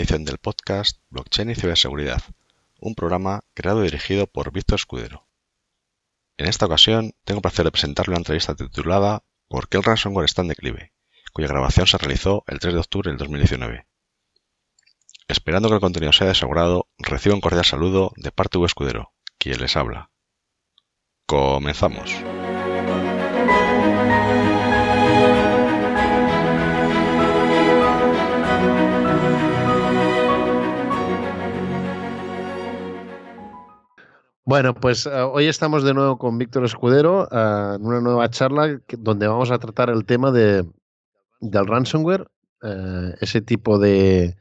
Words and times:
edición 0.00 0.24
del 0.24 0.38
podcast 0.38 0.98
Blockchain 1.10 1.50
y 1.50 1.54
Ciberseguridad, 1.54 2.22
un 2.80 2.94
programa 2.94 3.44
creado 3.54 3.82
y 3.82 3.84
dirigido 3.84 4.26
por 4.26 4.50
Víctor 4.50 4.76
Escudero. 4.76 5.26
En 6.38 6.48
esta 6.48 6.66
ocasión 6.66 7.12
tengo 7.24 7.38
el 7.38 7.42
placer 7.42 7.66
de 7.66 7.70
presentarle 7.70 8.12
una 8.12 8.20
entrevista 8.20 8.54
titulada 8.54 9.22
¿Por 9.48 9.68
qué 9.68 9.76
el 9.76 9.82
ransomware 9.82 10.24
está 10.24 10.40
en 10.40 10.48
declive?, 10.48 10.92
cuya 11.32 11.48
grabación 11.48 11.86
se 11.86 11.98
realizó 11.98 12.44
el 12.46 12.60
3 12.60 12.74
de 12.74 12.80
octubre 12.80 13.10
del 13.10 13.18
2019. 13.18 13.86
Esperando 15.28 15.68
que 15.68 15.74
el 15.74 15.80
contenido 15.80 16.12
sea 16.12 16.30
asegurado, 16.30 16.88
recibo 16.98 17.34
un 17.34 17.42
cordial 17.42 17.64
saludo 17.66 18.12
de 18.16 18.32
parte 18.32 18.58
de 18.58 18.64
Escudero, 18.64 19.12
quien 19.38 19.60
les 19.60 19.76
habla. 19.76 20.10
Comenzamos. 21.26 22.10
Bueno, 34.50 34.74
pues 34.74 35.06
uh, 35.06 35.30
hoy 35.32 35.46
estamos 35.46 35.84
de 35.84 35.94
nuevo 35.94 36.18
con 36.18 36.36
Víctor 36.36 36.64
Escudero 36.64 37.28
uh, 37.30 37.76
en 37.76 37.86
una 37.86 38.00
nueva 38.00 38.28
charla 38.30 38.80
que, 38.84 38.96
donde 38.96 39.28
vamos 39.28 39.52
a 39.52 39.60
tratar 39.60 39.90
el 39.90 40.04
tema 40.04 40.32
de, 40.32 40.66
del 41.40 41.66
ransomware, 41.68 42.26
uh, 42.64 43.12
ese 43.20 43.42
tipo 43.42 43.78
de, 43.78 44.36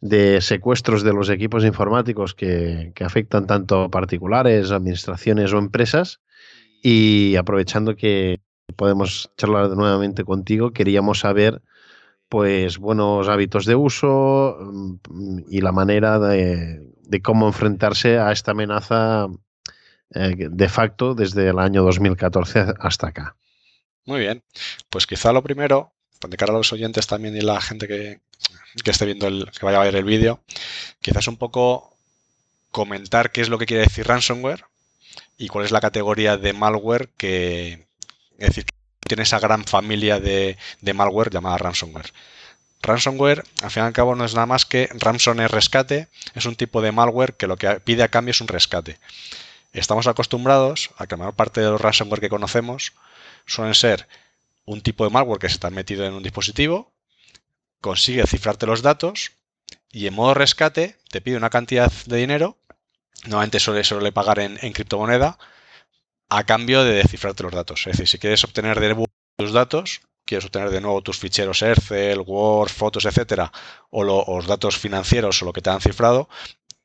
de, 0.00 0.40
secuestros 0.40 1.04
de 1.04 1.12
los 1.12 1.30
equipos 1.30 1.64
informáticos 1.64 2.34
que, 2.34 2.90
que, 2.96 3.04
afectan 3.04 3.46
tanto 3.46 3.82
a 3.82 3.90
particulares, 3.90 4.72
administraciones 4.72 5.52
o 5.52 5.58
empresas. 5.58 6.18
Y 6.82 7.36
aprovechando 7.36 7.94
que 7.94 8.40
podemos 8.74 9.30
charlar 9.36 9.70
nuevamente 9.70 10.24
contigo, 10.24 10.72
queríamos 10.72 11.20
saber 11.20 11.62
pues 12.28 12.76
buenos 12.76 13.28
hábitos 13.28 13.66
de 13.66 13.76
uso 13.76 14.58
mm, 14.58 15.42
y 15.48 15.60
la 15.60 15.70
manera 15.70 16.18
de, 16.18 16.91
de 17.12 17.20
cómo 17.20 17.46
enfrentarse 17.46 18.18
a 18.18 18.32
esta 18.32 18.52
amenaza 18.52 19.26
eh, 20.14 20.48
de 20.50 20.68
facto 20.70 21.14
desde 21.14 21.50
el 21.50 21.58
año 21.58 21.82
2014 21.82 22.64
hasta 22.80 23.08
acá. 23.08 23.36
Muy 24.06 24.20
bien, 24.20 24.42
pues 24.88 25.06
quizá 25.06 25.30
lo 25.30 25.42
primero, 25.42 25.92
de 26.26 26.36
cara 26.38 26.54
a 26.54 26.56
los 26.56 26.72
oyentes 26.72 27.06
también 27.06 27.36
y 27.36 27.42
la 27.42 27.60
gente 27.60 27.86
que, 27.86 28.20
que 28.82 28.90
esté 28.90 29.04
viendo 29.04 29.26
el, 29.28 29.50
que 29.50 29.66
vaya 29.66 29.82
a 29.82 29.84
ver 29.84 29.94
el 29.94 30.04
vídeo, 30.04 30.42
quizás 31.02 31.28
un 31.28 31.36
poco 31.36 31.94
comentar 32.70 33.30
qué 33.30 33.42
es 33.42 33.50
lo 33.50 33.58
que 33.58 33.66
quiere 33.66 33.82
decir 33.82 34.06
ransomware 34.06 34.64
y 35.36 35.48
cuál 35.48 35.66
es 35.66 35.70
la 35.70 35.82
categoría 35.82 36.38
de 36.38 36.54
malware 36.54 37.10
que, 37.18 37.88
es 38.38 38.48
decir, 38.48 38.64
tiene 39.00 39.24
esa 39.24 39.38
gran 39.38 39.64
familia 39.66 40.18
de, 40.18 40.56
de 40.80 40.94
malware 40.94 41.30
llamada 41.30 41.58
ransomware. 41.58 42.10
Ransomware, 42.82 43.44
al 43.62 43.70
fin 43.70 43.84
y 43.84 43.86
al 43.86 43.92
cabo, 43.92 44.14
no 44.16 44.24
es 44.24 44.34
nada 44.34 44.46
más 44.46 44.66
que 44.66 44.88
ransomware 44.92 45.50
rescate, 45.50 46.08
es 46.34 46.44
un 46.46 46.56
tipo 46.56 46.82
de 46.82 46.92
malware 46.92 47.34
que 47.34 47.46
lo 47.46 47.56
que 47.56 47.80
pide 47.80 48.02
a 48.02 48.08
cambio 48.08 48.32
es 48.32 48.40
un 48.40 48.48
rescate. 48.48 48.98
Estamos 49.72 50.06
acostumbrados 50.06 50.90
a 50.98 51.06
que 51.06 51.14
la 51.14 51.18
mayor 51.18 51.34
parte 51.34 51.60
de 51.60 51.70
los 51.70 51.80
ransomware 51.80 52.20
que 52.20 52.28
conocemos 52.28 52.92
suelen 53.46 53.74
ser 53.74 54.08
un 54.64 54.80
tipo 54.80 55.04
de 55.04 55.10
malware 55.10 55.38
que 55.38 55.48
se 55.48 55.54
está 55.54 55.70
metido 55.70 56.04
en 56.04 56.14
un 56.14 56.22
dispositivo, 56.22 56.92
consigue 57.80 58.26
cifrarte 58.26 58.66
los 58.66 58.82
datos 58.82 59.32
y 59.90 60.06
en 60.06 60.14
modo 60.14 60.34
rescate 60.34 60.96
te 61.10 61.20
pide 61.20 61.36
una 61.36 61.50
cantidad 61.50 61.92
de 62.06 62.16
dinero, 62.16 62.56
normalmente 63.24 63.60
suele, 63.60 63.84
suele 63.84 64.12
pagar 64.12 64.38
en, 64.40 64.56
criptomoneda, 64.72 65.38
a 66.28 66.44
cambio 66.44 66.84
de 66.84 66.94
descifrarte 66.94 67.42
los 67.42 67.52
datos. 67.52 67.80
Es 67.86 67.92
decir, 67.92 68.08
si 68.08 68.18
quieres 68.18 68.42
obtener 68.44 68.80
de 68.80 69.06
tus 69.36 69.52
datos, 69.52 70.00
quieres 70.24 70.44
obtener 70.44 70.70
de 70.70 70.80
nuevo 70.80 71.02
tus 71.02 71.18
ficheros 71.18 71.62
Excel, 71.62 72.20
Word, 72.20 72.70
fotos, 72.70 73.04
etcétera, 73.04 73.52
o, 73.90 74.04
lo, 74.04 74.18
o, 74.18 74.36
los 74.36 74.46
datos 74.46 74.78
financieros 74.78 75.42
o 75.42 75.44
lo 75.44 75.52
que 75.52 75.60
te 75.60 75.70
han 75.70 75.80
cifrado, 75.80 76.28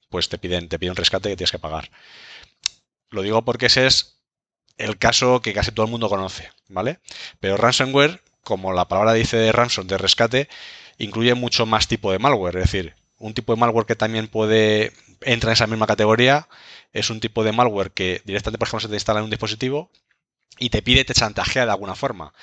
pues 0.10 0.30
te 0.30 0.38
piden, 0.38 0.70
te 0.70 0.80
piden 0.80 0.92
un 0.92 0.98
rescate 0.98 1.30
que 1.30 1.38
tienes 1.38 1.52
que 1.52 1.60
pagar. 1.60 1.90
Lo 3.10 3.22
digo 3.22 3.44
porque 3.44 3.68
ese 3.68 3.88
es 3.88 4.18
el 4.78 4.98
caso 4.98 5.42
que 5.42 5.54
casi 5.54 5.72
todo 5.72 5.86
el 5.86 5.92
mundo 5.92 6.10
conoce, 6.10 6.52
¿vale? 6.68 7.00
Pero 7.40 7.58
ransomware, 7.58 8.22
como 8.44 8.74
la 8.74 8.88
palabra 8.88 9.14
dice 9.14 9.38
de 9.38 9.52
ransom, 9.52 9.88
de 9.88 9.98
rescate, 9.98 10.50
incluye 10.98 11.34
mucho 11.34 11.66
más 11.66 11.88
tipo 11.88 12.12
de 12.12 12.20
malware. 12.20 12.58
Es 12.58 12.64
decir, 12.64 12.96
un 13.18 13.34
tipo 13.34 13.54
de 13.54 13.60
malware 13.60 13.86
que 13.86 13.96
también 13.96 14.28
puede 14.28 14.94
entra 15.22 15.50
en 15.50 15.54
esa 15.54 15.68
misma 15.68 15.88
categoría 15.88 16.48
es 16.94 17.10
un 17.10 17.20
tipo 17.20 17.44
de 17.44 17.52
malware 17.52 17.92
que 17.92 18.22
directamente, 18.26 18.60
por 18.60 18.68
ejemplo, 18.68 18.82
se 18.82 18.90
te 18.90 18.96
instala 18.96 19.20
en 19.20 19.26
un 19.26 19.30
dispositivo 19.32 19.90
y 20.60 20.70
te 20.70 20.82
pide, 20.82 21.06
te 21.06 21.14
chantajea 21.14 21.66
de 21.66 21.72
alguna 21.72 21.96
forma 21.96 22.34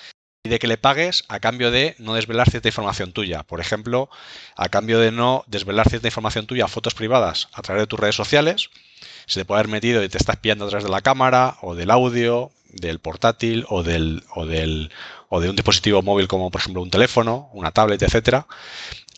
pide 0.44 0.58
que 0.58 0.66
le 0.66 0.76
pagues 0.76 1.24
a 1.28 1.40
cambio 1.40 1.70
de 1.70 1.94
no 1.98 2.12
desvelar 2.12 2.50
cierta 2.50 2.68
información 2.68 3.12
tuya. 3.12 3.44
Por 3.44 3.60
ejemplo, 3.60 4.10
a 4.56 4.68
cambio 4.68 4.98
de 5.00 5.10
no 5.10 5.42
desvelar 5.46 5.88
cierta 5.88 6.08
información 6.08 6.46
tuya, 6.46 6.68
fotos 6.68 6.92
privadas 6.92 7.48
a 7.54 7.62
través 7.62 7.84
de 7.84 7.86
tus 7.86 7.98
redes 7.98 8.14
sociales, 8.14 8.68
se 9.24 9.40
te 9.40 9.46
puede 9.46 9.60
haber 9.60 9.70
metido 9.70 10.04
y 10.04 10.08
te 10.10 10.18
estás 10.18 10.36
pillando 10.36 10.66
a 10.66 10.68
través 10.68 10.84
de 10.84 10.90
la 10.90 11.00
cámara 11.00 11.56
o 11.62 11.74
del 11.74 11.90
audio, 11.90 12.52
del 12.68 12.98
portátil 12.98 13.64
o 13.70 13.82
del, 13.82 14.22
o 14.34 14.44
del 14.44 14.90
o 15.30 15.40
de 15.40 15.48
un 15.48 15.56
dispositivo 15.56 16.02
móvil 16.02 16.28
como 16.28 16.50
por 16.50 16.60
ejemplo 16.60 16.82
un 16.82 16.90
teléfono, 16.90 17.48
una 17.54 17.70
tablet, 17.70 18.02
etcétera. 18.02 18.46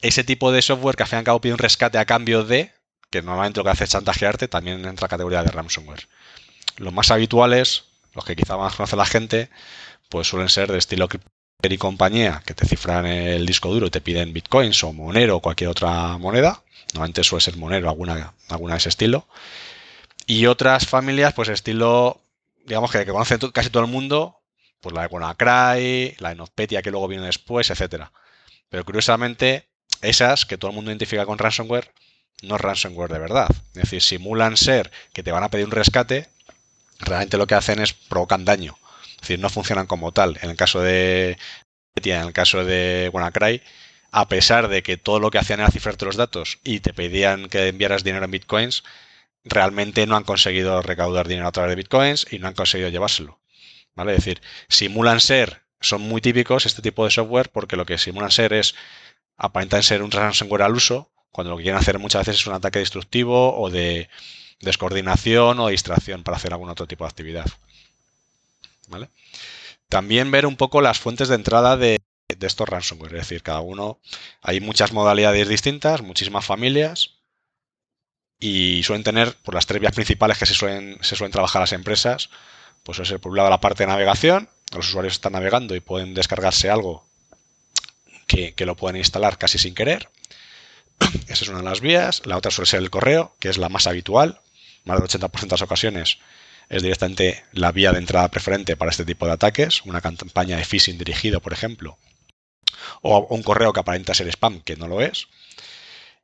Ese 0.03 0.23
tipo 0.23 0.53
de 0.53 0.63
software 0.63 0.95
que 0.95 1.03
al 1.03 1.09
fin 1.09 1.17
y 1.17 1.19
al 1.19 1.25
cabo 1.25 1.41
pide 1.41 1.55
un 1.55 1.59
rescate 1.59 1.99
a 1.99 2.05
cambio 2.05 2.45
de, 2.45 2.71
que 3.11 3.21
normalmente 3.21 3.59
lo 3.59 3.65
que 3.65 3.71
hace 3.71 3.83
es 3.83 3.91
chantajearte, 3.91 4.47
también 4.47 4.77
entra 4.77 4.91
en 4.91 4.97
la 5.01 5.09
categoría 5.09 5.43
de 5.43 5.51
ransomware. 5.51 6.07
Los 6.77 6.93
más 6.93 7.11
habituales, 7.11 7.83
los 8.15 8.25
que 8.25 8.37
quizá 8.37 8.57
más 8.57 8.77
conoce 8.77 8.95
la 8.95 9.07
gente, 9.07 9.51
pues 10.09 10.29
suelen 10.29 10.49
ser 10.49 10.71
de 10.71 10.79
estilo 10.79 11.09
y 11.63 11.79
compañía, 11.79 12.43
que 12.47 12.55
te 12.55 12.67
cifran 12.67 13.07
el 13.07 13.45
disco 13.47 13.73
duro 13.73 13.87
y 13.87 13.91
te 13.91 14.01
piden 14.01 14.33
bitcoins 14.33 14.85
o 14.85 14.93
Monero 14.93 15.37
o 15.37 15.41
cualquier 15.41 15.71
otra 15.71 16.17
moneda. 16.19 16.63
Normalmente 16.93 17.25
suele 17.25 17.41
ser 17.41 17.57
Monero, 17.57 17.89
alguna, 17.89 18.35
alguna 18.49 18.75
de 18.75 18.79
ese 18.79 18.89
estilo. 18.89 19.27
Y 20.27 20.47
otras 20.47 20.87
familias, 20.87 21.35
pues 21.35 21.49
estilo, 21.49 22.21
digamos 22.67 22.91
que, 22.91 23.05
que 23.05 23.13
conoce 23.13 23.39
casi 23.53 23.71
todo 23.71 23.85
el 23.85 23.91
mundo, 23.91 24.39
pues 24.81 24.95
la 24.95 25.03
de 25.03 25.09
WannaCry, 25.09 26.17
la 26.19 26.35
de 26.35 26.83
que 26.83 26.91
luego 26.91 27.09
viene 27.09 27.27
después, 27.27 27.71
etcétera. 27.71 28.13
Pero 28.69 28.85
curiosamente, 28.85 29.67
esas 30.03 30.47
que 30.47 30.59
todo 30.59 30.71
el 30.71 30.75
mundo 30.75 30.91
identifica 30.91 31.27
con 31.27 31.39
ransomware, 31.39 31.93
no 32.43 32.57
es 32.57 32.61
ransomware 32.61 33.13
de 33.13 33.19
verdad. 33.19 33.49
Es 33.75 33.83
decir, 33.83 34.03
simulan 34.03 34.57
ser 34.57 34.91
que 35.13 35.23
te 35.23 35.33
van 35.33 35.45
a 35.45 35.49
pedir 35.49 35.67
un 35.67 35.73
rescate, 35.73 36.29
realmente 36.99 37.39
lo 37.39 37.47
que 37.47 37.55
hacen 37.55 37.81
es 37.81 37.93
provocan 37.93 38.45
daño. 38.45 38.77
Es 39.17 39.23
decir, 39.23 39.39
no 39.41 39.51
funcionan 39.51 39.87
como 39.87 40.13
tal. 40.13 40.39
En 40.43 40.51
el 40.51 40.57
caso 40.57 40.81
de 40.81 41.39
en 42.05 42.27
el 42.27 42.33
caso 42.33 42.65
de 42.65 43.11
WannaCry, 43.13 43.63
a 44.13 44.29
pesar 44.29 44.69
de 44.69 44.83
que 44.83 44.97
todo 44.97 45.21
lo 45.21 45.31
que 45.31 45.39
hacían 45.39 45.61
era 45.61 45.71
cifrarte 45.71 46.05
los 46.05 46.17
datos 46.17 46.59
y 46.63 46.81
te 46.81 46.93
pedían 46.93 47.49
que 47.49 47.69
enviaras 47.69 48.05
dinero 48.05 48.25
en 48.25 48.31
bitcoins, 48.31 48.85
realmente 49.45 50.07
no 50.07 50.17
han 50.17 50.25
conseguido 50.25 50.83
recaudar 50.83 51.29
dinero 51.29 51.49
a 51.49 51.53
través 51.53 51.71
de 51.71 51.77
bitcoins 51.77 52.27
y 52.31 52.39
no 52.39 52.49
han 52.49 52.55
conseguido 52.55 52.91
llevárselo. 52.91 53.41
¿Vale? 53.95 54.13
Es 54.13 54.19
decir, 54.19 54.43
simulan 54.69 55.21
ser, 55.21 55.63
son 55.81 56.03
muy 56.03 56.21
típicos 56.21 56.67
este 56.67 56.83
tipo 56.83 57.05
de 57.05 57.11
software 57.11 57.51
porque 57.51 57.77
lo 57.77 57.87
que 57.87 57.99
simulan 57.99 58.31
ser 58.31 58.53
es, 58.53 58.75
aparentan 59.37 59.83
ser 59.83 60.03
un 60.03 60.11
ransomware 60.11 60.63
al 60.63 60.75
uso, 60.75 61.11
cuando 61.31 61.51
lo 61.51 61.57
que 61.57 61.65
quieren 61.65 61.81
hacer 61.81 61.99
muchas 61.99 62.27
veces 62.27 62.41
es 62.41 62.47
un 62.47 62.55
ataque 62.55 62.79
destructivo 62.79 63.59
o 63.59 63.71
de 63.71 64.09
descoordinación 64.61 65.61
o 65.61 65.69
distracción 65.69 66.23
para 66.23 66.37
hacer 66.37 66.53
algún 66.53 66.71
otro 66.71 66.87
tipo 66.87 67.05
de 67.05 67.09
actividad. 67.09 67.47
También 69.89 70.31
ver 70.31 70.47
un 70.47 70.57
poco 70.57 70.81
las 70.81 70.99
fuentes 70.99 71.29
de 71.29 71.37
entrada 71.37 71.77
de, 71.77 72.01
estos 72.41 72.69
ransomware, 72.69 73.15
es 73.15 73.21
decir, 73.23 73.43
cada 73.43 73.61
uno, 73.61 74.01
hay 74.43 74.61
muchas 74.61 74.93
modalidades 74.93 75.49
distintas, 75.49 76.03
muchísimas 76.03 76.45
familias, 76.45 77.15
y 78.39 78.83
suelen 78.83 79.05
tener 79.05 79.35
por 79.37 79.55
las 79.55 79.67
tres 79.67 79.81
vías 79.81 79.95
principales 79.95 80.39
que 80.39 80.47
se 80.47 80.55
suelen, 80.55 80.99
se 81.03 81.17
suelen 81.17 81.33
trabajar 81.33 81.61
las 81.63 81.73
empresas, 81.73 82.31
pues 82.83 82.99
es 82.99 83.11
por 83.19 83.31
un 83.31 83.39
lado 83.39 83.51
la 83.51 83.61
parte 83.61 83.85
de 83.85 83.89
navegación, 83.89 84.49
los 84.75 84.89
usuarios 84.89 85.15
están 85.15 85.33
navegando 85.33 85.75
y 85.75 85.81
pueden 85.81 86.15
descargarse 86.15 86.69
algo 86.69 87.07
que, 88.27 88.55
que, 88.55 88.67
lo 88.67 88.77
pueden 88.77 88.97
instalar 88.97 89.39
casi 89.39 89.59
sin 89.59 89.75
querer. 89.75 90.11
Esa 91.29 91.45
es 91.45 91.49
una 91.49 91.59
de 91.59 91.65
las 91.65 91.81
vías. 91.81 92.23
La 92.27 92.37
otra 92.37 92.51
suele 92.51 92.69
ser 92.69 92.81
el 92.81 92.91
correo, 92.91 93.37
que 93.39 93.49
es 93.49 93.59
la 93.59 93.69
más 93.69 93.87
habitual. 93.87 94.41
Más 94.85 95.01
del 95.01 95.09
80% 95.09 95.41
de 95.41 95.49
las 95.49 95.63
ocasiones 95.63 96.19
es 96.69 96.83
directamente 96.83 97.45
la 97.53 97.73
vía 97.73 97.93
de 97.93 97.99
entrada 97.99 98.29
preferente 98.29 98.77
para 98.77 98.91
este 98.91 99.05
tipo 99.05 99.27
de 99.27 99.33
ataques, 99.33 99.83
una 99.85 100.01
campaña 100.01 100.57
de 100.57 100.65
phishing 100.65 100.99
dirigido, 100.99 101.41
por 101.41 101.53
ejemplo, 101.53 101.99
o 103.03 103.27
un 103.31 103.43
correo 103.43 103.73
que 103.73 103.81
aparenta 103.81 104.15
ser 104.15 104.29
spam, 104.29 104.61
que 104.61 104.77
no 104.77 104.89
lo 104.89 105.01
es. 105.01 105.29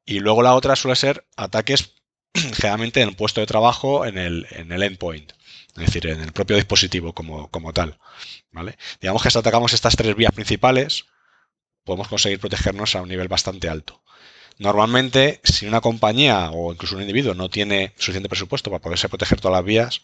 Y 0.05 0.19
luego 0.21 0.43
la 0.43 0.55
otra 0.55 0.77
suele 0.77 0.97
ser 0.97 1.25
ataques 1.37 1.93
generalmente 2.35 3.03
en 3.03 3.11
el 3.11 3.17
puesto 3.17 3.41
de 3.41 3.47
trabajo, 3.47 4.05
en 4.05 4.19
el, 4.19 4.47
en 4.51 4.73
el 4.73 4.83
endpoint, 4.83 5.33
es 5.77 5.87
decir, 5.87 6.07
en 6.09 6.21
el 6.21 6.33
propio 6.33 6.57
dispositivo 6.57 7.13
como, 7.15 7.49
como 7.49 7.73
tal. 7.73 7.99
¿vale? 8.51 8.77
Digamos 9.01 9.23
que 9.23 9.31
si 9.31 9.39
atacamos 9.39 9.73
estas 9.73 9.97
tres 9.97 10.17
vías 10.17 10.33
principales, 10.33 11.07
podemos 11.85 12.09
conseguir 12.09 12.41
protegernos 12.41 12.97
a 12.97 13.03
un 13.03 13.09
nivel 13.09 13.29
bastante 13.29 13.69
alto. 13.69 14.03
Normalmente, 14.59 15.41
si 15.45 15.67
una 15.67 15.81
compañía 15.81 16.51
o 16.51 16.73
incluso 16.73 16.97
un 16.97 17.01
individuo 17.01 17.35
no 17.35 17.49
tiene 17.49 17.95
suficiente 17.97 18.29
presupuesto 18.29 18.71
para 18.71 18.83
poderse 18.83 19.09
proteger 19.09 19.41
todas 19.41 19.57
las 19.57 19.65
vías, 19.65 20.03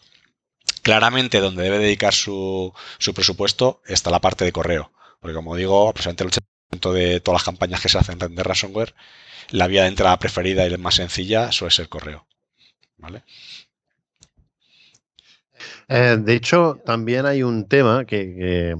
claramente 0.81 1.39
donde 1.39 1.63
debe 1.63 1.79
dedicar 1.79 2.13
su, 2.13 2.73
su, 2.97 3.13
presupuesto 3.13 3.81
está 3.85 4.09
la 4.09 4.21
parte 4.21 4.45
de 4.45 4.51
correo. 4.51 4.91
Porque 5.19 5.35
como 5.35 5.55
digo, 5.55 5.89
aproximadamente 5.89 6.39
de 6.71 7.19
todas 7.19 7.41
las 7.41 7.45
campañas 7.45 7.81
que 7.81 7.89
se 7.89 7.97
hacen 7.97 8.19
de 8.19 8.43
ransomware, 8.43 8.93
la 9.49 9.67
vía 9.67 9.83
de 9.83 9.89
entrada 9.89 10.19
preferida 10.19 10.65
y 10.65 10.69
la 10.69 10.77
más 10.77 10.95
sencilla 10.95 11.51
suele 11.51 11.71
ser 11.71 11.89
correo. 11.89 12.27
¿Vale? 12.97 13.23
Eh, 15.87 16.17
de 16.19 16.35
hecho, 16.35 16.79
también 16.85 17.25
hay 17.25 17.43
un 17.43 17.67
tema 17.67 18.05
que, 18.05 18.75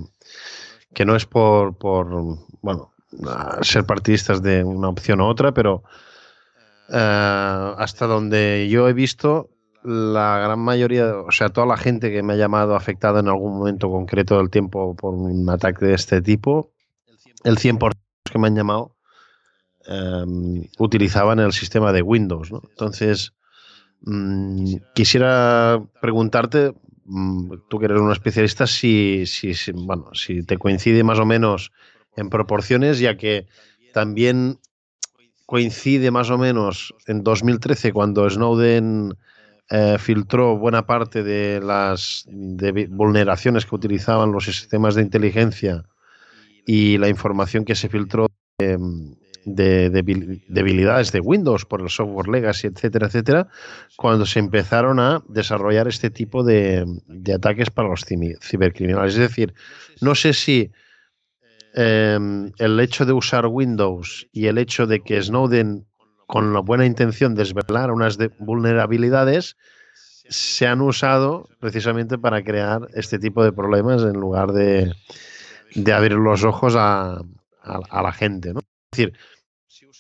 que, 0.93 1.05
no 1.05 1.15
es 1.15 1.25
por, 1.25 1.77
por, 1.77 2.07
bueno, 2.61 2.93
ser 3.61 3.85
partidistas 3.85 4.41
de 4.41 4.63
una 4.63 4.89
opción 4.89 5.21
u 5.21 5.25
otra, 5.25 5.53
pero 5.53 5.83
eh, 6.89 7.73
hasta 7.77 8.05
donde 8.07 8.67
yo 8.69 8.87
he 8.87 8.93
visto, 8.93 9.49
la 9.83 10.39
gran 10.39 10.59
mayoría, 10.59 11.17
o 11.17 11.31
sea, 11.31 11.49
toda 11.49 11.67
la 11.67 11.77
gente 11.77 12.11
que 12.11 12.21
me 12.23 12.33
ha 12.33 12.37
llamado 12.37 12.75
afectada 12.75 13.21
en 13.21 13.27
algún 13.27 13.57
momento 13.57 13.89
concreto 13.89 14.37
del 14.37 14.49
tiempo 14.49 14.95
por 14.95 15.13
un 15.13 15.49
ataque 15.49 15.85
de 15.85 15.93
este 15.93 16.21
tipo, 16.21 16.71
el 17.43 17.57
100% 17.57 17.93
que 18.31 18.39
me 18.39 18.47
han 18.47 18.55
llamado 18.55 18.95
em, 19.85 20.65
utilizaban 20.77 21.39
el 21.39 21.53
sistema 21.53 21.93
de 21.93 22.01
Windows. 22.01 22.51
¿no? 22.51 22.61
Entonces, 22.69 23.33
mm, 24.01 24.75
quisiera 24.93 25.81
preguntarte, 26.01 26.73
mm, 27.05 27.53
tú 27.69 27.79
que 27.79 27.85
eres 27.85 27.99
un 27.99 28.11
especialista, 28.11 28.67
si, 28.67 29.25
si, 29.25 29.53
bueno, 29.71 30.09
si 30.13 30.43
te 30.43 30.57
coincide 30.57 31.03
más 31.03 31.19
o 31.19 31.25
menos 31.25 31.71
en 32.15 32.29
proporciones, 32.29 32.99
ya 32.99 33.17
que 33.17 33.47
también 33.93 34.59
coincide 35.45 36.11
más 36.11 36.29
o 36.29 36.37
menos 36.37 36.93
en 37.07 37.23
2013 37.23 37.91
cuando 37.91 38.29
Snowden 38.29 39.15
eh, 39.71 39.98
filtró 40.00 40.57
buena 40.57 40.88
parte 40.88 41.21
de 41.21 41.62
las 41.62 42.25
vulneraciones 42.27 43.68
que 43.68 43.75
utilizaban 43.75 44.31
los 44.31 44.45
sistemas 44.45 44.95
de 44.95 45.04
inteligencia 45.04 45.83
y 46.66 46.98
la 46.98 47.07
información 47.07 47.66
que 47.66 47.75
se 47.75 47.88
filtró 47.88 48.27
de, 49.45 49.89
debilidades 50.48 51.12
de 51.12 51.19
Windows 51.19 51.66
por 51.66 51.81
el 51.81 51.89
software 51.89 52.30
legacy, 52.30 52.68
etcétera, 52.68 53.07
etcétera, 53.07 53.48
cuando 53.95 54.25
se 54.25 54.39
empezaron 54.39 55.00
a 55.00 55.24
desarrollar 55.27 55.88
este 55.88 56.10
tipo 56.10 56.44
de, 56.44 56.86
ataques 57.33 57.69
para 57.69 57.89
los 57.89 58.06
cibercriminales. 58.42 59.13
Es 59.13 59.19
decir, 59.19 59.54
no 60.01 60.16
sé 60.16 60.33
si 60.33 60.71
em, 61.75 62.51
el 62.57 62.80
hecho 62.80 63.06
de 63.06 63.13
usar 63.13 63.45
Windows 63.45 64.27
y 64.31 64.48
el 64.48 64.57
hecho 64.57 64.88
de 64.88 65.01
que 65.01 65.21
Snowden 65.21 65.86
con 66.29 66.53
la 66.53 66.59
buena 66.59 66.85
intención 66.85 67.33
de 67.33 67.41
desvelar 67.41 67.89
unas 67.89 68.19
vulnerabilidades, 68.37 69.57
se 70.29 70.67
han 70.67 70.79
usado 70.79 71.49
precisamente 71.59 72.19
para 72.19 72.43
crear 72.43 72.87
este 72.93 73.17
tipo 73.17 73.43
de 73.43 73.51
problemas 73.51 74.03
en 74.03 74.13
lugar 74.13 74.51
de, 74.51 74.93
abrir 75.91 76.11
los 76.11 76.43
ojos 76.43 76.75
a, 76.77 77.19
la 77.63 78.11
gente. 78.11 78.49
Es 78.49 78.55
decir, 78.91 79.13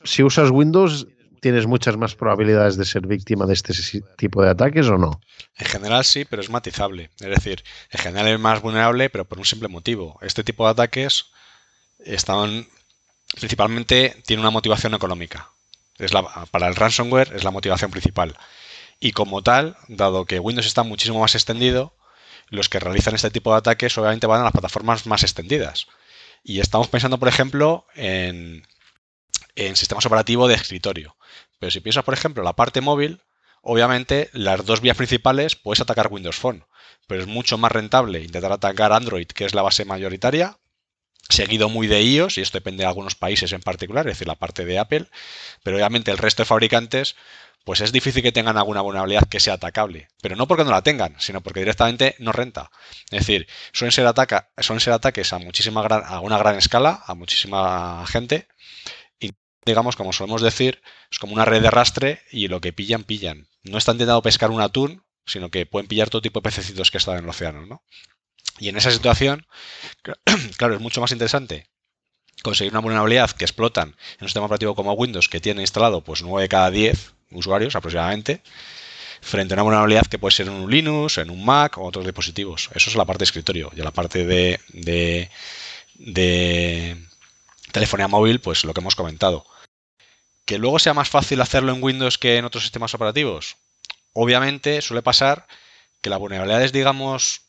si 0.03 0.21
usas 0.21 0.51
Windows, 0.51 1.07
¿tienes 1.41 1.65
muchas 1.65 1.97
más 1.97 2.13
probabilidades 2.13 2.77
de 2.77 2.85
ser 2.85 3.07
víctima 3.07 3.47
de 3.47 3.53
este 3.53 3.73
tipo 4.15 4.43
de 4.43 4.51
ataques 4.51 4.87
o 4.87 4.99
no? 4.99 5.19
En 5.57 5.65
general 5.65 6.05
sí, 6.05 6.25
pero 6.25 6.43
es 6.43 6.51
matizable. 6.51 7.09
Es 7.19 7.29
decir, 7.29 7.63
en 7.89 7.99
general 7.99 8.27
es 8.27 8.39
más 8.39 8.61
vulnerable, 8.61 9.09
pero 9.09 9.25
por 9.25 9.39
un 9.39 9.45
simple 9.45 9.67
motivo. 9.67 10.19
Este 10.21 10.43
tipo 10.43 10.65
de 10.65 10.73
ataques 10.73 11.25
están 11.97 12.67
principalmente 13.33 14.15
tiene 14.27 14.41
una 14.41 14.51
motivación 14.51 14.93
económica 14.93 15.49
para 16.51 16.67
el 16.67 16.75
ransomware 16.75 17.35
es 17.35 17.43
la 17.43 17.51
motivación 17.51 17.91
principal. 17.91 18.35
Y 18.99 19.11
como 19.11 19.41
tal, 19.41 19.77
dado 19.87 20.25
que 20.25 20.39
Windows 20.39 20.67
está 20.67 20.83
muchísimo 20.83 21.19
más 21.19 21.35
extendido, 21.35 21.95
los 22.49 22.69
que 22.69 22.79
realizan 22.79 23.15
este 23.15 23.31
tipo 23.31 23.51
de 23.51 23.57
ataques 23.59 23.97
obviamente 23.97 24.27
van 24.27 24.41
a 24.41 24.45
las 24.45 24.51
plataformas 24.51 25.05
más 25.05 25.23
extendidas. 25.23 25.87
Y 26.43 26.59
estamos 26.59 26.87
pensando, 26.87 27.19
por 27.19 27.27
ejemplo, 27.27 27.85
en, 27.95 28.65
en 29.55 29.75
sistemas 29.75 30.05
operativos 30.05 30.49
de 30.49 30.55
escritorio. 30.55 31.15
Pero 31.59 31.71
si 31.71 31.79
piensas, 31.81 32.03
por 32.03 32.13
ejemplo, 32.13 32.43
la 32.43 32.55
parte 32.55 32.81
móvil, 32.81 33.21
obviamente 33.61 34.29
las 34.33 34.65
dos 34.65 34.81
vías 34.81 34.97
principales 34.97 35.55
puedes 35.55 35.81
atacar 35.81 36.07
Windows 36.11 36.37
Phone, 36.37 36.65
pero 37.07 37.21
es 37.21 37.27
mucho 37.27 37.57
más 37.57 37.71
rentable 37.71 38.21
intentar 38.21 38.51
atacar 38.51 38.93
Android, 38.93 39.27
que 39.27 39.45
es 39.45 39.53
la 39.53 39.61
base 39.61 39.85
mayoritaria, 39.85 40.57
seguido 41.29 41.69
muy 41.69 41.87
de 41.87 42.01
iOS, 42.01 42.37
y 42.37 42.41
esto 42.41 42.57
depende 42.57 42.83
de 42.83 42.87
algunos 42.87 43.15
países 43.15 43.53
en 43.53 43.61
particular, 43.61 44.07
es 44.07 44.15
decir, 44.15 44.27
la 44.27 44.35
parte 44.35 44.65
de 44.65 44.79
Apple, 44.79 45.07
pero 45.63 45.77
obviamente 45.77 46.11
el 46.11 46.17
resto 46.17 46.41
de 46.41 46.47
fabricantes, 46.47 47.15
pues 47.63 47.81
es 47.81 47.91
difícil 47.91 48.23
que 48.23 48.31
tengan 48.31 48.57
alguna 48.57 48.81
vulnerabilidad 48.81 49.27
que 49.27 49.39
sea 49.39 49.53
atacable, 49.53 50.07
pero 50.21 50.35
no 50.35 50.47
porque 50.47 50.63
no 50.63 50.71
la 50.71 50.81
tengan, 50.81 51.15
sino 51.19 51.41
porque 51.41 51.59
directamente 51.59 52.15
no 52.17 52.31
renta. 52.31 52.71
Es 53.11 53.19
decir, 53.19 53.47
suelen 53.73 53.91
ser, 53.91 54.07
ataques 54.07 55.33
a, 55.33 55.39
muchísima 55.39 55.81
a 55.81 56.19
una 56.19 56.37
gran 56.37 56.55
escala, 56.57 57.03
a 57.05 57.13
muchísima 57.13 58.05
gente, 58.07 58.47
y 59.19 59.31
digamos, 59.65 59.95
como 59.95 60.13
solemos 60.13 60.41
decir, 60.41 60.81
es 61.11 61.19
como 61.19 61.33
una 61.33 61.45
red 61.45 61.61
de 61.61 61.69
rastre 61.69 62.23
y 62.31 62.47
lo 62.47 62.59
que 62.59 62.73
pillan, 62.73 63.03
pillan. 63.03 63.47
No 63.63 63.77
están 63.77 63.95
intentando 63.95 64.23
pescar 64.23 64.49
un 64.49 64.61
atún, 64.61 65.03
sino 65.25 65.51
que 65.51 65.67
pueden 65.67 65.87
pillar 65.87 66.09
todo 66.09 66.23
tipo 66.23 66.39
de 66.39 66.43
pececitos 66.45 66.89
que 66.89 66.97
están 66.97 67.17
en 67.17 67.25
el 67.25 67.29
océano, 67.29 67.65
¿no? 67.67 67.83
Y 68.59 68.69
en 68.69 68.77
esa 68.77 68.91
situación, 68.91 69.47
claro, 70.57 70.75
es 70.75 70.81
mucho 70.81 71.01
más 71.01 71.11
interesante 71.11 71.67
conseguir 72.43 72.71
una 72.71 72.81
vulnerabilidad 72.81 73.31
que 73.31 73.45
explotan 73.45 73.89
en 73.89 74.21
un 74.21 74.27
sistema 74.27 74.45
operativo 74.45 74.75
como 74.75 74.93
Windows 74.93 75.27
que 75.27 75.41
tiene 75.41 75.61
instalado 75.61 76.01
pues 76.01 76.21
9 76.21 76.43
de 76.43 76.49
cada 76.49 76.71
10 76.71 77.13
usuarios 77.31 77.75
aproximadamente, 77.75 78.41
frente 79.21 79.53
a 79.53 79.55
una 79.55 79.63
vulnerabilidad 79.63 80.07
que 80.07 80.19
puede 80.19 80.35
ser 80.35 80.47
en 80.47 80.53
un 80.53 80.71
Linux, 80.71 81.17
en 81.17 81.29
un 81.29 81.43
Mac 81.43 81.77
o 81.77 81.83
otros 81.83 82.05
dispositivos. 82.05 82.69
Eso 82.73 82.89
es 82.89 82.95
la 82.95 83.05
parte 83.05 83.19
de 83.19 83.25
escritorio. 83.25 83.71
Y 83.75 83.81
la 83.81 83.91
parte 83.91 84.25
de, 84.25 84.59
de, 84.69 85.29
de 85.95 86.97
telefonía 87.71 88.07
móvil, 88.07 88.39
pues 88.39 88.63
lo 88.63 88.73
que 88.73 88.81
hemos 88.81 88.95
comentado. 88.95 89.45
Que 90.45 90.57
luego 90.57 90.79
sea 90.79 90.93
más 90.93 91.09
fácil 91.09 91.41
hacerlo 91.41 91.73
en 91.73 91.83
Windows 91.83 92.17
que 92.17 92.37
en 92.37 92.45
otros 92.45 92.63
sistemas 92.63 92.93
operativos. 92.93 93.57
Obviamente 94.13 94.81
suele 94.81 95.03
pasar 95.03 95.45
que 96.01 96.09
las 96.09 96.19
vulnerabilidades, 96.19 96.71
digamos, 96.71 97.41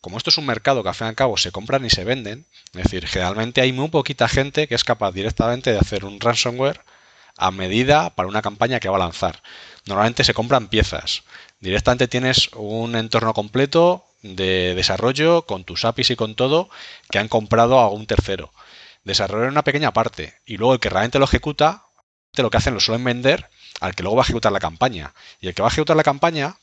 como 0.00 0.16
esto 0.16 0.30
es 0.30 0.38
un 0.38 0.46
mercado 0.46 0.82
que 0.82 0.88
al 0.88 0.94
fin 0.94 1.06
y 1.06 1.10
al 1.10 1.14
cabo 1.14 1.36
se 1.36 1.52
compran 1.52 1.84
y 1.84 1.90
se 1.90 2.04
venden, 2.04 2.46
es 2.72 2.84
decir, 2.84 3.06
generalmente 3.06 3.60
hay 3.60 3.72
muy 3.72 3.88
poquita 3.88 4.28
gente 4.28 4.66
que 4.66 4.74
es 4.74 4.84
capaz 4.84 5.12
directamente 5.12 5.72
de 5.72 5.78
hacer 5.78 6.04
un 6.04 6.20
ransomware 6.20 6.80
a 7.36 7.50
medida 7.50 8.10
para 8.10 8.28
una 8.28 8.42
campaña 8.42 8.80
que 8.80 8.88
va 8.88 8.96
a 8.96 9.00
lanzar. 9.00 9.42
Normalmente 9.86 10.24
se 10.24 10.34
compran 10.34 10.68
piezas. 10.68 11.24
Directamente 11.60 12.08
tienes 12.08 12.50
un 12.54 12.96
entorno 12.96 13.34
completo 13.34 14.04
de 14.22 14.74
desarrollo 14.74 15.42
con 15.46 15.64
tus 15.64 15.84
APIs 15.84 16.10
y 16.10 16.16
con 16.16 16.34
todo 16.34 16.68
que 17.10 17.18
han 17.18 17.28
comprado 17.28 17.78
a 17.78 17.90
un 17.90 18.06
tercero. 18.06 18.52
Desarrollar 19.04 19.48
una 19.48 19.64
pequeña 19.64 19.92
parte 19.92 20.34
y 20.44 20.56
luego 20.56 20.74
el 20.74 20.80
que 20.80 20.90
realmente 20.90 21.18
lo 21.18 21.24
ejecuta, 21.24 21.86
lo 22.36 22.50
que 22.50 22.58
hacen 22.58 22.74
lo 22.74 22.80
suelen 22.80 23.04
vender 23.04 23.48
al 23.80 23.94
que 23.94 24.02
luego 24.02 24.16
va 24.16 24.22
a 24.22 24.26
ejecutar 24.26 24.52
la 24.52 24.60
campaña. 24.60 25.14
Y 25.40 25.48
el 25.48 25.54
que 25.54 25.62
va 25.62 25.68
a 25.68 25.72
ejecutar 25.72 25.96
la 25.96 26.02
campaña 26.02 26.56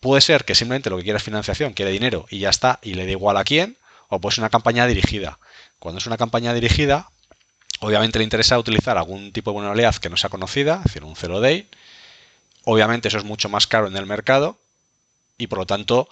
Puede 0.00 0.22
ser 0.22 0.44
que 0.44 0.54
simplemente 0.54 0.90
lo 0.90 0.96
que 0.96 1.04
quiera 1.04 1.18
es 1.18 1.22
financiación, 1.22 1.74
quiere 1.74 1.90
dinero 1.90 2.26
y 2.30 2.38
ya 2.38 2.50
está, 2.50 2.78
y 2.82 2.94
le 2.94 3.04
da 3.04 3.10
igual 3.10 3.36
a 3.36 3.44
quién, 3.44 3.76
o 4.08 4.20
puede 4.20 4.34
ser 4.34 4.42
una 4.42 4.50
campaña 4.50 4.86
dirigida. 4.86 5.38
Cuando 5.78 5.98
es 5.98 6.06
una 6.06 6.16
campaña 6.16 6.54
dirigida, 6.54 7.10
obviamente 7.80 8.18
le 8.18 8.24
interesa 8.24 8.58
utilizar 8.58 8.96
algún 8.98 9.32
tipo 9.32 9.50
de 9.50 9.54
vulnerabilidad 9.54 9.96
que 9.96 10.08
no 10.08 10.16
sea 10.16 10.30
conocida, 10.30 10.76
es 10.78 10.84
decir, 10.84 11.04
un 11.04 11.16
zero 11.16 11.40
day. 11.40 11.68
Obviamente 12.64 13.08
eso 13.08 13.18
es 13.18 13.24
mucho 13.24 13.48
más 13.48 13.66
caro 13.66 13.88
en 13.88 13.96
el 13.96 14.06
mercado 14.06 14.58
y 15.38 15.46
por 15.46 15.58
lo 15.58 15.66
tanto 15.66 16.08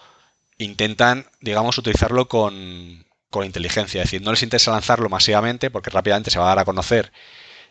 intentan, 0.57 1.27
digamos, 1.41 1.77
utilizarlo 1.77 2.27
con, 2.27 3.05
con 3.29 3.45
inteligencia. 3.45 4.01
Es 4.01 4.07
decir, 4.07 4.21
no 4.21 4.31
les 4.31 4.43
interesa 4.43 4.71
lanzarlo 4.71 5.09
masivamente 5.09 5.69
porque 5.71 5.89
rápidamente 5.89 6.31
se 6.31 6.39
va 6.39 6.45
a 6.45 6.49
dar 6.49 6.59
a 6.59 6.65
conocer 6.65 7.11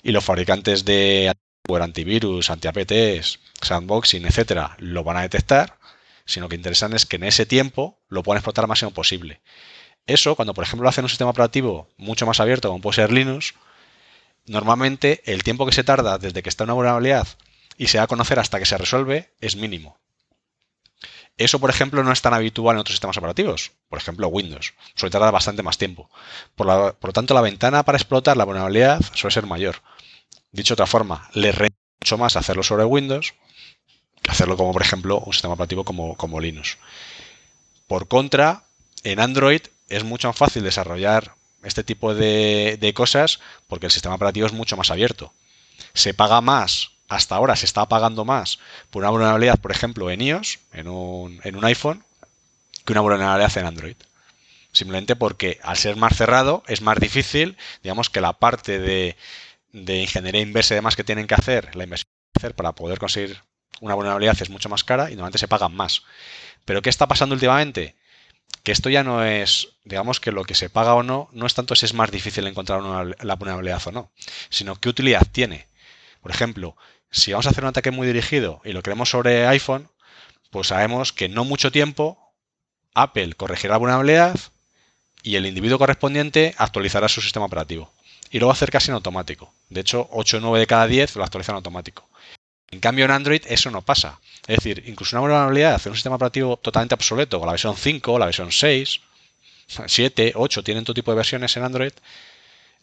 y 0.02 0.12
los 0.12 0.24
fabricantes 0.24 0.84
de 0.84 1.32
antivirus, 1.68 2.50
anti-APTs, 2.50 3.40
sandboxing, 3.60 4.24
etcétera, 4.24 4.76
lo 4.78 5.04
van 5.04 5.18
a 5.18 5.22
detectar 5.22 5.77
sino 6.28 6.48
que 6.48 6.56
interesan 6.56 6.92
es 6.92 7.06
que 7.06 7.16
en 7.16 7.24
ese 7.24 7.46
tiempo 7.46 7.98
lo 8.08 8.22
puedan 8.22 8.38
explotar 8.38 8.64
al 8.64 8.68
máximo 8.68 8.92
posible. 8.92 9.40
Eso, 10.06 10.36
cuando 10.36 10.52
por 10.52 10.62
ejemplo 10.62 10.84
lo 10.84 10.90
hacen 10.90 11.04
un 11.04 11.08
sistema 11.08 11.30
operativo 11.30 11.88
mucho 11.96 12.26
más 12.26 12.38
abierto, 12.38 12.68
como 12.68 12.82
puede 12.82 12.96
ser 12.96 13.10
Linux, 13.10 13.54
normalmente 14.46 15.22
el 15.24 15.42
tiempo 15.42 15.64
que 15.64 15.72
se 15.72 15.84
tarda 15.84 16.18
desde 16.18 16.42
que 16.42 16.50
está 16.50 16.64
una 16.64 16.74
vulnerabilidad 16.74 17.26
y 17.78 17.88
se 17.88 17.96
da 17.96 18.04
a 18.04 18.08
conocer 18.08 18.38
hasta 18.38 18.58
que 18.58 18.66
se 18.66 18.76
resuelve 18.76 19.30
es 19.40 19.56
mínimo. 19.56 19.98
Eso, 21.38 21.60
por 21.60 21.70
ejemplo, 21.70 22.04
no 22.04 22.12
es 22.12 22.20
tan 22.20 22.34
habitual 22.34 22.76
en 22.76 22.80
otros 22.80 22.94
sistemas 22.94 23.16
operativos. 23.16 23.70
Por 23.88 23.98
ejemplo, 23.98 24.28
Windows. 24.28 24.74
Suele 24.96 25.12
tardar 25.12 25.32
bastante 25.32 25.62
más 25.62 25.78
tiempo. 25.78 26.10
Por, 26.56 26.66
lo 26.66 27.12
tanto, 27.12 27.32
la 27.32 27.40
ventana 27.40 27.84
para 27.84 27.96
explotar 27.96 28.36
la 28.36 28.44
vulnerabilidad 28.44 29.00
suele 29.14 29.32
ser 29.32 29.46
mayor. 29.46 29.76
Dicho 30.50 30.74
de 30.74 30.82
otra 30.82 30.86
forma, 30.86 31.30
le 31.34 31.52
renta 31.52 31.78
mucho 32.00 32.18
más 32.18 32.36
hacerlo 32.36 32.64
sobre 32.64 32.84
Windows 32.84 33.34
hacerlo 34.28 34.56
como, 34.56 34.72
por 34.72 34.82
ejemplo, 34.82 35.18
un 35.18 35.32
sistema 35.32 35.54
operativo 35.54 35.84
como, 35.84 36.16
como 36.16 36.40
Linux. 36.40 36.78
Por 37.86 38.06
contra, 38.06 38.62
en 39.02 39.20
Android 39.20 39.62
es 39.88 40.04
mucho 40.04 40.28
más 40.28 40.36
fácil 40.36 40.62
desarrollar 40.62 41.34
este 41.62 41.82
tipo 41.82 42.14
de, 42.14 42.92
cosas 42.94 43.40
porque 43.66 43.86
el 43.86 43.92
sistema 43.92 44.14
operativo 44.14 44.46
es 44.46 44.52
mucho 44.52 44.76
más 44.76 44.90
abierto. 44.90 45.32
Se 45.94 46.14
paga 46.14 46.40
más, 46.40 46.90
hasta 47.08 47.34
ahora 47.34 47.56
se 47.56 47.66
está 47.66 47.86
pagando 47.86 48.24
más 48.24 48.58
por 48.90 49.02
una 49.02 49.10
vulnerabilidad, 49.10 49.58
por 49.58 49.70
ejemplo, 49.70 50.10
en 50.10 50.20
iOS, 50.20 50.58
en 50.72 50.88
un, 50.88 51.40
en 51.44 51.56
un 51.56 51.64
iPhone, 51.64 52.04
que 52.84 52.92
una 52.92 53.00
vulnerabilidad 53.00 53.56
en 53.56 53.66
Android. 53.66 53.96
Simplemente 54.72 55.16
porque 55.16 55.58
al 55.62 55.78
ser 55.78 55.96
más 55.96 56.16
cerrado 56.16 56.62
es 56.66 56.82
más 56.82 57.00
difícil, 57.00 57.56
digamos 57.82 58.10
que 58.10 58.20
la 58.20 58.34
parte 58.34 58.78
de, 58.78 59.16
de 59.72 60.02
ingeniería 60.02 60.42
inversa 60.42 60.74
y 60.74 60.76
demás 60.76 60.96
que 60.96 61.04
tienen 61.04 61.26
que 61.26 61.34
hacer, 61.34 61.74
la 61.74 61.84
inversión 61.84 62.10
que 62.34 62.40
hacer 62.40 62.54
para 62.54 62.72
poder 62.72 62.98
conseguir 62.98 63.42
una 63.80 63.94
vulnerabilidad 63.94 64.36
es 64.40 64.50
mucho 64.50 64.68
más 64.68 64.84
cara 64.84 65.10
y 65.10 65.14
normalmente 65.14 65.38
se 65.38 65.48
pagan 65.48 65.74
más. 65.74 66.02
Pero 66.64 66.82
¿qué 66.82 66.90
está 66.90 67.08
pasando 67.08 67.34
últimamente? 67.34 67.94
Que 68.62 68.72
esto 68.72 68.90
ya 68.90 69.04
no 69.04 69.24
es, 69.24 69.68
digamos 69.84 70.20
que 70.20 70.32
lo 70.32 70.44
que 70.44 70.54
se 70.54 70.68
paga 70.68 70.94
o 70.94 71.02
no, 71.02 71.28
no 71.32 71.46
es 71.46 71.54
tanto 71.54 71.74
si 71.74 71.86
es 71.86 71.94
más 71.94 72.10
difícil 72.10 72.46
encontrar 72.46 72.82
una, 72.82 73.04
la 73.04 73.36
vulnerabilidad 73.36 73.86
o 73.86 73.92
no, 73.92 74.10
sino 74.50 74.76
qué 74.76 74.88
utilidad 74.88 75.26
tiene. 75.30 75.66
Por 76.20 76.30
ejemplo, 76.30 76.76
si 77.10 77.32
vamos 77.32 77.46
a 77.46 77.50
hacer 77.50 77.64
un 77.64 77.70
ataque 77.70 77.90
muy 77.90 78.06
dirigido 78.06 78.60
y 78.64 78.72
lo 78.72 78.82
queremos 78.82 79.10
sobre 79.10 79.46
iPhone, 79.46 79.88
pues 80.50 80.68
sabemos 80.68 81.12
que 81.12 81.28
no 81.28 81.44
mucho 81.44 81.70
tiempo 81.72 82.18
Apple 82.94 83.34
corregirá 83.34 83.72
la 83.72 83.78
vulnerabilidad 83.78 84.38
y 85.22 85.36
el 85.36 85.46
individuo 85.46 85.78
correspondiente 85.78 86.54
actualizará 86.58 87.08
su 87.08 87.20
sistema 87.20 87.46
operativo. 87.46 87.92
Y 88.30 88.40
lo 88.40 88.46
va 88.46 88.52
a 88.52 88.56
hacer 88.56 88.70
casi 88.70 88.90
en 88.90 88.94
automático. 88.94 89.52
De 89.70 89.80
hecho, 89.80 90.08
8 90.12 90.36
o 90.36 90.40
9 90.40 90.58
de 90.60 90.66
cada 90.66 90.86
10 90.86 91.16
lo 91.16 91.24
actualizan 91.24 91.54
automático. 91.54 92.07
En 92.70 92.80
cambio, 92.80 93.04
en 93.04 93.10
Android 93.10 93.42
eso 93.46 93.70
no 93.70 93.82
pasa. 93.82 94.20
Es 94.46 94.56
decir, 94.56 94.84
incluso 94.86 95.16
una 95.16 95.22
vulnerabilidad 95.22 95.74
hacer 95.74 95.90
un 95.90 95.96
sistema 95.96 96.16
operativo 96.16 96.56
totalmente 96.58 96.94
obsoleto, 96.94 97.38
con 97.38 97.46
la 97.46 97.52
versión 97.52 97.76
5, 97.76 98.18
la 98.18 98.26
versión 98.26 98.52
6, 98.52 99.00
7, 99.86 100.32
8, 100.34 100.62
tienen 100.62 100.84
todo 100.84 100.94
tipo 100.94 101.10
de 101.10 101.16
versiones 101.16 101.56
en 101.56 101.64
Android, 101.64 101.92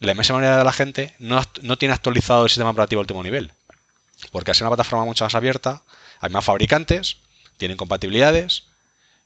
la 0.00 0.12
inmensa 0.12 0.34
mayoría 0.34 0.58
de 0.58 0.64
la 0.64 0.72
gente 0.72 1.14
no, 1.18 1.42
no 1.62 1.78
tiene 1.78 1.94
actualizado 1.94 2.44
el 2.44 2.50
sistema 2.50 2.70
operativo 2.70 3.00
a 3.00 3.02
último 3.02 3.22
nivel. 3.22 3.52
Porque 4.30 4.50
al 4.50 4.54
ser 4.54 4.64
una 4.64 4.76
plataforma 4.76 5.04
mucho 5.04 5.24
más 5.24 5.34
abierta, 5.34 5.82
hay 6.20 6.30
más 6.30 6.44
fabricantes, 6.44 7.16
tienen 7.56 7.76
compatibilidades, 7.76 8.64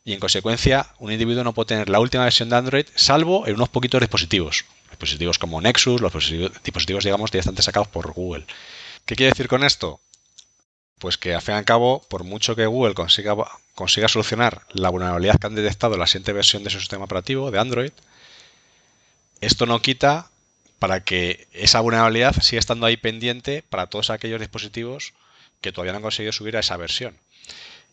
y 0.04 0.12
en 0.12 0.20
consecuencia 0.20 0.86
un 0.98 1.12
individuo 1.12 1.44
no 1.44 1.52
puede 1.52 1.68
tener 1.68 1.88
la 1.88 2.00
última 2.00 2.24
versión 2.24 2.48
de 2.48 2.56
Android 2.56 2.86
salvo 2.94 3.46
en 3.46 3.54
unos 3.54 3.68
poquitos 3.68 4.00
dispositivos. 4.00 4.64
Dispositivos 4.90 5.38
como 5.38 5.60
Nexus, 5.60 6.00
los 6.00 6.12
dispositivos, 6.62 7.04
digamos, 7.04 7.30
directamente 7.30 7.62
sacados 7.62 7.88
por 7.88 8.12
Google. 8.12 8.46
¿Qué 9.04 9.14
quiere 9.14 9.30
decir 9.30 9.48
con 9.48 9.62
esto? 9.64 10.00
Pues 11.00 11.18
que 11.18 11.34
al 11.34 11.42
fin 11.42 11.56
y 11.56 11.58
al 11.58 11.64
cabo, 11.64 12.06
por 12.08 12.22
mucho 12.22 12.54
que 12.54 12.66
Google 12.66 12.94
consiga, 12.94 14.08
solucionar 14.08 14.62
la 14.72 14.90
vulnerabilidad 14.90 15.40
que 15.40 15.46
han 15.48 15.54
detectado 15.56 15.94
en 15.94 16.00
la 16.00 16.06
siguiente 16.06 16.32
versión 16.32 16.62
de 16.62 16.70
su 16.70 16.78
sistema 16.78 17.06
operativo 17.06 17.50
de 17.50 17.58
Android, 17.58 17.92
esto 19.40 19.66
no 19.66 19.80
quita 19.82 20.30
para 20.78 21.02
que 21.02 21.48
esa 21.52 21.80
vulnerabilidad 21.80 22.34
siga 22.40 22.60
estando 22.60 22.86
ahí 22.86 22.96
pendiente 22.96 23.64
para 23.68 23.86
todos 23.86 24.10
aquellos 24.10 24.40
dispositivos 24.40 25.14
que 25.60 25.72
todavía 25.72 25.92
no 25.92 25.96
han 25.96 26.02
conseguido 26.02 26.32
subir 26.32 26.56
a 26.56 26.60
esa 26.60 26.76
versión. 26.76 27.16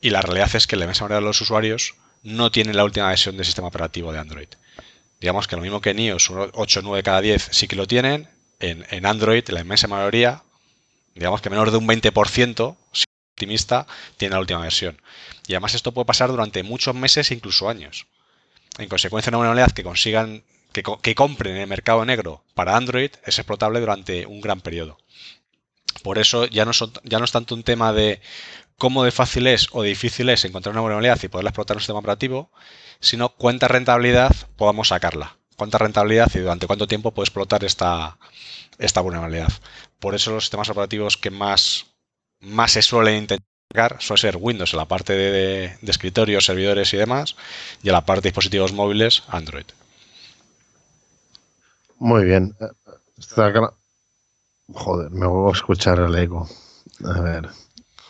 Y 0.01 0.11
la 0.11 0.21
realidad 0.21 0.55
es 0.55 0.67
que 0.67 0.75
la 0.75 0.83
inmensa 0.83 1.05
mayoría 1.05 1.21
de 1.21 1.27
los 1.27 1.41
usuarios 1.41 1.95
no 2.23 2.51
tienen 2.51 2.77
la 2.77 2.83
última 2.83 3.07
versión 3.09 3.37
del 3.37 3.45
sistema 3.45 3.69
operativo 3.69 4.11
de 4.11 4.19
Android. 4.19 4.49
Digamos 5.19 5.47
que 5.47 5.55
lo 5.55 5.61
mismo 5.61 5.81
que 5.81 5.91
en 5.91 5.99
iOS, 5.99 6.29
8 6.29 6.79
o 6.79 6.83
9 6.83 7.03
cada 7.03 7.21
10 7.21 7.49
sí 7.51 7.67
que 7.67 7.75
lo 7.75 7.87
tienen, 7.87 8.29
en, 8.59 9.05
Android 9.05 9.47
la 9.49 9.61
inmensa 9.61 9.87
mayoría, 9.87 10.43
digamos 11.17 11.41
que 11.41 11.49
menos 11.49 11.71
de 11.71 11.77
un 11.77 11.87
20%, 11.87 12.77
si 12.91 13.05
optimista, 13.33 13.87
tiene 14.17 14.33
la 14.33 14.39
última 14.39 14.61
versión. 14.61 15.01
Y 15.47 15.53
además 15.53 15.75
esto 15.75 15.93
puede 15.93 16.05
pasar 16.05 16.29
durante 16.29 16.63
muchos 16.63 16.95
meses 16.95 17.31
e 17.31 17.35
incluso 17.35 17.69
años. 17.69 18.07
En 18.77 18.89
consecuencia, 18.89 19.29
una 19.29 19.37
vulnerabilidad 19.37 19.71
que 19.71 19.83
consigan, 19.83 20.43
que, 20.71 20.83
que 21.01 21.15
compren 21.15 21.55
en 21.55 21.61
el 21.61 21.67
mercado 21.67 22.05
negro 22.05 22.43
para 22.53 22.75
Android 22.75 23.11
es 23.25 23.39
explotable 23.39 23.79
durante 23.79 24.25
un 24.25 24.41
gran 24.41 24.61
periodo. 24.61 24.97
Por 26.03 26.19
eso 26.19 26.45
ya 26.45 26.65
no, 26.65 26.71
ya 27.03 27.19
no 27.19 27.25
es 27.25 27.31
tanto 27.31 27.55
un 27.55 27.63
tema 27.63 27.91
de 27.93 28.21
cómo 28.77 29.03
de 29.03 29.11
fácil 29.11 29.47
es 29.47 29.67
o 29.71 29.81
difícil 29.81 30.29
es 30.29 30.45
encontrar 30.45 30.73
una 30.73 30.81
vulnerabilidad 30.81 31.19
y 31.23 31.27
poderla 31.27 31.49
explotar 31.49 31.75
en 31.75 31.77
un 31.77 31.81
sistema 31.81 31.99
operativo, 31.99 32.51
sino 32.99 33.29
cuánta 33.29 33.67
rentabilidad 33.67 34.35
podamos 34.55 34.89
sacarla. 34.89 35.37
Cuánta 35.55 35.79
rentabilidad 35.79 36.29
y 36.35 36.39
durante 36.39 36.67
cuánto 36.67 36.87
tiempo 36.87 37.11
puede 37.11 37.25
explotar 37.25 37.63
esta, 37.63 38.19
esta 38.77 39.01
vulnerabilidad. 39.01 39.51
Por 39.99 40.15
eso 40.15 40.31
los 40.31 40.43
sistemas 40.43 40.69
operativos 40.69 41.17
que 41.17 41.31
más, 41.31 41.87
más 42.39 42.71
se 42.71 42.81
suelen 42.81 43.15
intentar 43.23 43.47
suele 43.99 44.21
ser 44.21 44.37
Windows 44.37 44.73
en 44.73 44.77
la 44.77 44.87
parte 44.87 45.13
de, 45.13 45.77
de, 45.81 45.91
escritorio, 45.91 46.41
servidores 46.41 46.93
y 46.93 46.97
demás, 46.97 47.35
y 47.83 47.89
en 47.89 47.93
la 47.93 48.05
parte 48.05 48.21
de 48.21 48.29
dispositivos 48.29 48.73
móviles, 48.73 49.23
Android. 49.27 49.65
Muy 51.99 52.25
bien. 52.25 52.55
Joder, 54.73 55.11
me 55.11 55.25
vuelvo 55.25 55.49
a 55.49 55.53
escuchar 55.53 55.99
el 55.99 56.15
eco. 56.15 56.47
A 57.03 57.19
ver. 57.21 57.49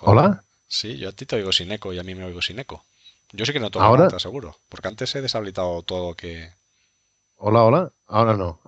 ¿Hola? 0.01 0.43
Sí, 0.67 0.97
yo 0.97 1.09
a 1.09 1.11
ti 1.11 1.25
te 1.25 1.37
oigo 1.37 1.51
sin 1.51 1.71
eco 1.71 1.93
y 1.93 1.99
a 1.99 2.03
mí 2.03 2.15
me 2.15 2.25
oigo 2.25 2.41
sin 2.41 2.59
eco. 2.59 2.83
Yo 3.31 3.45
sí 3.45 3.53
que 3.53 3.59
no 3.59 3.71
tengo 3.71 3.97
nada, 3.97 4.19
seguro. 4.19 4.55
Porque 4.69 4.87
antes 4.87 5.13
he 5.15 5.21
deshabilitado 5.21 5.81
todo 5.83 6.15
que. 6.15 6.51
Hola, 7.37 7.63
hola. 7.63 7.91
Ahora 8.07 8.35
no. 8.35 8.59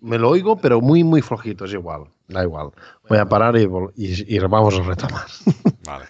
me 0.00 0.18
lo 0.18 0.30
oigo, 0.30 0.58
pero 0.60 0.80
muy, 0.80 1.04
muy 1.04 1.22
flojito. 1.22 1.64
Es 1.64 1.72
igual. 1.72 2.06
Da 2.28 2.42
igual. 2.42 2.70
Voy 3.08 3.18
a 3.18 3.26
parar 3.26 3.56
y, 3.56 3.68
y, 3.96 4.38
vamos 4.38 4.78
a 4.78 4.82
retomar. 4.82 5.26
Vale. 5.84 6.06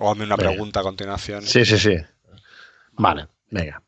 O 0.00 0.10
hazme 0.10 0.24
una 0.24 0.36
pregunta 0.36 0.80
a 0.80 0.82
continuación. 0.82 1.42
Sí, 1.42 1.64
sí, 1.64 1.78
sí. 1.78 1.96
Vale, 2.92 3.28
venga. 3.50 3.82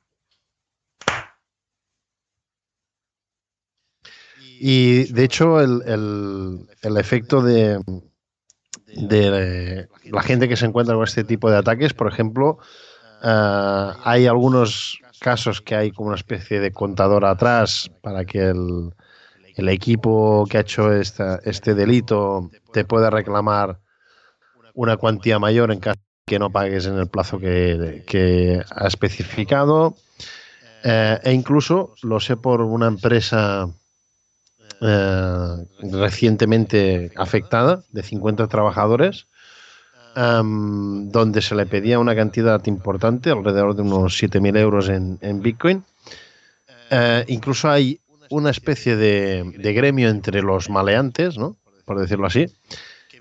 Y 4.61 5.13
de 5.13 5.25
hecho, 5.25 5.61
el, 5.61 5.83
el, 5.87 6.69
el 6.83 6.97
efecto 6.97 7.43
de, 7.43 7.81
de 8.87 9.89
la 10.05 10.23
gente 10.23 10.49
que 10.49 10.57
se 10.57 10.67
encuentra 10.67 10.95
con 10.95 11.05
este 11.05 11.25
tipo 11.25 11.51
de 11.51 11.59
ataques. 11.59 11.93
Por 11.93 12.11
ejemplo, 12.11 12.59
uh, 13.23 13.99
hay 14.05 14.27
algunos 14.27 15.01
casos 15.21 15.61
que 15.61 15.75
hay 15.75 15.91
como 15.91 16.09
una 16.09 16.17
especie 16.17 16.61
de 16.61 16.73
contador 16.73 17.25
atrás 17.25 17.91
para 18.01 18.25
que 18.25 18.51
el, 18.51 18.93
el 19.55 19.69
equipo 19.69 20.47
que 20.49 20.59
ha 20.59 20.61
hecho 20.61 20.93
esta, 20.93 21.41
este 21.45 21.75
delito 21.75 22.51
te 22.73 22.85
pueda 22.85 23.11
reclamar 23.11 23.79
una 24.75 24.97
cuantía 24.97 25.39
mayor 25.39 25.71
en 25.71 25.81
caso 25.81 25.99
de 25.99 26.33
que 26.33 26.39
no 26.39 26.51
pagues 26.51 26.87
en 26.87 26.99
el 26.99 27.09
plazo 27.09 27.39
que, 27.39 28.63
ha 28.71 28.87
especificado. 28.87 29.97
Uh, 30.85 31.17
e 31.23 31.33
incluso 31.33 31.95
lo 32.03 32.21
sé 32.21 32.37
por 32.37 32.61
una 32.61 32.89
empresa 32.89 33.67
eh, 34.81 35.67
recientemente 35.81 37.11
afectada 37.17 37.83
de 37.91 38.03
50 38.03 38.49
trabajadores, 38.49 39.27
donde 40.15 41.41
se 41.41 41.55
le 41.55 41.67
pedía 41.67 41.99
una 41.99 42.15
cantidad 42.15 42.65
importante, 42.67 43.31
alrededor 43.31 43.75
de 43.75 43.83
unos 43.83 44.23
7.000 44.23 44.59
euros 44.59 44.89
en, 44.89 45.43
Bitcoin. 45.43 45.85
Eh, 46.91 47.25
incluso 47.29 47.71
hay 47.71 47.99
una 48.35 48.51
especie 48.51 48.97
de, 48.97 49.73
gremio 49.75 50.09
entre 50.09 50.43
los 50.43 50.69
maleantes, 50.69 51.39
¿no? 51.39 51.57
por 51.85 52.01
decirlo 52.01 52.27
así, 52.27 52.47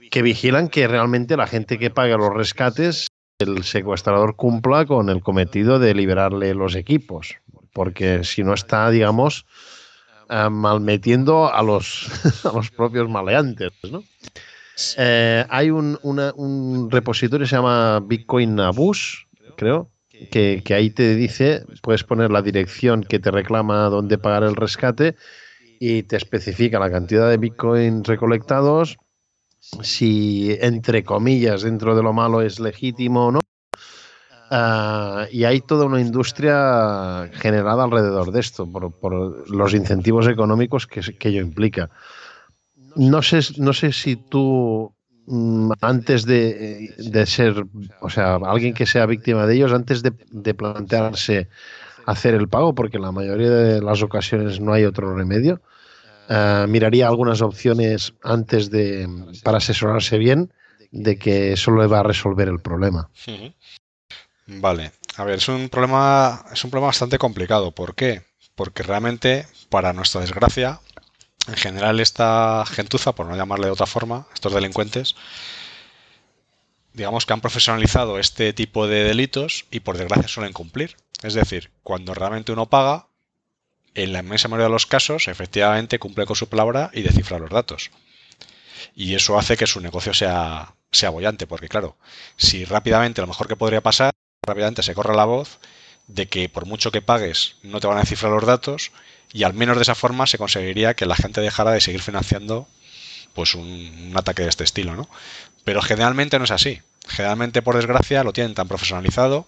que 0.09 0.21
vigilan 0.21 0.69
que 0.69 0.87
realmente 0.87 1.37
la 1.37 1.47
gente 1.47 1.77
que 1.77 1.89
paga 1.89 2.17
los 2.17 2.33
rescates, 2.33 3.07
el 3.39 3.63
secuestrador 3.63 4.35
cumpla 4.35 4.85
con 4.85 5.09
el 5.09 5.21
cometido 5.21 5.79
de 5.79 5.93
liberarle 5.93 6.53
los 6.53 6.75
equipos, 6.75 7.35
porque 7.73 8.23
si 8.23 8.43
no 8.43 8.53
está, 8.53 8.89
digamos, 8.89 9.45
uh, 10.29 10.49
malmetiendo 10.49 11.53
a 11.53 11.61
los, 11.61 12.07
a 12.45 12.51
los 12.53 12.71
propios 12.71 13.09
maleantes. 13.09 13.71
¿no? 13.91 14.03
Eh, 14.97 15.45
hay 15.49 15.69
un, 15.69 15.99
un, 16.01 16.89
repositorio 16.89 17.45
que 17.45 17.49
se 17.49 17.55
llama 17.55 17.99
Bitcoin 17.99 18.59
Abuse, 18.59 19.27
creo, 19.57 19.92
que, 20.31 20.63
ahí 20.73 20.89
te 20.89 21.15
dice, 21.15 21.65
puedes 21.81 22.03
poner 22.03 22.31
la 22.31 22.41
dirección 22.41 23.03
que 23.03 23.19
te 23.19 23.31
reclama 23.31 23.89
dónde 23.89 24.17
pagar 24.17 24.43
el 24.43 24.55
rescate 24.55 25.15
y 25.79 26.03
te 26.03 26.17
especifica 26.17 26.79
la 26.79 26.91
cantidad 26.91 27.29
de 27.29 27.37
Bitcoin 27.37 28.03
recolectados, 28.03 28.97
si 29.59 30.57
entre 30.61 31.03
comillas 31.03 31.63
dentro 31.63 31.95
de 31.95 32.03
lo 32.03 32.13
malo 32.13 32.41
es 32.41 32.59
legítimo 32.59 33.27
o 33.27 33.31
no, 33.31 33.39
Uh, 34.51 35.25
y 35.31 35.45
hay 35.45 35.61
toda 35.61 35.85
una 35.85 35.99
industria 35.99 37.27
generada 37.33 37.85
alrededor 37.85 38.31
de 38.31 38.39
esto, 38.39 38.71
por, 38.71 39.49
los 39.49 39.73
incentivos 39.73 40.27
económicos 40.27 40.85
que, 40.85 41.01
que, 41.01 41.29
ello 41.29 41.41
implica. 41.41 41.89
No 42.95 43.23
sé, 43.23 43.39
no 43.57 43.73
sé 43.73 43.91
si 43.91 44.15
tú, 44.15 44.93
antes 45.81 46.25
de, 46.25 46.93
de, 46.97 47.25
ser, 47.25 47.65
o 48.01 48.09
sea, 48.09 48.35
alguien 48.35 48.73
que 48.73 48.85
sea 48.85 49.05
víctima 49.05 49.45
de 49.45 49.55
ellos, 49.55 49.71
antes 49.71 50.03
de, 50.03 50.53
plantearse 50.53 51.47
hacer 52.05 52.33
el 52.33 52.49
pago, 52.49 52.75
porque 52.75 52.97
en 52.97 53.03
la 53.03 53.11
mayoría 53.11 53.49
de 53.49 53.81
las 53.81 54.01
ocasiones 54.01 54.59
no 54.59 54.73
hay 54.73 54.83
otro 54.83 55.15
remedio, 55.15 55.61
uh, 56.29 56.67
miraría 56.67 57.07
algunas 57.07 57.41
opciones 57.41 58.13
antes 58.23 58.69
de, 58.69 59.07
para 59.43 59.59
asesorarse 59.59 60.17
bien 60.17 60.51
de 60.91 61.17
que 61.17 61.53
eso 61.53 61.71
le 61.71 61.87
va 61.87 62.01
a 62.01 62.03
resolver 62.03 62.49
el 62.49 62.59
problema. 62.59 63.09
Vale, 64.45 64.91
a 65.15 65.23
ver, 65.23 65.35
es 65.35 65.47
un 65.47 65.69
problema, 65.69 66.43
es 66.51 66.63
un 66.63 66.69
problema 66.69 66.87
bastante 66.87 67.17
complicado. 67.17 67.71
¿Por 67.71 67.95
qué? 67.95 68.23
Porque 68.55 68.83
realmente, 68.83 69.47
para 69.69 69.93
nuestra 69.93 70.21
desgracia, 70.21 70.81
en 71.47 71.55
general 71.55 71.99
esta 71.99 72.63
gentuza, 72.65 73.13
por 73.13 73.25
no 73.25 73.35
llamarle 73.35 73.65
de 73.65 73.71
otra 73.71 73.85
forma, 73.85 74.27
estos 74.33 74.53
delincuentes, 74.53 75.15
digamos 76.93 77.25
que 77.25 77.33
han 77.33 77.41
profesionalizado 77.41 78.19
este 78.19 78.53
tipo 78.53 78.87
de 78.87 79.03
delitos 79.03 79.65
y 79.71 79.81
por 79.81 79.97
desgracia 79.97 80.27
suelen 80.27 80.53
cumplir. 80.53 80.95
Es 81.21 81.33
decir, 81.33 81.71
cuando 81.83 82.13
realmente 82.13 82.51
uno 82.51 82.69
paga, 82.69 83.07
en 83.95 84.13
la 84.13 84.19
inmensa 84.19 84.47
mayoría 84.47 84.67
de 84.67 84.73
los 84.73 84.85
casos, 84.85 85.27
efectivamente 85.27 85.99
cumple 85.99 86.25
con 86.25 86.35
su 86.35 86.47
palabra 86.47 86.89
y 86.93 87.01
descifra 87.01 87.39
los 87.39 87.49
datos. 87.49 87.91
Y 88.95 89.15
eso 89.15 89.37
hace 89.37 89.57
que 89.57 89.67
su 89.67 89.81
negocio 89.81 90.13
sea, 90.13 90.75
sea 90.91 91.09
bollante, 91.09 91.47
porque 91.47 91.69
claro, 91.69 91.97
si 92.37 92.65
rápidamente, 92.65 93.21
lo 93.21 93.27
mejor 93.27 93.47
que 93.47 93.55
podría 93.55 93.81
pasar, 93.81 94.13
rápidamente 94.45 94.83
se 94.83 94.95
corre 94.95 95.15
la 95.15 95.25
voz 95.25 95.59
de 96.07 96.27
que 96.27 96.49
por 96.49 96.65
mucho 96.65 96.91
que 96.91 97.01
pagues 97.01 97.55
no 97.63 97.79
te 97.79 97.87
van 97.87 97.97
a 97.97 98.01
descifrar 98.01 98.31
los 98.31 98.45
datos 98.45 98.91
y 99.33 99.43
al 99.43 99.53
menos 99.53 99.75
de 99.75 99.81
esa 99.81 99.95
forma 99.95 100.27
se 100.27 100.37
conseguiría 100.37 100.93
que 100.93 101.05
la 101.05 101.15
gente 101.15 101.41
dejara 101.41 101.71
de 101.71 101.81
seguir 101.81 102.01
financiando 102.01 102.67
pues 103.33 103.55
un, 103.55 104.13
ataque 104.15 104.43
de 104.43 104.49
este 104.49 104.63
estilo, 104.63 104.95
¿no? 104.95 105.09
Pero 105.63 105.81
generalmente 105.81 106.37
no 106.37 106.45
es 106.45 106.51
así. 106.51 106.81
Generalmente, 107.07 107.61
por 107.61 107.75
desgracia, 107.75 108.23
lo 108.23 108.31
tienen 108.31 108.53
tan 108.53 108.67
profesionalizado 108.67 109.47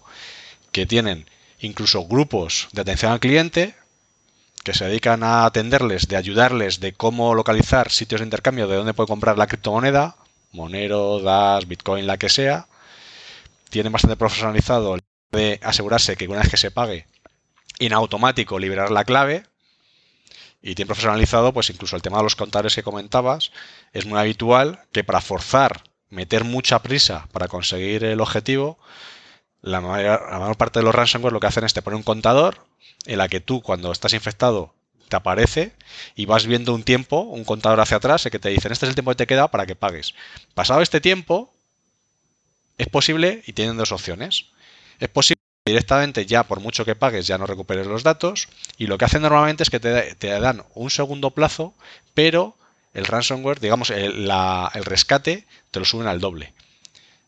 que 0.72 0.86
tienen 0.86 1.26
incluso 1.60 2.04
grupos 2.06 2.68
de 2.72 2.82
atención 2.82 3.12
al 3.12 3.20
cliente 3.20 3.74
que 4.64 4.74
se 4.74 4.84
dedican 4.84 5.22
a 5.22 5.46
atenderles, 5.46 6.08
de 6.08 6.16
ayudarles 6.16 6.80
de 6.80 6.92
cómo 6.92 7.36
localizar 7.36 7.92
sitios 7.92 8.20
de 8.20 8.26
intercambio, 8.26 8.66
de 8.66 8.76
dónde 8.76 8.94
puede 8.94 9.06
comprar 9.06 9.38
la 9.38 9.46
criptomoneda, 9.46 10.16
Monero, 10.50 11.20
Dash, 11.20 11.66
Bitcoin, 11.66 12.06
la 12.06 12.18
que 12.18 12.28
sea. 12.28 12.66
Tienen 13.70 13.92
bastante 13.92 14.16
profesionalizado 14.16 14.96
de 15.30 15.60
asegurarse 15.62 16.16
que 16.16 16.26
una 16.26 16.40
vez 16.40 16.50
que 16.50 16.56
se 16.56 16.72
pague, 16.72 17.06
en 17.78 17.92
automático 17.92 18.58
liberar 18.58 18.90
la 18.90 19.04
clave. 19.04 19.44
Y 20.66 20.74
tienen 20.74 20.88
profesionalizado, 20.88 21.52
pues 21.52 21.70
incluso 21.70 21.94
el 21.94 22.02
tema 22.02 22.16
de 22.16 22.24
los 22.24 22.34
contadores 22.34 22.74
que 22.74 22.82
comentabas, 22.82 23.52
es 23.92 24.04
muy 24.04 24.18
habitual 24.18 24.80
que 24.90 25.04
para 25.04 25.20
forzar, 25.20 25.84
meter 26.10 26.42
mucha 26.42 26.82
prisa 26.82 27.28
para 27.30 27.46
conseguir 27.46 28.02
el 28.02 28.20
objetivo, 28.20 28.76
la 29.62 29.80
mayor, 29.80 30.56
parte 30.56 30.80
de 30.80 30.84
los 30.84 30.92
ransomware 30.92 31.32
lo 31.32 31.38
que 31.38 31.46
hacen 31.46 31.62
es 31.62 31.72
te 31.72 31.82
poner 31.82 31.96
un 31.96 32.02
contador 32.02 32.66
en 33.04 33.18
la 33.18 33.28
que 33.28 33.38
tú 33.38 33.62
cuando 33.62 33.92
estás 33.92 34.12
infectado 34.12 34.74
te 35.08 35.14
aparece 35.14 35.72
y 36.16 36.26
vas 36.26 36.46
viendo 36.46 36.74
un 36.74 36.82
tiempo, 36.82 37.20
un 37.20 37.44
contador 37.44 37.78
hacia 37.78 37.98
atrás, 37.98 38.26
que 38.28 38.40
te 38.40 38.48
dicen 38.48 38.72
este 38.72 38.86
es 38.86 38.88
el 38.88 38.96
tiempo 38.96 39.12
que 39.12 39.18
te 39.18 39.26
queda 39.28 39.52
para 39.52 39.66
que 39.66 39.76
pagues. 39.76 40.14
Pasado 40.54 40.82
este 40.82 41.00
tiempo, 41.00 41.54
es 42.76 42.88
posible 42.88 43.44
y 43.46 43.52
tienen 43.52 43.76
dos 43.76 43.92
opciones. 43.92 44.46
Es 44.98 45.10
posible 45.10 45.45
directamente 45.66 46.26
ya 46.26 46.44
por 46.44 46.60
mucho 46.60 46.84
que 46.84 46.94
pagues 46.94 47.26
ya 47.26 47.38
no 47.38 47.46
recuperes 47.46 47.88
los 47.88 48.04
datos 48.04 48.48
y 48.78 48.86
lo 48.86 48.96
que 48.96 49.04
hacen 49.04 49.22
normalmente 49.22 49.64
es 49.64 49.70
que 49.70 49.80
te, 49.80 50.14
te 50.14 50.28
dan 50.28 50.62
un 50.74 50.90
segundo 50.90 51.32
plazo, 51.32 51.74
pero 52.14 52.56
el 52.94 53.04
ransomware, 53.04 53.60
digamos, 53.60 53.90
el, 53.90 54.30
el 54.30 54.84
rescate 54.84 55.44
te 55.72 55.78
lo 55.80 55.84
suben 55.84 56.06
al 56.06 56.20
doble. 56.20 56.54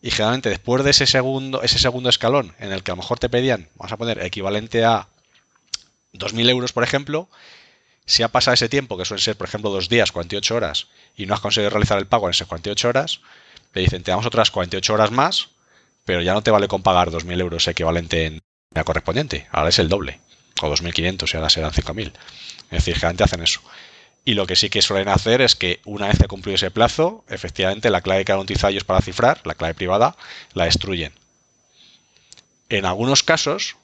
Y 0.01 0.13
generalmente 0.13 0.49
después 0.49 0.85
de 0.85 0.93
ese 0.93 1.07
segundo, 1.07 1.63
ese 1.63 1.81
segundo 1.81 2.09
escalón 2.09 2.55
en 2.61 2.73
el 2.73 2.85
que 2.85 2.93
a 2.93 2.95
lo 2.95 3.03
mejor 3.03 3.19
te 3.19 3.29
pedían, 3.29 3.69
vamos 3.75 3.93
a 3.93 3.97
poner 3.97 4.25
equivalente 4.25 4.85
a 4.85 5.09
2.000 6.15 6.49
euros, 6.49 6.73
por 6.73 6.85
ejemplo, 6.85 7.29
si 8.07 8.23
ha 8.23 8.29
pasado 8.29 8.55
ese 8.55 8.69
tiempo, 8.69 8.97
que 8.97 9.05
suelen 9.05 9.23
ser, 9.23 9.37
por 9.37 9.49
ejemplo, 9.49 9.71
dos 9.71 9.89
días, 9.89 10.13
48 10.13 10.55
horas, 10.55 10.87
y 11.17 11.27
no 11.27 11.35
has 11.35 11.41
conseguido 11.41 11.71
realizar 11.71 11.99
el 11.99 12.07
pago 12.07 12.27
en 12.27 12.31
esas 12.31 12.47
48 12.47 12.89
horas, 12.89 13.21
te 13.73 13.81
dicen, 13.81 14.03
te 14.03 14.13
damos 14.13 14.25
otras 14.25 14.51
48 14.53 14.95
horas 14.95 15.11
más, 15.11 15.49
pero 16.09 16.23
ya 16.23 16.33
no 16.33 16.43
te 16.43 16.51
vale 16.51 16.69
con 16.69 16.83
pagar 16.83 17.11
2.000 17.11 17.39
euros 17.39 17.69
equivalente 17.69 18.25
en 18.25 18.41
la 18.73 18.83
correspondiente, 18.83 19.47
ahora 19.53 19.69
es 19.69 19.79
el 19.79 19.91
doble, 19.91 20.21
o 20.63 20.71
2.500 20.71 21.31
y 21.31 21.37
ahora 21.37 21.51
serán 21.51 21.71
5.000. 21.71 22.13
Es 22.71 22.71
decir, 22.71 22.95
generalmente 22.95 23.25
hacen 23.25 23.43
eso. 23.43 23.61
Y 24.25 24.33
lo 24.33 24.47
que 24.47 24.57
sí 24.57 24.71
que 24.71 24.81
suelen 24.81 25.11
hacer 25.11 25.43
es 25.43 25.55
que 25.55 25.83
una 25.85 26.09
vez 26.09 26.17
que 26.17 26.27
cumplido 26.27 26.55
ese 26.55 26.71
plazo, 26.71 27.27
efectivamente 27.29 27.91
la 27.91 28.01
clave 28.01 28.25
que 28.25 28.33
han 28.33 28.39
utilizado 28.39 28.71
ellos 28.71 28.85
para 28.85 29.03
cifrar, 29.03 29.43
la 29.45 29.55
clave 29.55 29.75
privada, 29.75 30.17
la 30.55 30.65
destruyen. 30.65 31.13
En 32.71 32.87
algunos 32.87 33.23
casos, 33.23 33.77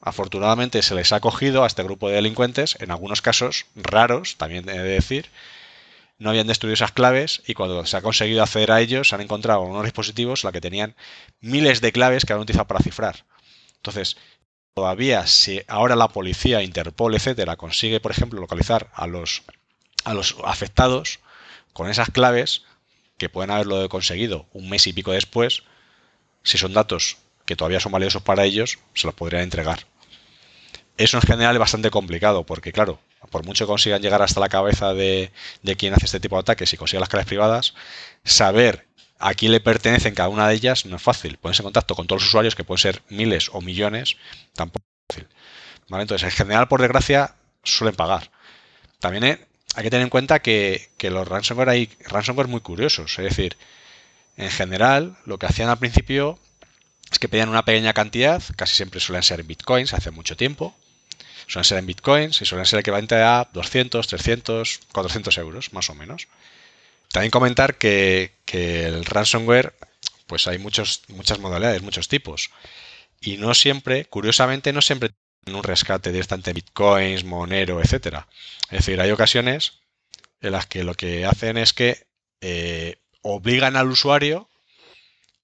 afortunadamente 0.00 0.80
se 0.80 0.94
les 0.94 1.12
ha 1.12 1.20
cogido 1.20 1.62
a 1.62 1.66
este 1.66 1.82
grupo 1.82 2.08
de 2.08 2.14
delincuentes, 2.14 2.78
en 2.80 2.90
algunos 2.90 3.20
casos 3.20 3.66
raros, 3.74 4.36
también 4.38 4.66
he 4.70 4.78
de 4.78 4.82
decir, 4.82 5.28
no 6.18 6.30
habían 6.30 6.46
destruido 6.46 6.74
esas 6.74 6.92
claves 6.92 7.42
y 7.46 7.54
cuando 7.54 7.84
se 7.84 7.96
ha 7.96 8.02
conseguido 8.02 8.42
acceder 8.42 8.72
a 8.72 8.80
ellos, 8.80 9.08
se 9.08 9.14
han 9.14 9.20
encontrado 9.20 9.62
unos 9.62 9.84
dispositivos 9.84 10.44
la 10.44 10.52
que 10.52 10.60
tenían 10.60 10.96
miles 11.40 11.80
de 11.80 11.92
claves 11.92 12.24
que 12.24 12.32
han 12.32 12.40
utilizado 12.40 12.66
para 12.66 12.82
cifrar. 12.82 13.26
Entonces, 13.76 14.16
todavía 14.74 15.26
si 15.26 15.62
ahora 15.68 15.96
la 15.96 16.08
policía, 16.08 16.62
Interpol, 16.62 17.14
etcétera, 17.14 17.56
consigue, 17.56 18.00
por 18.00 18.12
ejemplo, 18.12 18.40
localizar 18.40 18.90
a 18.94 19.06
los 19.06 19.42
a 20.04 20.14
los 20.14 20.36
afectados 20.44 21.18
con 21.72 21.90
esas 21.90 22.10
claves 22.10 22.62
que 23.18 23.28
pueden 23.28 23.50
haberlo 23.50 23.88
conseguido 23.88 24.46
un 24.52 24.68
mes 24.68 24.86
y 24.86 24.92
pico 24.92 25.12
después, 25.12 25.64
si 26.42 26.58
son 26.58 26.72
datos 26.72 27.16
que 27.44 27.56
todavía 27.56 27.80
son 27.80 27.92
valiosos 27.92 28.22
para 28.22 28.44
ellos, 28.44 28.78
se 28.94 29.06
los 29.06 29.14
podrían 29.14 29.42
entregar. 29.42 29.86
Eso 30.96 31.16
en 31.18 31.22
general 31.22 31.56
es 31.56 31.60
bastante 31.60 31.90
complicado, 31.90 32.44
porque 32.44 32.72
claro, 32.72 33.00
por 33.30 33.44
mucho 33.44 33.64
que 33.64 33.70
consigan 33.70 34.02
llegar 34.02 34.22
hasta 34.22 34.40
la 34.40 34.48
cabeza 34.48 34.94
de, 34.94 35.32
de 35.62 35.76
quien 35.76 35.94
hace 35.94 36.06
este 36.06 36.20
tipo 36.20 36.36
de 36.36 36.40
ataques 36.40 36.72
y 36.72 36.76
consiga 36.76 37.00
las 37.00 37.08
claves 37.08 37.26
privadas, 37.26 37.74
saber 38.24 38.86
a 39.18 39.34
quién 39.34 39.52
le 39.52 39.60
pertenecen 39.60 40.14
cada 40.14 40.28
una 40.28 40.48
de 40.48 40.54
ellas 40.54 40.86
no 40.86 40.96
es 40.96 41.02
fácil. 41.02 41.38
Ponerse 41.38 41.62
en 41.62 41.66
contacto 41.66 41.94
con 41.94 42.06
todos 42.06 42.22
los 42.22 42.28
usuarios, 42.28 42.54
que 42.54 42.64
pueden 42.64 42.82
ser 42.82 43.02
miles 43.08 43.50
o 43.52 43.60
millones, 43.60 44.16
tampoco 44.54 44.84
es 45.08 45.16
fácil. 45.16 45.28
Entonces, 45.88 46.24
en 46.24 46.30
general, 46.32 46.68
por 46.68 46.80
desgracia, 46.80 47.34
suelen 47.62 47.94
pagar. 47.94 48.30
También 48.98 49.24
hay 49.74 49.82
que 49.82 49.90
tener 49.90 50.04
en 50.04 50.10
cuenta 50.10 50.40
que, 50.40 50.90
los 51.00 51.28
ransomware 51.28 51.68
hay 51.68 51.90
ransomware 52.00 52.48
muy 52.48 52.60
curiosos. 52.60 53.18
Es 53.18 53.24
decir, 53.24 53.56
en 54.36 54.50
general, 54.50 55.16
lo 55.24 55.38
que 55.38 55.46
hacían 55.46 55.68
al 55.68 55.78
principio 55.78 56.38
es 57.10 57.18
que 57.18 57.28
pedían 57.28 57.48
una 57.48 57.64
pequeña 57.64 57.92
cantidad, 57.92 58.42
casi 58.56 58.74
siempre 58.74 59.00
suelen 59.00 59.22
ser 59.22 59.42
bitcoins, 59.44 59.94
hace 59.94 60.10
mucho 60.10 60.36
tiempo. 60.36 60.74
Suelen 61.46 61.64
ser 61.64 61.78
en 61.78 61.86
bitcoins 61.86 62.42
y 62.42 62.44
suelen 62.44 62.66
ser 62.66 62.80
equivalente 62.80 63.14
a 63.16 63.48
200, 63.52 64.06
300, 64.06 64.80
400 64.92 65.38
euros, 65.38 65.72
más 65.72 65.90
o 65.90 65.94
menos. 65.94 66.28
También 67.12 67.30
comentar 67.30 67.76
que, 67.76 68.32
el 68.52 69.04
ransomware, 69.04 69.74
pues 70.26 70.46
hay 70.48 70.58
muchos, 70.58 71.02
muchas 71.08 71.38
modalidades, 71.38 71.82
muchos 71.82 72.08
tipos. 72.08 72.50
Y 73.20 73.36
no 73.36 73.54
siempre, 73.54 74.06
curiosamente, 74.06 74.72
no 74.72 74.82
siempre 74.82 75.12
un 75.46 75.62
rescate 75.62 76.10
directamente 76.12 76.52
bitcoins, 76.52 77.24
monero, 77.24 77.80
etcétera. 77.80 78.26
Es 78.70 78.78
decir, 78.78 79.00
hay 79.00 79.10
ocasiones 79.10 79.80
en 80.40 80.52
las 80.52 80.66
que 80.66 80.84
lo 80.84 80.94
que 80.94 81.24
hacen 81.24 81.56
es 81.56 81.72
que 81.72 82.06
eh, 82.40 82.96
obligan 83.22 83.76
al 83.76 83.88
usuario 83.88 84.48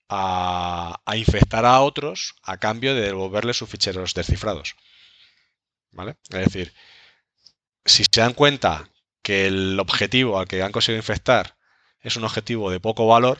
a, 0.09 1.01
infectar 1.15 1.65
a 1.65 1.81
otros 1.81 2.35
a 2.43 2.59
cambio 2.59 2.95
de 2.95 3.03
devolverle 3.03 3.55
sus 3.55 3.69
ficheros 3.69 4.15
descifrados. 4.15 4.77
¿Vale? 5.93 6.17
Es 6.31 6.45
decir, 6.47 6.73
si 7.85 8.05
se 8.05 8.21
dan 8.21 8.35
cuenta 8.35 8.89
que 9.23 9.47
el 9.47 9.79
objetivo 9.79 10.39
al 10.39 10.49
que 10.49 10.63
han 10.63 10.73
conseguido 10.73 11.01
infectar 11.01 11.57
es 12.01 12.17
un 12.17 12.25
objetivo 12.25 12.71
de 12.71 12.81
poco 12.81 13.07
valor 13.07 13.39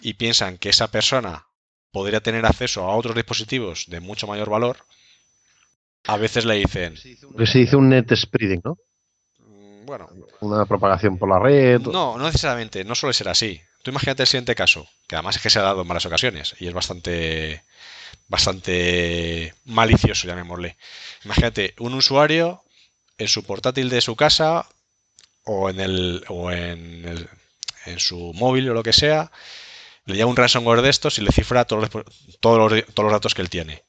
y 0.00 0.14
piensan 0.14 0.58
que 0.58 0.68
esa 0.68 0.90
persona 0.90 1.46
podría 1.90 2.20
tener 2.20 2.44
acceso 2.46 2.84
a 2.84 2.96
otros 2.96 3.14
dispositivos 3.14 3.86
de 3.88 4.00
mucho 4.00 4.26
mayor 4.26 4.50
valor, 4.50 4.78
a 6.06 6.16
veces 6.16 6.44
le 6.44 6.56
dicen. 6.56 6.94
Que 7.36 7.46
se 7.46 7.60
dice 7.60 7.76
un 7.76 7.88
net 7.88 8.14
spreading, 8.14 8.60
¿no? 8.64 8.76
Mm, 9.38 9.86
bueno. 9.86 10.08
Una 10.40 10.66
propagación 10.66 11.18
por 11.18 11.28
la 11.28 11.38
red. 11.38 11.80
No, 11.80 12.18
no 12.18 12.24
necesariamente, 12.24 12.84
no 12.84 12.94
suele 12.94 13.14
ser 13.14 13.28
así. 13.28 13.60
Tú 13.82 13.90
imagínate 13.90 14.22
el 14.22 14.26
siguiente 14.26 14.54
caso, 14.54 14.88
que 15.06 15.16
además 15.16 15.36
es 15.36 15.42
que 15.42 15.50
se 15.50 15.58
ha 15.58 15.62
dado 15.62 15.82
en 15.82 15.88
varias 15.88 16.06
ocasiones 16.06 16.54
y 16.58 16.66
es 16.66 16.74
bastante 16.74 17.64
bastante 18.34 19.54
malicioso, 19.64 20.26
llamémosle. 20.26 20.76
Imagínate 21.24 21.74
un 21.78 21.94
usuario 21.94 22.62
en 23.18 23.28
su 23.28 23.44
portátil 23.44 23.88
de 23.88 24.00
su 24.00 24.16
casa 24.16 24.66
o 25.44 25.70
en 25.70 25.80
el 25.80 26.24
o 26.28 26.50
en, 26.50 27.28
su 27.98 28.32
móvil 28.34 28.70
o 28.70 28.74
lo 28.74 28.82
que 28.82 28.92
sea, 28.92 29.30
le 30.06 30.14
llega 30.14 30.26
un 30.26 30.36
ransomware 30.36 30.82
de 30.82 30.90
estos 30.90 31.18
y 31.18 31.22
le 31.22 31.32
cifra 31.32 31.64
todos 31.64 31.90
los, 32.42 33.12
datos 33.12 33.34
que 33.34 33.42
él 33.42 33.50
tiene 33.50 33.82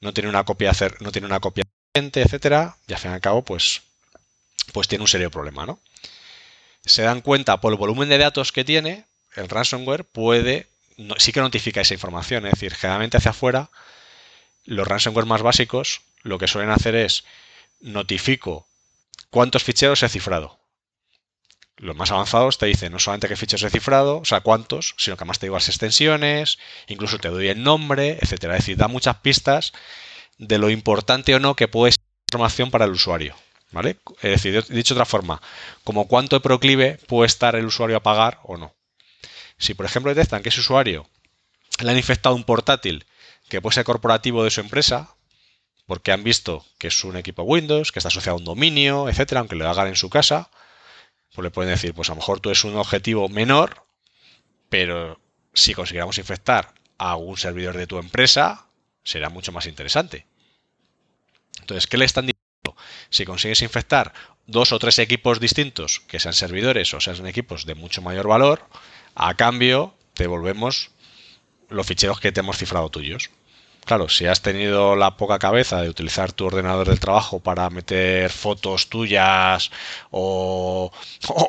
no 0.00 0.12
tiene 0.12 0.28
una 0.28 0.44
copia 0.44 0.72
no 1.00 1.12
tiene 1.12 1.26
una 1.26 1.38
copia 1.38 1.64
etcétera, 1.94 2.76
y 2.86 2.92
al 2.92 2.98
fin 2.98 3.10
y 3.10 3.14
al 3.14 3.20
cabo, 3.20 3.42
pues, 3.42 3.82
pues 4.72 4.88
tiene 4.88 5.02
un 5.02 5.08
serio 5.08 5.30
problema, 5.30 5.66
¿no? 5.66 5.80
Se 6.84 7.02
dan 7.02 7.20
cuenta 7.20 7.60
por 7.60 7.72
el 7.72 7.78
volumen 7.78 8.08
de 8.08 8.18
datos 8.18 8.52
que 8.52 8.64
tiene, 8.64 9.04
el 9.34 9.48
ransomware 9.48 10.04
puede, 10.04 10.66
sí 11.18 11.32
que 11.32 11.40
notifica 11.40 11.80
esa 11.80 11.94
información, 11.94 12.46
es 12.46 12.52
decir, 12.52 12.74
generalmente 12.74 13.16
hacia 13.16 13.30
afuera, 13.30 13.70
los 14.64 14.86
ransomware 14.86 15.26
más 15.26 15.42
básicos 15.42 16.02
lo 16.22 16.38
que 16.38 16.48
suelen 16.48 16.70
hacer 16.70 16.94
es 16.94 17.24
notifico 17.80 18.66
cuántos 19.30 19.64
ficheros 19.64 20.02
he 20.02 20.08
cifrado. 20.08 20.58
Los 21.76 21.94
más 21.94 22.10
avanzados 22.10 22.58
te 22.58 22.66
dicen 22.66 22.92
no 22.92 22.98
solamente 22.98 23.28
qué 23.28 23.36
ficheros 23.36 23.62
he 23.62 23.70
cifrado, 23.70 24.18
o 24.18 24.24
sea, 24.24 24.40
cuántos, 24.40 24.94
sino 24.98 25.16
que 25.16 25.22
además 25.22 25.38
te 25.38 25.46
digo 25.46 25.56
las 25.56 25.68
extensiones, 25.68 26.58
incluso 26.88 27.18
te 27.18 27.28
doy 27.28 27.48
el 27.48 27.62
nombre, 27.62 28.18
etcétera. 28.20 28.54
Es 28.54 28.62
decir, 28.64 28.76
da 28.76 28.88
muchas 28.88 29.16
pistas 29.18 29.72
de 30.38 30.58
lo 30.58 30.70
importante 30.70 31.34
o 31.34 31.40
no 31.40 31.54
que 31.54 31.68
puede 31.68 31.92
ser 31.92 32.00
información 32.30 32.70
para 32.70 32.84
el 32.84 32.92
usuario. 32.92 33.36
¿Vale? 33.70 33.98
Es 34.22 34.42
decir, 34.42 34.64
dicho 34.68 34.94
de 34.94 35.00
otra 35.00 35.04
forma, 35.04 35.42
como 35.84 36.08
cuánto 36.08 36.40
proclive 36.40 36.98
puede 37.06 37.26
estar 37.26 37.54
el 37.54 37.66
usuario 37.66 37.98
a 37.98 38.02
pagar 38.02 38.40
o 38.42 38.56
no. 38.56 38.74
Si, 39.58 39.74
por 39.74 39.86
ejemplo, 39.86 40.14
detectan 40.14 40.42
que 40.42 40.48
ese 40.48 40.60
usuario 40.60 41.08
le 41.82 41.90
han 41.90 41.96
infectado 41.96 42.34
un 42.34 42.44
portátil 42.44 43.06
que 43.48 43.60
puede 43.60 43.74
ser 43.74 43.84
corporativo 43.84 44.44
de 44.44 44.50
su 44.50 44.60
empresa, 44.60 45.14
porque 45.86 46.12
han 46.12 46.22
visto 46.22 46.64
que 46.78 46.88
es 46.88 47.04
un 47.04 47.16
equipo 47.16 47.42
Windows, 47.42 47.92
que 47.92 47.98
está 47.98 48.08
asociado 48.08 48.36
a 48.36 48.38
un 48.38 48.44
dominio, 48.44 49.08
etcétera, 49.08 49.40
aunque 49.40 49.56
lo 49.56 49.68
hagan 49.68 49.88
en 49.88 49.96
su 49.96 50.10
casa, 50.10 50.50
pues 51.34 51.44
le 51.44 51.50
pueden 51.50 51.72
decir, 51.72 51.94
pues 51.94 52.08
a 52.08 52.12
lo 52.12 52.16
mejor 52.16 52.40
tú 52.40 52.50
es 52.50 52.64
un 52.64 52.76
objetivo 52.76 53.28
menor, 53.28 53.84
pero 54.68 55.20
si 55.54 55.74
consiguiéramos 55.74 56.18
infectar 56.18 56.74
a 56.98 57.16
un 57.16 57.36
servidor 57.36 57.76
de 57.76 57.86
tu 57.86 57.98
empresa, 57.98 58.66
será 59.02 59.30
mucho 59.30 59.52
más 59.52 59.66
interesante. 59.66 60.26
Entonces, 61.60 61.86
¿qué 61.86 61.96
le 61.96 62.04
están 62.04 62.26
diciendo? 62.26 62.76
Si 63.10 63.24
consigues 63.24 63.62
infectar 63.62 64.12
dos 64.46 64.72
o 64.72 64.78
tres 64.78 64.98
equipos 64.98 65.40
distintos, 65.40 66.00
que 66.00 66.20
sean 66.20 66.34
servidores 66.34 66.92
o 66.92 67.00
sean 67.00 67.26
equipos 67.26 67.66
de 67.66 67.74
mucho 67.74 68.02
mayor 68.02 68.28
valor, 68.28 68.66
a 69.18 69.34
cambio 69.34 69.94
devolvemos 70.16 70.90
los 71.68 71.86
ficheros 71.86 72.20
que 72.20 72.32
te 72.32 72.40
hemos 72.40 72.56
cifrado 72.56 72.88
tuyos. 72.88 73.30
Claro, 73.84 74.08
si 74.08 74.26
has 74.26 74.42
tenido 74.42 74.96
la 74.96 75.16
poca 75.16 75.38
cabeza 75.38 75.80
de 75.82 75.88
utilizar 75.88 76.32
tu 76.32 76.46
ordenador 76.46 76.88
del 76.88 77.00
trabajo 77.00 77.40
para 77.40 77.68
meter 77.70 78.30
fotos 78.30 78.88
tuyas 78.88 79.70
o, 80.10 80.92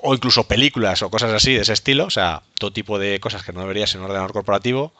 incluso 0.05 0.47
películas 0.47 1.01
o 1.03 1.11
cosas 1.11 1.31
así 1.33 1.53
de 1.53 1.61
ese 1.61 1.73
estilo, 1.73 2.05
o 2.05 2.09
sea, 2.09 2.41
todo 2.57 2.71
tipo 2.73 2.97
de 2.97 3.19
cosas 3.19 3.43
que 3.43 3.53
no 3.53 3.61
deberías 3.61 3.93
en 3.93 3.99
un 3.99 4.05
ordenador 4.05 4.33
corporativo, 4.33 4.93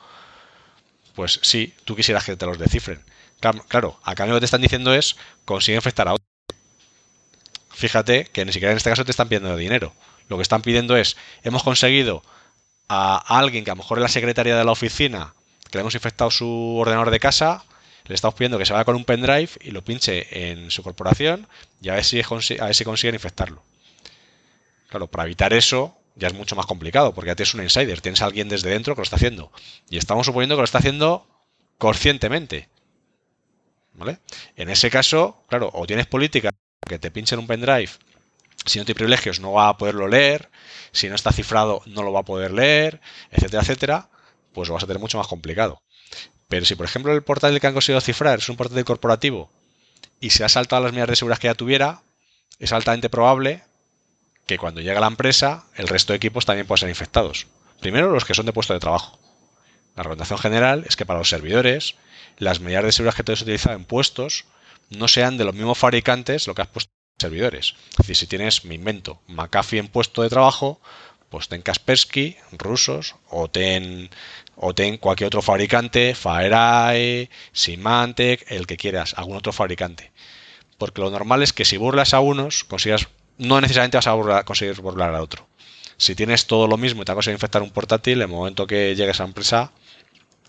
pues 1.16 1.40
sí, 1.42 1.74
tú 1.86 1.96
quisieras 1.96 2.26
que 2.26 2.36
te 2.36 2.46
los 2.46 2.60
descifren. 2.60 3.04
Claro, 3.40 4.00
acá 4.04 4.26
lo 4.26 4.36
que 4.36 4.42
te 4.42 4.46
están 4.46 4.62
diciendo 4.62 4.94
es 4.94 5.16
consigue 5.46 5.78
infectar 5.78 6.08
a 6.08 6.14
otro. 6.14 6.26
Fíjate 7.72 8.26
que 8.26 8.46
ni 8.46 8.52
siquiera 8.52 8.74
en 8.74 8.78
este 8.78 8.90
caso 8.90 9.06
te 9.06 9.12
están 9.12 9.30
pidiendo 9.30 9.56
dinero. 9.56 9.94
Lo 10.28 10.36
que 10.36 10.44
están 10.44 10.62
pidiendo 10.62 10.98
es, 10.98 11.16
hemos 11.44 11.64
conseguido 11.64 12.22
a 12.90 13.40
alguien 13.40 13.64
que 13.64 13.72
a 13.72 13.76
lo 13.76 13.78
mejor 13.78 14.00
es 14.00 14.02
la 14.02 14.10
secretaria 14.10 14.58
de 14.58 14.66
la 14.66 14.72
oficina 14.72 15.34
que 15.70 15.78
le 15.78 15.82
hemos 15.82 15.94
infectado 15.94 16.32
su 16.32 16.78
ordenador 16.78 17.12
de 17.12 17.20
casa, 17.20 17.64
le 18.06 18.16
estamos 18.16 18.34
pidiendo 18.34 18.58
que 18.58 18.66
se 18.66 18.74
vaya 18.74 18.86
con 18.86 18.96
un 18.96 19.06
pendrive 19.06 19.50
y 19.62 19.72
lo 19.72 19.84
pinche 19.84 20.52
en 20.52 20.72
su 20.72 20.82
corporación 20.82 21.48
y 21.82 21.90
a 21.90 21.94
ver 21.94 22.04
si, 22.04 22.20
a 22.20 22.66
ver 22.66 22.76
si 22.76 22.84
consiguen 22.84 23.16
infectarlo. 23.16 23.62
Claro, 24.90 25.08
para 25.08 25.26
evitar 25.26 25.54
eso 25.54 25.96
ya 26.16 26.28
es 26.28 26.34
mucho 26.34 26.56
más 26.56 26.66
complicado, 26.66 27.14
porque 27.14 27.30
ya 27.30 27.36
tienes 27.36 27.54
un 27.54 27.64
insider, 27.64 28.02
tienes 28.02 28.22
a 28.22 28.26
alguien 28.26 28.50
desde 28.50 28.72
dentro 28.72 28.96
que 28.96 29.00
lo 29.00 29.04
está 29.04 29.16
haciendo. 29.16 29.52
Y 29.90 29.98
estamos 29.98 30.26
suponiendo 30.26 30.56
que 30.56 30.62
lo 30.62 30.66
está 30.66 30.80
haciendo 30.80 31.28
conscientemente. 31.78 32.68
¿Vale? 33.94 34.20
En 34.56 34.70
ese 34.70 34.90
caso, 34.90 35.44
claro, 35.48 35.70
o 35.74 35.86
tienes 35.86 36.08
política 36.08 36.52
que 36.88 37.00
te 37.00 37.12
pinchen 37.12 37.40
un 37.40 37.48
pendrive, 37.48 37.92
si 38.66 38.80
no 38.80 38.86
tienes 38.86 38.98
privilegios 38.98 39.40
no 39.40 39.54
va 39.54 39.70
a 39.70 39.78
poderlo 39.78 40.08
leer, 40.08 40.50
si 40.92 41.10
no 41.10 41.16
está 41.16 41.32
cifrado 41.32 41.82
no 41.86 42.04
lo 42.04 42.12
va 42.12 42.22
a 42.22 42.26
poder 42.26 42.52
leer, 42.52 43.02
etcétera, 43.32 43.62
etcétera 43.64 44.10
pues 44.54 44.68
lo 44.68 44.74
vas 44.74 44.84
a 44.84 44.88
tener 44.88 45.00
mucho 45.00 45.18
más 45.18 45.28
complicado. 45.28 45.82
Pero 46.48 46.66
si, 46.66 46.76
por 46.76 46.86
ejemplo, 46.86 47.14
el 47.14 47.24
portal 47.24 47.60
que 47.60 47.68
han 47.68 47.74
conseguido 47.74 48.02
cifrar 48.02 48.40
es 48.40 48.50
un 48.50 48.58
portal 48.58 48.84
corporativo 48.84 49.52
y 50.20 50.32
se 50.32 50.44
ha 50.44 50.50
saltado 50.50 50.84
las 50.84 50.92
medidas 50.92 51.10
de 51.10 51.16
seguridad 51.16 51.38
que 51.38 51.48
ya 51.48 51.54
tuviera, 51.54 52.02
es 52.58 52.74
altamente 52.74 53.10
probable 53.10 53.64
que 54.46 54.58
cuando 54.58 54.82
llegue 54.82 54.98
a 54.98 55.02
la 55.02 55.08
empresa 55.08 55.66
el 55.76 55.88
resto 55.88 56.12
de 56.12 56.18
equipos 56.18 56.46
también 56.46 56.68
puedan 56.68 56.80
ser 56.80 56.90
infectados. 56.90 57.48
Primero 57.80 58.12
los 58.12 58.26
que 58.26 58.34
son 58.34 58.46
de 58.46 58.54
puesto 58.54 58.74
de 58.74 58.80
trabajo. 58.80 59.20
La 59.96 60.04
recomendación 60.04 60.40
general 60.40 60.86
es 60.88 60.96
que 60.96 61.06
para 61.06 61.20
los 61.20 61.30
servidores 61.30 61.96
las 62.38 62.60
medidas 62.60 62.84
de 62.84 62.92
seguridad 62.92 63.16
que 63.16 63.24
tú 63.24 63.32
has 63.32 63.42
utilizado 63.42 63.76
en 63.76 63.86
puestos 63.86 64.46
no 64.90 65.08
sean 65.08 65.38
de 65.38 65.46
los 65.46 65.54
mismos 65.54 65.78
fabricantes 65.78 66.48
lo 66.48 66.56
que 66.56 66.64
has 66.64 66.68
puesto 66.68 66.99
servidores. 67.20 67.76
Es 67.92 67.98
decir, 67.98 68.16
si 68.16 68.28
tienes, 68.28 68.66
me 68.66 68.76
invento, 68.76 69.22
McAfee 69.28 69.80
en 69.80 69.88
puesto 69.88 70.24
de 70.24 70.30
trabajo, 70.30 70.80
pues 71.30 71.48
ten 71.48 71.62
Kaspersky, 71.62 72.38
rusos, 72.52 73.16
o 73.30 73.50
ten, 73.50 74.10
o 74.56 74.74
ten 74.74 74.98
cualquier 74.98 75.28
otro 75.28 75.42
fabricante, 75.42 76.16
FireEye, 76.16 77.30
Symantec, 77.52 78.46
el 78.52 78.66
que 78.66 78.78
quieras, 78.78 79.14
algún 79.16 79.38
otro 79.38 79.54
fabricante. 79.54 80.12
Porque 80.78 81.02
lo 81.02 81.12
normal 81.12 81.44
es 81.44 81.54
que 81.54 81.66
si 81.66 81.78
burlas 81.78 82.14
a 82.14 82.20
unos, 82.20 82.64
consigas, 82.64 83.08
no 83.38 83.62
necesariamente 83.62 83.98
vas 83.98 84.08
a 84.08 84.44
conseguir 84.44 84.82
burlar 84.82 85.14
a 85.14 85.22
otro. 85.22 85.48
Si 85.98 86.16
tienes 86.16 86.48
todo 86.48 86.68
lo 86.68 86.78
mismo 86.78 87.02
y 87.02 87.06
te 87.06 87.14
vas 87.14 87.28
a 87.28 87.32
infectar 87.32 87.62
un 87.62 87.72
portátil, 87.72 88.20
en 88.20 88.22
el 88.24 88.28
momento 88.30 88.66
que 88.66 88.96
llegues 88.96 89.20
a 89.20 89.24
la 89.24 89.28
empresa, 89.28 89.72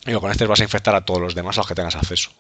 digo, 0.06 0.20
con 0.20 0.30
este 0.30 0.46
vas 0.46 0.60
a 0.60 0.64
infectar 0.64 0.94
a 0.94 1.04
todos 1.04 1.20
los 1.20 1.34
demás 1.34 1.58
a 1.58 1.60
los 1.60 1.66
que 1.66 1.74
tengas 1.74 1.96
acceso. 1.96 2.30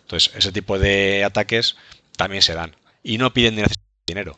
Entonces, 0.00 0.32
ese 0.36 0.52
tipo 0.52 0.78
de 0.78 1.24
ataques 1.24 1.76
también 2.16 2.42
se 2.42 2.54
dan. 2.54 2.76
Y 3.04 3.18
no 3.18 3.32
piden 3.32 3.64
dinero. 4.06 4.36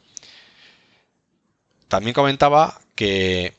También 1.88 2.12
comentaba 2.12 2.80
que, 2.94 3.54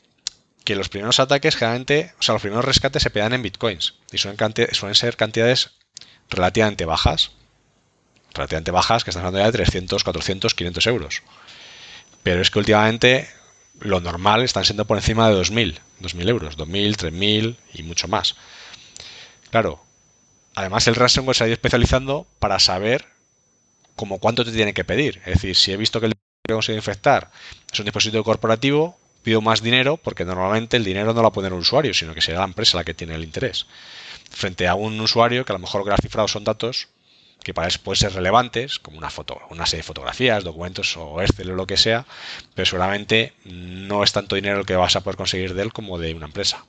los 0.66 0.90
primeros 0.90 1.18
ataques 1.18 1.56
generalmente, 1.56 2.12
o 2.20 2.22
sea, 2.22 2.34
los 2.34 2.42
primeros 2.42 2.64
rescates 2.64 3.02
se 3.02 3.10
pegan 3.10 3.32
en 3.32 3.42
bitcoins 3.42 3.94
y 4.12 4.18
suelen, 4.18 4.38
suelen 4.72 4.94
ser 4.94 5.16
cantidades 5.16 5.70
relativamente 6.28 6.84
bajas. 6.84 7.32
Relativamente 8.34 8.70
bajas, 8.70 9.02
que 9.02 9.10
están 9.10 9.24
hablando 9.24 9.40
ya 9.40 9.50
de 9.50 9.64
300, 9.64 10.04
400, 10.04 10.54
500 10.54 10.86
euros. 10.86 11.22
Pero 12.22 12.42
es 12.42 12.50
que 12.50 12.58
últimamente 12.58 13.28
lo 13.80 14.00
normal 14.00 14.42
están 14.42 14.64
siendo 14.66 14.86
por 14.86 14.98
encima 14.98 15.30
de 15.30 15.36
2.000, 15.40 15.78
2.000 16.02 16.28
euros, 16.28 16.58
2.000, 16.58 16.96
3.000 16.96 17.56
y 17.72 17.82
mucho 17.82 18.08
más. 18.08 18.36
Claro, 19.50 19.82
además 20.54 20.86
el 20.86 20.96
ransomware 20.96 21.36
se 21.36 21.44
ha 21.44 21.46
ido 21.46 21.54
especializando 21.54 22.26
para 22.38 22.58
saber 22.58 23.06
como 23.98 24.20
cuánto 24.20 24.44
te 24.44 24.52
tiene 24.52 24.72
que 24.72 24.84
pedir. 24.84 25.20
Es 25.26 25.34
decir, 25.34 25.56
si 25.56 25.72
he 25.72 25.76
visto 25.76 26.00
que 26.00 26.06
el 26.06 26.14
que 26.46 26.54
consigo 26.54 26.78
infectar 26.78 27.30
es 27.70 27.78
un 27.78 27.84
dispositivo 27.84 28.22
corporativo, 28.22 28.96
pido 29.24 29.42
más 29.42 29.60
dinero 29.60 29.96
porque 29.96 30.24
normalmente 30.24 30.76
el 30.76 30.84
dinero 30.84 31.12
no 31.12 31.20
lo 31.20 31.32
poner 31.32 31.52
un 31.52 31.58
usuario, 31.60 31.92
sino 31.92 32.14
que 32.14 32.22
será 32.22 32.38
la 32.38 32.44
empresa 32.44 32.78
la 32.78 32.84
que 32.84 32.94
tiene 32.94 33.16
el 33.16 33.24
interés. 33.24 33.66
Frente 34.30 34.68
a 34.68 34.76
un 34.76 35.00
usuario 35.00 35.44
que 35.44 35.52
a 35.52 35.56
lo 35.56 35.58
mejor 35.58 35.80
lo 35.80 35.86
que 35.86 35.92
ha 35.92 35.96
cifrado 35.96 36.28
son 36.28 36.44
datos 36.44 36.88
que 37.42 37.54
para 37.54 37.68
eso 37.68 37.80
pueden 37.82 37.98
ser 37.98 38.12
relevantes, 38.12 38.78
como 38.78 38.98
una 38.98 39.10
foto, 39.10 39.40
una 39.50 39.66
serie 39.66 39.80
de 39.80 39.86
fotografías, 39.86 40.44
documentos 40.44 40.96
o 40.96 41.20
Excel 41.22 41.50
o 41.50 41.54
lo 41.54 41.66
que 41.66 41.76
sea, 41.76 42.04
pero 42.54 42.66
seguramente 42.66 43.32
no 43.44 44.02
es 44.02 44.12
tanto 44.12 44.36
dinero 44.36 44.60
el 44.60 44.66
que 44.66 44.76
vas 44.76 44.96
a 44.96 45.02
poder 45.02 45.16
conseguir 45.16 45.54
de 45.54 45.62
él 45.62 45.72
como 45.72 45.98
de 45.98 46.14
una 46.14 46.26
empresa. 46.26 46.64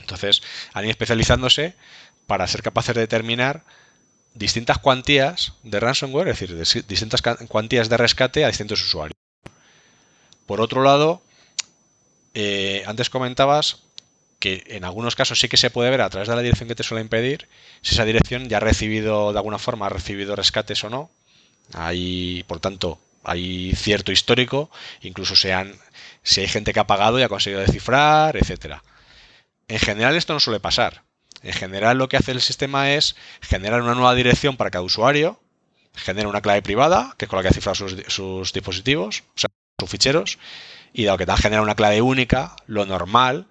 Entonces, 0.00 0.42
han 0.74 0.84
especializándose 0.86 1.74
para 2.26 2.46
ser 2.46 2.62
capaces 2.62 2.94
de 2.94 3.02
determinar 3.02 3.64
distintas 4.34 4.78
cuantías 4.78 5.54
de 5.62 5.80
ransomware, 5.80 6.28
es 6.28 6.50
decir, 6.50 6.86
distintas 6.86 7.22
cuantías 7.48 7.88
de 7.88 7.96
rescate 7.96 8.44
a 8.44 8.48
distintos 8.48 8.82
usuarios. 8.82 9.16
Por 10.46 10.60
otro 10.60 10.82
lado, 10.82 11.22
eh, 12.34 12.82
antes 12.86 13.10
comentabas 13.10 13.82
que 14.38 14.64
en 14.66 14.84
algunos 14.84 15.14
casos 15.14 15.38
sí 15.38 15.48
que 15.48 15.56
se 15.56 15.70
puede 15.70 15.90
ver 15.90 16.00
a 16.00 16.10
través 16.10 16.28
de 16.28 16.34
la 16.34 16.42
dirección 16.42 16.68
que 16.68 16.74
te 16.74 16.82
suele 16.82 17.02
impedir 17.02 17.48
si 17.80 17.94
esa 17.94 18.04
dirección 18.04 18.48
ya 18.48 18.56
ha 18.56 18.60
recibido 18.60 19.32
de 19.32 19.38
alguna 19.38 19.58
forma 19.58 19.86
ha 19.86 19.90
recibido 19.90 20.34
rescates 20.34 20.82
o 20.82 20.90
no. 20.90 21.10
Hay, 21.74 22.44
por 22.48 22.58
tanto, 22.58 22.98
hay 23.22 23.72
cierto 23.76 24.10
histórico, 24.10 24.70
incluso 25.00 25.36
sean 25.36 25.76
si 26.24 26.40
hay 26.40 26.48
gente 26.48 26.72
que 26.72 26.80
ha 26.80 26.86
pagado 26.86 27.20
y 27.20 27.22
ha 27.22 27.28
conseguido 27.28 27.60
descifrar, 27.60 28.36
etcétera. 28.36 28.82
En 29.68 29.78
general 29.78 30.16
esto 30.16 30.32
no 30.32 30.40
suele 30.40 30.60
pasar. 30.60 31.04
En 31.42 31.52
general 31.52 31.98
lo 31.98 32.08
que 32.08 32.16
hace 32.16 32.32
el 32.32 32.40
sistema 32.40 32.92
es 32.92 33.16
generar 33.40 33.82
una 33.82 33.94
nueva 33.94 34.14
dirección 34.14 34.56
para 34.56 34.70
cada 34.70 34.84
usuario, 34.84 35.40
genera 35.94 36.28
una 36.28 36.40
clave 36.40 36.62
privada, 36.62 37.14
que 37.18 37.24
es 37.24 37.28
con 37.28 37.38
la 37.38 37.42
que 37.42 37.48
ha 37.48 37.52
cifrado 37.52 37.74
sus, 38.08 38.52
dispositivos, 38.52 39.24
o 39.34 39.38
sea, 39.38 39.50
sus 39.78 39.90
ficheros, 39.90 40.38
y 40.92 41.04
dado 41.04 41.18
que 41.18 41.26
te 41.26 41.32
han 41.32 41.38
generado 41.38 41.64
una 41.64 41.74
clave 41.74 42.00
única, 42.00 42.54
lo 42.66 42.86
normal 42.86 43.46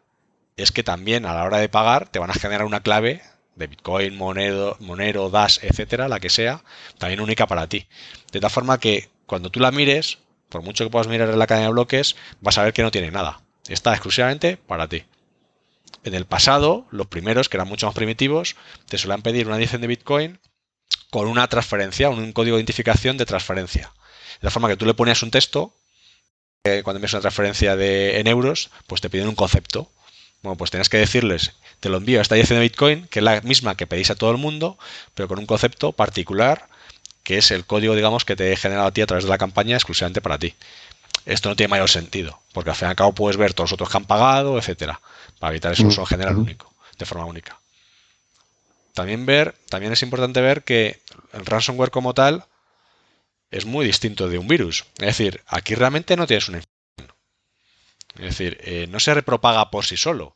es 0.58 0.72
que 0.72 0.84
también 0.84 1.26
a 1.26 1.34
la 1.34 1.44
hora 1.44 1.58
de 1.58 1.70
pagar 1.70 2.08
te 2.08 2.20
van 2.20 2.30
a 2.30 2.36
generar 2.36 2.66
una 2.66 2.82
clave 2.82 3.22
de 3.56 3.68
Bitcoin, 3.68 4.16
Monero, 4.16 4.78
Monero, 4.80 5.30
Dash, 5.30 5.60
etcétera, 5.62 6.08
la 6.08 6.20
que 6.20 6.30
sea, 6.30 6.64
también 6.98 7.20
única 7.20 7.48
para 7.48 7.68
ti. 7.68 7.88
De 8.32 8.40
tal 8.40 8.50
forma 8.50 8.80
que 8.80 9.10
cuando 9.26 9.50
tú 9.50 9.60
la 9.60 9.72
mires, 9.72 10.20
por 10.50 10.62
mucho 10.62 10.84
que 10.84 10.90
puedas 10.90 11.08
mirar 11.08 11.30
en 11.30 11.40
la 11.40 11.48
cadena 11.48 11.68
de 11.68 11.74
bloques, 11.74 12.16
vas 12.42 12.58
a 12.58 12.64
ver 12.64 12.74
que 12.74 12.84
no 12.84 12.92
tiene 12.92 13.12
nada. 13.12 13.42
Está 13.68 13.92
exclusivamente 13.92 14.58
para 14.58 14.88
ti. 14.88 15.04
En 16.04 16.16
el 16.16 16.26
pasado, 16.26 16.88
los 16.92 17.08
primeros, 17.08 17.48
que 17.48 17.58
eran 17.58 17.68
mucho 17.68 17.86
más 17.86 17.96
primitivos, 17.96 18.56
te 18.88 18.98
suelen 18.98 19.22
pedir 19.22 19.48
una 19.48 19.58
edición 19.58 19.82
de 19.82 19.88
Bitcoin 19.88 20.40
con 21.12 21.28
una 21.28 21.48
transferencia, 21.48 22.10
un 22.10 22.32
código 22.32 22.56
de 22.56 22.62
identificación 22.62 23.18
de 23.18 23.26
transferencia. 23.26 23.92
De 24.42 24.48
la 24.48 24.52
forma 24.52 24.68
que 24.68 24.78
tú 24.78 24.86
le 24.86 24.94
ponías 24.94 25.22
un 25.22 25.30
texto, 25.30 25.76
eh, 26.64 26.82
cuando 26.84 26.98
envías 26.98 27.14
una 27.14 27.22
transferencia 27.22 27.76
de, 27.76 28.20
en 28.20 28.28
euros, 28.28 28.72
pues 28.88 29.02
te 29.02 29.10
piden 29.10 29.28
un 29.28 29.36
concepto. 29.36 29.92
Bueno, 30.42 30.58
pues 30.58 30.72
tienes 30.72 30.90
que 30.90 30.98
decirles, 30.98 31.54
te 31.80 31.90
lo 31.90 31.98
envío 31.98 32.18
a 32.18 32.24
esta 32.24 32.36
edición 32.36 32.58
de 32.58 32.64
Bitcoin, 32.64 33.08
que 33.08 33.20
es 33.20 33.24
la 33.24 33.42
misma 33.42 33.76
que 33.76 33.86
pedís 33.86 34.10
a 34.10 34.16
todo 34.16 34.32
el 34.32 34.38
mundo, 34.38 34.80
pero 35.14 35.28
con 35.28 35.38
un 35.38 35.46
concepto 35.46 35.92
particular, 35.92 36.68
que 37.24 37.38
es 37.38 37.52
el 37.52 37.66
código, 37.66 37.96
digamos, 37.96 38.26
que 38.26 38.36
te 38.36 38.52
he 38.52 38.56
generado 38.56 38.88
a 38.88 38.92
ti 38.92 39.02
a 39.02 39.06
través 39.06 39.26
de 39.26 39.30
la 39.30 39.38
campaña 39.38 39.76
exclusivamente 39.76 40.22
para 40.22 40.40
ti. 40.40 40.56
Esto 41.26 41.50
no 41.50 41.56
tiene 41.56 41.70
mayor 41.70 41.90
sentido, 41.90 42.42
porque 42.54 42.72
al 42.72 42.76
fin 42.76 42.88
y 42.88 42.90
al 42.92 42.96
cabo 42.96 43.14
puedes 43.14 43.38
ver 43.38 43.54
todos 43.54 43.70
los 43.70 43.74
otros 43.74 43.90
que 43.90 43.98
han 43.98 44.06
pagado, 44.06 44.58
etcétera 44.58 45.00
para 45.42 45.54
evitar 45.54 45.74
ese 45.74 45.88
uso 45.88 46.06
general 46.06 46.38
único, 46.38 46.72
de 47.00 47.06
forma 47.08 47.26
única. 47.26 47.60
También 48.94 49.26
ver, 49.26 49.56
también 49.70 49.92
es 49.92 50.04
importante 50.04 50.40
ver 50.40 50.64
que 50.64 51.02
el 51.34 51.48
ransomware 51.48 51.90
como 51.90 52.14
tal 52.14 52.46
es 53.50 53.66
muy 53.66 53.84
distinto 53.84 54.30
de 54.30 54.38
un 54.38 54.48
virus. 54.48 54.86
Es 55.00 55.08
decir, 55.08 55.42
aquí 55.48 55.74
realmente 55.74 56.16
no 56.16 56.28
tienes 56.28 56.48
una 56.48 56.60
infección. 56.60 57.18
Es 58.18 58.38
decir, 58.38 58.60
eh, 58.62 58.86
no 58.88 59.00
se 59.00 59.16
repropaga 59.16 59.72
por 59.72 59.84
sí 59.84 59.98
solo. 59.98 60.36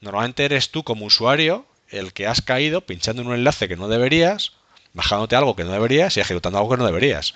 Normalmente 0.00 0.46
eres 0.46 0.70
tú 0.70 0.84
como 0.84 1.04
usuario 1.04 1.66
el 1.90 2.14
que 2.14 2.26
has 2.26 2.40
caído 2.40 2.80
pinchando 2.80 3.20
en 3.20 3.28
un 3.28 3.34
enlace 3.34 3.68
que 3.68 3.76
no 3.76 3.88
deberías 3.88 4.52
bajándote 4.94 5.36
algo 5.36 5.54
que 5.54 5.64
no 5.64 5.72
deberías 5.72 6.16
y 6.16 6.20
ejecutando 6.20 6.56
algo 6.58 6.70
que 6.70 6.76
no 6.78 6.86
deberías. 6.86 7.34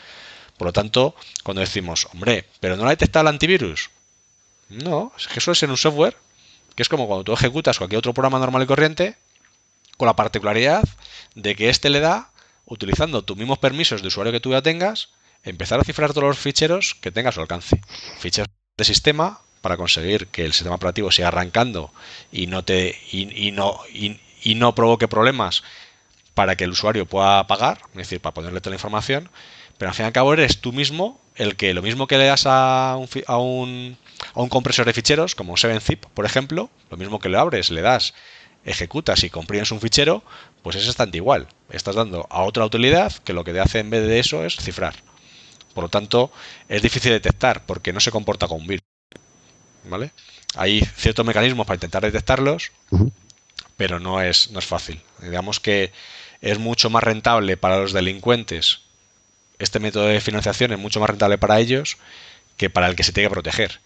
Por 0.59 0.67
lo 0.67 0.73
tanto, 0.73 1.15
cuando 1.43 1.61
decimos, 1.61 2.09
hombre, 2.13 2.45
pero 2.61 2.77
no 2.77 2.85
la 2.85 2.91
detecta 2.91 3.21
el 3.21 3.29
antivirus. 3.29 3.91
No, 4.69 5.13
es 5.17 5.29
que 5.29 5.39
eso 5.39 5.53
es 5.53 5.63
en 5.63 5.71
un 5.71 5.77
software 5.77 6.17
que 6.79 6.83
es 6.83 6.89
como 6.89 7.09
cuando 7.09 7.25
tú 7.25 7.33
ejecutas 7.33 7.77
cualquier 7.79 7.99
otro 7.99 8.15
programa 8.15 8.39
normal 8.39 8.63
y 8.63 8.67
corriente, 8.67 9.17
con 9.97 10.07
la 10.07 10.15
particularidad 10.15 10.85
de 11.35 11.57
que 11.57 11.71
este 11.71 11.91
le 11.91 11.99
da, 11.99 12.31
utilizando 12.67 13.23
tus 13.23 13.37
mismos 13.37 13.59
permisos 13.59 14.01
de 14.01 14.07
usuario 14.07 14.33
que 14.33 14.39
tú 14.39 14.53
ya 14.53 14.63
tengas, 14.63 15.09
empezar 15.43 15.81
a 15.81 15.85
cifrar 15.85 16.13
todos 16.13 16.29
los 16.29 16.39
ficheros 16.39 16.95
que 17.01 17.11
tenga 17.11 17.31
a 17.31 17.33
su 17.33 17.41
alcance. 17.41 17.81
Ficheros 18.21 18.49
de 18.77 18.85
sistema 18.85 19.41
para 19.61 19.77
conseguir 19.77 20.29
que 20.29 20.45
el 20.45 20.53
sistema 20.53 20.77
operativo 20.77 21.11
siga 21.11 21.29
arrancando 21.29 21.93
y 22.31 22.47
no 22.47 22.65
te 22.65 22.97
y, 23.11 23.51
no 23.51 23.81
y, 23.93 24.55
no 24.55 24.75
provoque 24.77 25.09
problemas 25.09 25.65
para 26.35 26.55
que 26.55 26.63
el 26.63 26.71
usuario 26.71 27.07
pueda 27.07 27.45
pagar, 27.49 27.81
es 27.91 27.97
decir, 27.97 28.21
para 28.21 28.35
ponerle 28.35 28.61
toda 28.61 28.71
la 28.71 28.77
información, 28.77 29.29
pero 29.79 29.91
al 29.91 29.95
fin 29.95 30.05
y 30.05 30.07
al 30.09 30.13
cabo 30.13 30.33
eres 30.33 30.61
tú 30.61 30.73
mismo 30.73 31.21
el 31.37 31.57
que 31.57 31.73
lo 31.73 31.83
mismo 31.83 32.07
que 32.07 32.19
le 32.19 32.27
das 32.27 32.45
a 32.47 32.97
un, 32.99 33.09
a 33.27 33.39
un, 33.39 33.97
a 34.35 34.41
un 34.41 34.49
compresor 34.49 34.85
de 34.85 34.93
ficheros, 34.93 35.35
como 35.35 35.55
7-zip, 35.55 36.01
por 36.13 36.27
ejemplo, 36.27 36.69
lo 36.91 36.97
mismo 36.97 37.21
que 37.21 37.29
le 37.29 37.39
abres, 37.39 37.71
le 37.71 37.81
das, 37.81 38.13
ejecutas 38.65 39.23
y 39.25 39.31
comprimes 39.31 39.71
un 39.71 39.81
fichero, 39.81 40.23
pues 40.63 40.77
es 40.77 40.87
bastante 40.87 41.19
igual. 41.19 41.49
Estás 41.71 41.95
dando 41.95 42.27
a 42.31 42.43
otra 42.43 42.65
utilidad 42.65 43.13
que 43.13 43.33
lo 43.33 43.45
que 43.45 43.53
te 43.53 43.61
hace 43.61 43.79
en 43.79 43.91
vez 43.91 44.07
de 44.07 44.19
eso 44.19 44.45
es 44.45 44.57
cifrar. 44.57 44.95
Por 45.75 45.85
lo 45.85 45.89
tanto, 45.89 46.33
es 46.69 46.83
difícil 46.83 47.13
detectar 47.13 47.65
porque 47.65 47.93
no 47.93 48.01
se 48.01 48.11
comporta 48.11 48.49
como 48.49 48.61
un 48.61 48.67
virus. 48.67 48.85
¿Vale? 49.85 50.11
Hay 50.57 50.81
ciertos 50.97 51.25
mecanismos 51.25 51.67
para 51.67 51.77
intentar 51.77 52.03
detectarlos, 52.03 52.73
pero 53.77 54.01
no 54.01 54.21
es, 54.21 54.51
no 54.51 54.59
es 54.59 54.67
fácil. 54.67 55.01
Digamos 55.21 55.61
que 55.61 55.93
es 56.41 56.59
mucho 56.59 56.91
más 56.91 57.03
rentable 57.03 57.57
para 57.57 57.79
los 57.79 57.93
delincuentes. 57.93 58.81
Este 59.59 59.81
método 59.81 60.07
de 60.07 60.21
financiación 60.21 60.73
es 60.73 60.79
mucho 60.79 61.01
más 61.01 61.11
rentable 61.11 61.39
para 61.39 61.59
ellos 61.59 61.97
que 62.57 62.71
para 62.71 62.89
el 62.89 62.97
que 62.97 63.05
se 63.05 63.13
tiene 63.13 63.29
que 63.29 63.35
proteger. 63.35 63.81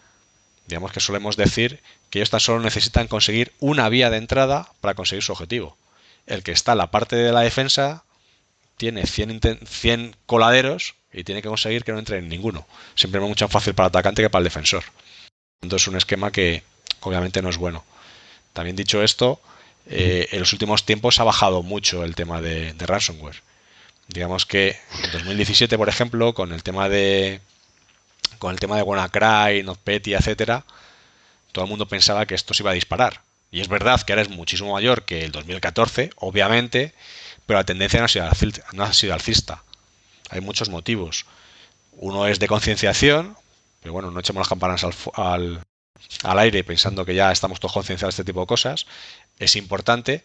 Digamos 0.67 0.93
que 0.93 1.01
solemos 1.01 1.37
decir 1.37 1.81
que 2.11 2.19
ellos 2.19 2.31
tan 2.31 2.41
solo 2.41 2.61
necesitan 2.61 3.09
conseguir 3.09 3.53
una 3.59 3.89
vía 3.89 4.11
de 4.11 4.19
entrada 4.19 4.73
para 4.81 4.95
conseguir 4.95 5.23
su 5.23 5.33
objetivo. 5.33 5.77
El 6.27 6.43
que 6.43 6.53
está 6.53 6.73
en 6.73 6.79
la 6.79 6.91
parte 6.91 7.17
de 7.17 7.33
la 7.33 7.41
defensa 7.41 8.05
tiene 8.77 9.07
100, 9.07 9.61
100 9.67 10.17
coladeros 10.27 10.95
y 11.13 11.25
tiene 11.25 11.43
que 11.43 11.49
conseguir 11.49 11.85
que 11.85 11.93
no 11.93 11.99
entre 11.99 12.19
en 12.19 12.29
ninguno. 12.29 12.67
Siempre 12.95 13.21
es 13.21 13.29
mucho 13.29 13.47
más 13.47 13.53
fácil 13.53 13.75
para 13.75 13.87
el 13.87 13.91
atacante 13.91 14.23
que 14.23 14.31
para 14.31 14.41
el 14.41 14.45
defensor. 14.45 14.85
Entonces 15.63 15.85
es 15.85 15.89
un 15.89 15.97
esquema 15.97 16.31
que 16.31 16.63
obviamente 17.01 17.43
no 17.43 17.51
es 17.51 17.57
bueno. 17.57 17.85
También 18.53 18.77
dicho 18.77 19.03
esto, 19.03 19.41
eh, 19.87 20.29
en 20.31 20.41
los 20.41 20.53
últimos 20.53 20.85
tiempos 20.85 21.19
ha 21.21 21.25
bajado 21.25 21.63
mucho 21.63 22.05
el 22.05 22.15
tema 22.15 22.41
de, 22.41 22.73
de 22.75 22.87
ransomware. 22.87 23.43
Digamos 24.09 24.47
que 24.47 24.79
en 25.05 25.13
2017, 25.13 25.77
por 25.79 25.89
ejemplo, 25.89 26.35
con 26.35 26.53
el 26.53 26.63
tema 26.63 26.89
de 26.89 27.41
con 28.39 28.53
el 28.53 28.59
tema 28.59 28.77
de 28.77 28.83
WannaCry, 28.83 29.63
NotPetya, 29.63 30.19
etcétera, 30.19 30.65
todo 31.53 31.65
el 31.65 31.71
mundo 31.71 31.87
pensaba 31.87 32.27
que 32.27 32.35
esto 32.35 32.55
se 32.55 32.63
iba 32.63 32.73
a 32.73 32.75
disparar. 32.75 33.23
Y 33.53 33.61
es 33.61 33.69
verdad 33.69 34.01
que 34.03 34.13
ahora 34.13 34.23
es 34.23 34.31
muchísimo 34.31 34.73
mayor 34.73 35.05
que 35.05 35.25
el 35.25 35.31
2014, 35.31 36.11
obviamente, 36.17 36.95
pero 37.47 37.59
la 37.61 37.65
tendencia 37.65 38.01
no 38.01 38.07
ha 38.07 38.09
sido, 38.09 38.29
no 38.73 38.83
ha 38.83 38.93
sido 38.93 39.15
alcista. 39.15 39.63
Hay 40.31 40.41
muchos 40.41 40.71
motivos. 40.71 41.27
Uno 41.93 42.27
es 42.27 42.39
de 42.39 42.49
concienciación, 42.49 43.37
pero 43.83 43.93
bueno, 43.93 44.11
no 44.11 44.21
echemos 44.21 44.41
las 44.41 44.49
campanas 44.49 44.85
al, 45.15 45.63
al, 46.23 46.39
aire 46.39 46.65
pensando 46.65 47.05
que 47.05 47.15
ya 47.15 47.31
estamos 47.31 47.61
todos 47.61 47.75
concienciados 47.75 48.17
de 48.17 48.23
este 48.23 48.33
tipo 48.33 48.41
de 48.41 48.47
cosas. 48.47 48.87
Es 49.39 49.57
importante, 49.57 50.25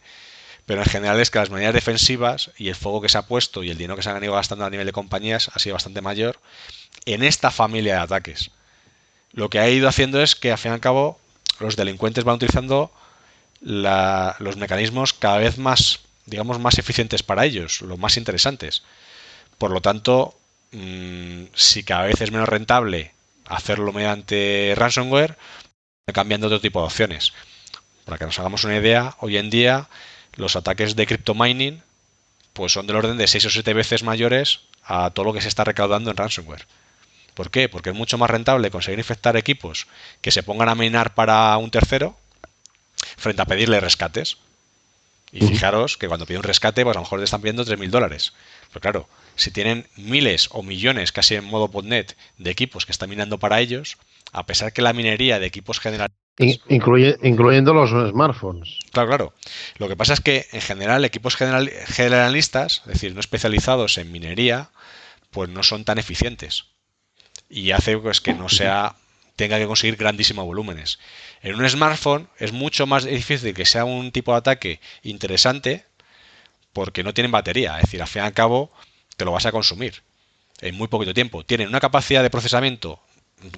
pero 0.67 0.83
en 0.83 0.89
general 0.89 1.19
es 1.21 1.31
que 1.31 1.39
las 1.39 1.49
medidas 1.49 1.73
defensivas 1.73 2.51
y 2.57 2.67
el 2.67 2.75
fuego 2.75 2.99
que 2.99 3.07
se 3.07 3.17
ha 3.17 3.21
puesto 3.21 3.63
y 3.63 3.71
el 3.71 3.77
dinero 3.77 3.95
que 3.95 4.03
se 4.03 4.09
han 4.09 4.21
ido 4.21 4.33
gastando 4.33 4.65
a 4.65 4.69
nivel 4.69 4.85
de 4.85 4.91
compañías 4.91 5.49
ha 5.53 5.59
sido 5.59 5.75
bastante 5.75 6.01
mayor 6.01 6.41
en 7.05 7.23
esta 7.23 7.51
familia 7.51 7.95
de 7.95 8.01
ataques. 8.01 8.51
Lo 9.31 9.49
que 9.49 9.59
ha 9.59 9.69
ido 9.69 9.87
haciendo 9.87 10.21
es 10.21 10.35
que, 10.35 10.51
al 10.51 10.57
fin 10.57 10.71
y 10.71 10.73
al 10.73 10.81
cabo, 10.81 11.21
los 11.61 11.77
delincuentes 11.77 12.25
van 12.25 12.35
utilizando 12.35 12.91
los 13.61 14.57
mecanismos 14.57 15.13
cada 15.13 15.37
vez 15.37 15.57
más, 15.57 16.01
digamos, 16.25 16.59
más 16.59 16.77
eficientes 16.77 17.23
para 17.23 17.45
ellos, 17.45 17.81
los 17.81 17.97
más 17.97 18.17
interesantes. 18.17 18.83
Por 19.57 19.71
lo 19.71 19.79
tanto, 19.79 20.37
mm, 20.73 21.45
si 21.55 21.85
cada 21.85 22.07
vez 22.07 22.19
es 22.19 22.31
menos 22.31 22.49
rentable 22.49 23.13
hacerlo 23.45 23.93
mediante 23.93 24.73
ransomware, 24.75 25.37
cambiando 26.13 26.47
otro 26.47 26.59
tipo 26.59 26.81
de 26.81 26.87
opciones. 26.87 27.31
Para 28.03 28.17
que 28.17 28.25
nos 28.25 28.37
hagamos 28.37 28.65
una 28.65 28.75
idea, 28.75 29.15
hoy 29.19 29.37
en 29.37 29.49
día 29.49 29.87
los 30.37 30.55
ataques 30.55 30.95
de 30.95 31.05
cryptomining 31.05 31.81
pues 32.53 32.71
son 32.71 32.87
del 32.87 32.95
orden 32.95 33.17
de 33.17 33.27
6 33.27 33.45
o 33.45 33.49
7 33.51 33.73
veces 33.73 34.03
mayores 34.03 34.61
a 34.83 35.11
todo 35.11 35.25
lo 35.25 35.33
que 35.33 35.41
se 35.41 35.47
está 35.47 35.63
recaudando 35.63 36.09
en 36.09 36.17
ransomware. 36.17 36.65
¿Por 37.35 37.51
qué? 37.51 37.69
Porque 37.69 37.91
es 37.91 37.95
mucho 37.95 38.17
más 38.17 38.31
rentable 38.31 38.71
conseguir 38.71 38.97
infectar 38.97 39.37
equipos 39.37 39.85
que 40.21 40.31
se 40.31 40.41
pongan 40.41 40.69
a 40.69 40.75
minar 40.75 41.13
para 41.13 41.55
un 41.57 41.69
tercero 41.69 42.17
frente 43.15 43.43
a 43.43 43.45
pedirle 43.45 43.79
rescates. 43.79 44.37
Y 45.31 45.45
fijaros 45.45 45.97
que 45.97 46.07
cuando 46.07 46.25
pide 46.25 46.37
un 46.37 46.43
rescate, 46.43 46.83
pues 46.83 46.95
a 46.95 46.99
lo 46.99 47.03
mejor 47.03 47.19
le 47.19 47.25
están 47.25 47.41
pidiendo 47.41 47.63
3.000 47.63 47.89
dólares. 47.89 48.33
Pero 48.69 48.81
claro, 48.81 49.09
si 49.35 49.51
tienen 49.51 49.87
miles 49.97 50.47
o 50.51 50.63
millones, 50.63 51.11
casi 51.11 51.35
en 51.35 51.43
modo 51.43 51.67
botnet, 51.67 52.17
de 52.37 52.49
equipos 52.49 52.85
que 52.85 52.91
están 52.91 53.09
minando 53.09 53.37
para 53.37 53.59
ellos, 53.59 53.97
a 54.37 54.45
pesar 54.45 54.71
que 54.71 54.83
la 54.83 54.93
minería 54.93 55.39
de 55.39 55.47
equipos 55.47 55.79
generalistas... 55.79 56.15
incluyendo 56.69 57.73
los 57.73 57.89
smartphones. 57.89 58.77
Claro, 58.91 59.07
claro. 59.09 59.33
Lo 59.77 59.87
que 59.87 59.95
pasa 59.95 60.13
es 60.13 60.21
que 60.21 60.45
en 60.51 60.61
general 60.61 61.03
equipos 61.03 61.35
generalistas, 61.35 62.83
es 62.85 62.93
decir, 62.93 63.15
no 63.15 63.19
especializados 63.19 63.97
en 63.97 64.11
minería, 64.11 64.69
pues 65.31 65.49
no 65.49 65.63
son 65.63 65.85
tan 65.85 65.97
eficientes. 65.97 66.65
Y 67.49 67.71
hace 67.71 67.97
pues, 67.97 68.21
que 68.21 68.35
no 68.35 68.47
sea 68.47 68.95
tenga 69.35 69.57
que 69.57 69.65
conseguir 69.65 69.97
grandísimos 69.97 70.45
volúmenes. 70.45 70.99
En 71.41 71.55
un 71.55 71.67
smartphone 71.67 72.27
es 72.37 72.51
mucho 72.51 72.85
más 72.85 73.05
difícil 73.05 73.55
que 73.55 73.65
sea 73.65 73.85
un 73.85 74.11
tipo 74.11 74.33
de 74.33 74.37
ataque 74.37 74.79
interesante 75.01 75.85
porque 76.73 77.03
no 77.03 77.13
tienen 77.13 77.31
batería. 77.31 77.77
Es 77.77 77.83
decir, 77.83 78.01
al 78.03 78.07
fin 78.07 78.21
y 78.21 78.25
al 78.25 78.33
cabo 78.33 78.71
te 79.15 79.25
lo 79.25 79.31
vas 79.31 79.47
a 79.47 79.51
consumir 79.51 80.03
en 80.61 80.75
muy 80.75 80.87
poquito 80.87 81.13
tiempo. 81.15 81.43
Tienen 81.43 81.69
una 81.69 81.79
capacidad 81.79 82.21
de 82.21 82.29
procesamiento 82.29 82.99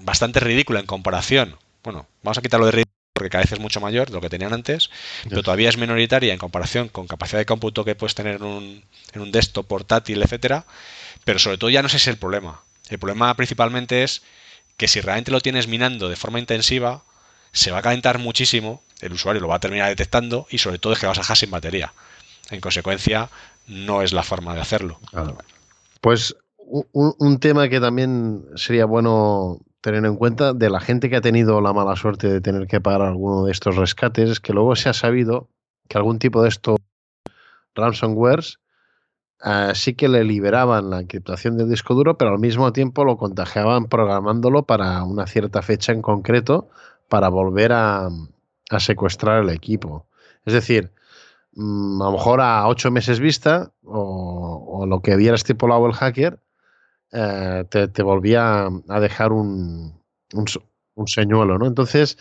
bastante 0.01 0.39
ridícula 0.39 0.79
en 0.79 0.85
comparación. 0.85 1.57
Bueno, 1.83 2.07
vamos 2.23 2.37
a 2.37 2.41
quitarlo 2.41 2.65
de 2.65 2.71
ridículo 2.73 2.93
porque 3.13 3.29
cada 3.29 3.43
vez 3.43 3.51
es 3.51 3.59
mucho 3.59 3.81
mayor 3.81 4.07
de 4.07 4.13
lo 4.13 4.21
que 4.21 4.29
tenían 4.29 4.53
antes, 4.53 4.89
pero 5.27 5.43
todavía 5.43 5.67
es 5.67 5.77
minoritaria 5.77 6.31
en 6.31 6.39
comparación 6.39 6.87
con 6.87 7.05
capacidad 7.05 7.39
de 7.39 7.45
cómputo 7.45 7.83
que 7.83 7.93
puedes 7.93 8.15
tener 8.15 8.37
en 8.37 8.43
un, 8.43 8.85
en 9.11 9.21
un 9.21 9.31
desktop 9.31 9.67
portátil, 9.67 10.21
etcétera. 10.21 10.65
Pero 11.25 11.37
sobre 11.37 11.57
todo 11.57 11.69
ya 11.69 11.81
no 11.81 11.87
ese 11.87 11.97
es 11.97 12.07
el 12.07 12.17
problema. 12.17 12.63
El 12.89 12.97
problema 12.97 13.33
principalmente 13.35 14.03
es 14.03 14.21
que 14.77 14.87
si 14.87 15.01
realmente 15.01 15.31
lo 15.31 15.41
tienes 15.41 15.67
minando 15.67 16.07
de 16.07 16.15
forma 16.15 16.39
intensiva, 16.39 17.03
se 17.51 17.71
va 17.71 17.79
a 17.79 17.81
calentar 17.81 18.19
muchísimo, 18.19 18.81
el 19.01 19.13
usuario 19.13 19.41
lo 19.41 19.49
va 19.49 19.55
a 19.55 19.59
terminar 19.59 19.89
detectando 19.89 20.47
y 20.49 20.59
sobre 20.59 20.79
todo 20.79 20.93
es 20.93 20.99
que 20.99 21.07
vas 21.07 21.17
a 21.17 21.21
dejar 21.21 21.37
sin 21.37 21.51
batería. 21.51 21.93
En 22.49 22.61
consecuencia, 22.61 23.29
no 23.67 24.01
es 24.01 24.13
la 24.13 24.23
forma 24.23 24.55
de 24.55 24.61
hacerlo. 24.61 24.99
Pues 26.01 26.35
un, 26.57 27.39
tema 27.39 27.69
que 27.69 27.79
también 27.79 28.45
sería 28.55 28.85
bueno 28.85 29.59
tener 29.81 30.05
en 30.05 30.15
cuenta 30.15 30.53
de 30.53 30.69
la 30.69 30.79
gente 30.79 31.09
que 31.09 31.15
ha 31.15 31.21
tenido 31.21 31.61
la 31.61 31.73
mala 31.73 31.95
suerte 31.95 32.27
de 32.27 32.41
tener 32.41 32.67
que 32.67 32.81
pagar 32.81 33.01
alguno 33.01 33.45
de 33.45 33.51
estos 33.51 33.75
rescates 33.75 34.29
es 34.29 34.39
que 34.39 34.53
luego 34.53 34.75
se 34.75 34.89
ha 34.89 34.93
sabido 34.93 35.49
que 35.87 35.97
algún 35.97 36.19
tipo 36.19 36.41
de 36.41 36.49
estos 36.49 36.77
ransomwares 37.75 38.59
sí 39.73 39.93
que 39.93 40.09
le 40.09 40.23
liberaban 40.23 40.89
la 40.89 40.99
encriptación 40.99 41.57
del 41.57 41.69
disco 41.69 41.93
duro, 41.93 42.17
pero 42.17 42.31
al 42.31 42.39
mismo 42.39 42.73
tiempo 42.73 43.05
lo 43.05 43.17
contagiaban 43.17 43.85
programándolo 43.85 44.63
para 44.63 45.03
una 45.03 45.27
cierta 45.27 45.61
fecha 45.61 45.93
en 45.93 46.01
concreto 46.01 46.69
para 47.07 47.29
volver 47.29 47.71
a, 47.73 48.09
secuestrar 48.77 49.43
el 49.43 49.49
equipo. 49.49 50.05
Es 50.45 50.53
decir, 50.53 50.91
mm, 51.53 52.01
a 52.01 52.05
lo 52.05 52.11
mejor 52.11 52.41
a 52.41 52.67
ocho 52.67 52.91
meses 52.91 53.19
vista 53.19 53.71
o, 53.83 54.85
lo 54.87 55.01
que 55.01 55.13
había 55.13 55.33
estipulado 55.33 55.85
el 55.87 55.93
hacker, 55.93 56.39
eh, 57.11 57.65
te, 57.69 58.03
volvía 58.03 58.67
a 58.87 58.99
dejar 58.99 59.31
un, 59.31 60.01
un, 60.33 61.07
señuelo, 61.07 61.57
¿no? 61.57 61.65
Entonces, 61.65 62.17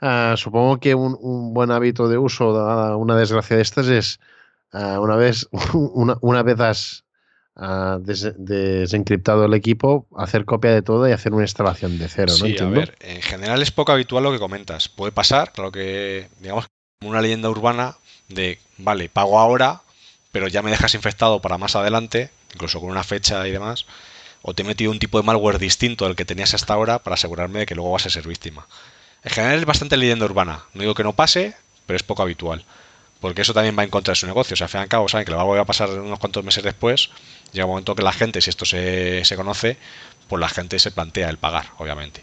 eh, 0.00 0.34
supongo 0.36 0.78
que 0.80 0.94
un, 0.94 1.16
un, 1.20 1.54
buen 1.54 1.70
hábito 1.70 2.08
de 2.08 2.18
uso, 2.18 2.50
una 2.98 3.16
desgracia 3.16 3.56
de 3.56 3.62
estas, 3.62 3.88
es 3.88 4.20
Ah, 4.74 4.98
una 4.98 5.14
vez, 5.14 5.48
una, 6.20 6.42
vez 6.42 6.58
has 6.58 7.04
ah, 7.54 7.98
desencriptado 8.00 9.44
el 9.44 9.54
equipo, 9.54 10.08
hacer 10.16 10.44
copia 10.44 10.72
de 10.72 10.82
todo 10.82 11.08
y 11.08 11.12
hacer 11.12 11.32
una 11.32 11.44
instalación 11.44 11.96
de 11.96 12.08
cero, 12.08 12.32
sí, 12.32 12.56
a 12.58 12.64
ver, 12.66 12.96
en 13.00 13.22
general 13.22 13.62
es 13.62 13.70
poco 13.70 13.92
habitual 13.92 14.24
lo 14.24 14.32
que 14.32 14.40
comentas. 14.40 14.88
Puede 14.88 15.12
pasar, 15.12 15.52
claro 15.52 15.70
que, 15.70 16.28
digamos, 16.40 16.66
una 17.04 17.20
leyenda 17.20 17.48
urbana 17.48 17.96
de, 18.28 18.58
vale, 18.78 19.08
pago 19.08 19.38
ahora, 19.38 19.82
pero 20.32 20.48
ya 20.48 20.60
me 20.60 20.72
dejas 20.72 20.94
infectado 20.96 21.40
para 21.40 21.56
más 21.56 21.76
adelante, 21.76 22.30
incluso 22.52 22.80
con 22.80 22.90
una 22.90 23.04
fecha 23.04 23.46
y 23.46 23.52
demás, 23.52 23.86
o 24.46 24.52
te 24.54 24.62
he 24.62 24.66
metido 24.66 24.90
un 24.90 24.98
tipo 24.98 25.18
de 25.18 25.24
malware 25.24 25.58
distinto 25.58 26.04
al 26.04 26.16
que 26.16 26.26
tenías 26.26 26.52
hasta 26.52 26.74
ahora 26.74 27.02
para 27.02 27.14
asegurarme 27.14 27.60
de 27.60 27.66
que 27.66 27.74
luego 27.74 27.90
vas 27.92 28.04
a 28.04 28.10
ser 28.10 28.28
víctima. 28.28 28.68
En 29.22 29.30
general 29.30 29.58
es 29.60 29.64
bastante 29.64 29.96
leyenda 29.96 30.26
urbana. 30.26 30.64
No 30.74 30.82
digo 30.82 30.94
que 30.94 31.02
no 31.02 31.14
pase, 31.14 31.56
pero 31.86 31.96
es 31.96 32.02
poco 32.02 32.22
habitual. 32.22 32.62
porque 33.20 33.40
eso 33.40 33.54
también 33.54 33.74
va 33.78 33.84
en 33.84 33.88
contra 33.88 34.12
de 34.12 34.16
su 34.16 34.26
negocio. 34.26 34.52
O 34.52 34.56
sea, 34.58 34.66
al 34.66 34.70
fin 34.70 34.80
y 34.80 34.82
al 34.82 34.88
cabo 34.88 35.08
saben 35.08 35.24
que 35.24 35.32
lo 35.32 35.38
va 35.38 35.60
a 35.60 35.64
pasar 35.64 35.88
unos 35.88 36.18
cuantos 36.18 36.44
meses 36.44 36.62
después, 36.62 37.08
llega 37.52 37.64
un 37.64 37.70
momento 37.70 37.94
que 37.94 38.02
la 38.02 38.12
gente, 38.12 38.42
si 38.42 38.50
esto 38.50 38.66
se, 38.66 39.24
se 39.24 39.34
conoce, 39.34 39.78
pues 40.28 40.38
la 40.40 40.50
gente 40.50 40.78
se 40.78 40.90
plantea 40.90 41.30
el 41.30 41.38
pagar, 41.38 41.70
obviamente. 41.78 42.22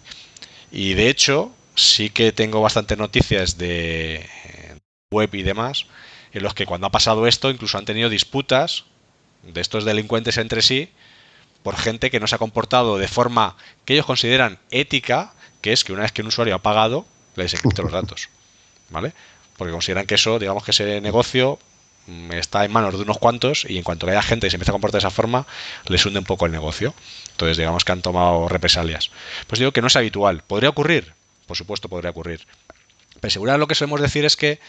Y 0.72 0.94
de 0.94 1.10
hecho, 1.10 1.52
sí 1.74 2.12
que 2.12 2.32
tengo 2.32 2.62
bastantes 2.62 3.00
noticias 3.00 3.58
de 3.58 4.30
web 5.12 5.34
y 5.34 5.42
demás, 5.42 5.88
en 6.34 6.44
los 6.44 6.54
que 6.54 6.68
cuando 6.68 6.86
ha 6.86 6.92
pasado 6.92 7.26
esto, 7.26 7.50
incluso 7.50 7.80
han 7.80 7.86
tenido 7.86 8.08
disputas 8.08 8.86
de 9.42 9.60
estos 9.60 9.86
delincuentes 9.86 10.38
entre 10.38 10.62
sí, 10.62 10.92
por 11.64 11.76
gente 11.76 12.10
que 12.10 12.20
no 12.20 12.28
se 12.28 12.36
ha 12.36 12.40
comportado 12.40 12.98
de 12.98 13.08
forma 13.08 13.56
que 13.86 13.94
ellos 13.94 14.06
consideran 14.06 14.60
ética, 14.72 15.34
que 15.62 15.74
es 15.74 15.84
que 15.84 15.94
una 15.94 16.04
vez 16.04 16.12
que 16.12 16.22
un 16.22 16.28
usuario 16.28 16.56
ha 16.56 16.60
pagado, 16.60 17.06
le 17.36 17.44
desencripte 17.44 17.84
los 17.84 17.92
datos. 17.92 18.30
¿Vale? 18.90 19.14
porque 19.62 19.74
consideran 19.74 20.08
que 20.08 20.16
eso, 20.16 20.40
digamos 20.40 20.64
que 20.64 20.72
ese 20.72 21.02
negocio 21.02 21.60
mm, 22.08 22.32
está 22.32 22.66
en 22.66 22.72
manos 22.72 22.96
de 22.96 23.04
unos 23.04 23.20
cuantos 23.20 23.64
y 23.70 23.78
en 23.78 23.84
cuanto 23.84 24.08
haya 24.08 24.24
gente 24.24 24.48
que 24.48 24.50
se 24.50 24.56
empieza 24.56 24.72
a 24.72 24.74
comportar 24.74 25.00
de 25.00 25.08
esa 25.08 25.12
forma, 25.12 25.46
les 25.86 26.04
hunde 26.04 26.18
un 26.18 26.26
poco 26.26 26.48
el 26.48 26.52
negocio. 26.52 26.96
Entonces, 27.30 27.58
digamos 27.58 27.86
que 27.86 27.92
han 27.92 28.02
tomado 28.02 28.48
represalias. 28.48 29.12
Pues 29.46 29.60
digo 29.60 29.72
que 29.72 29.82
no 29.82 29.88
es 29.88 29.96
habitual. 29.96 30.42
¿Podría 30.48 30.70
ocurrir? 30.70 31.14
Por 31.46 31.56
supuesto, 31.56 31.90
podría 31.90 32.10
ocurrir. 32.10 32.48
Pero 33.20 33.30
seguro 33.30 33.56
lo 33.60 33.68
que 33.68 33.76
solemos 33.76 34.02
decir 34.02 34.26
es 34.26 34.36
que 34.36 34.60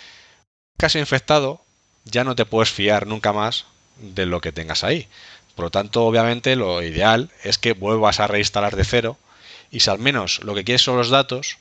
casi 0.76 0.98
infectado 0.98 1.64
ya 2.04 2.22
no 2.22 2.36
te 2.36 2.44
puedes 2.44 2.70
fiar 2.70 3.06
nunca 3.06 3.32
más 3.32 3.64
de 3.96 4.26
lo 4.26 4.42
que 4.42 4.52
tengas 4.52 4.84
ahí. 4.84 5.08
Por 5.54 5.66
lo 5.66 5.70
tanto, 5.70 6.04
obviamente, 6.04 6.56
lo 6.56 6.82
ideal 6.82 7.30
es 7.44 7.58
que 7.58 7.72
vuelvas 7.72 8.20
a 8.20 8.26
reinstalar 8.26 8.76
de 8.76 8.84
cero 8.84 9.18
y 9.70 9.80
si 9.80 9.90
al 9.90 9.98
menos 9.98 10.42
lo 10.44 10.54
que 10.54 10.64
quieres 10.64 10.82
son 10.82 10.96
los 10.96 11.10
datos, 11.10 11.58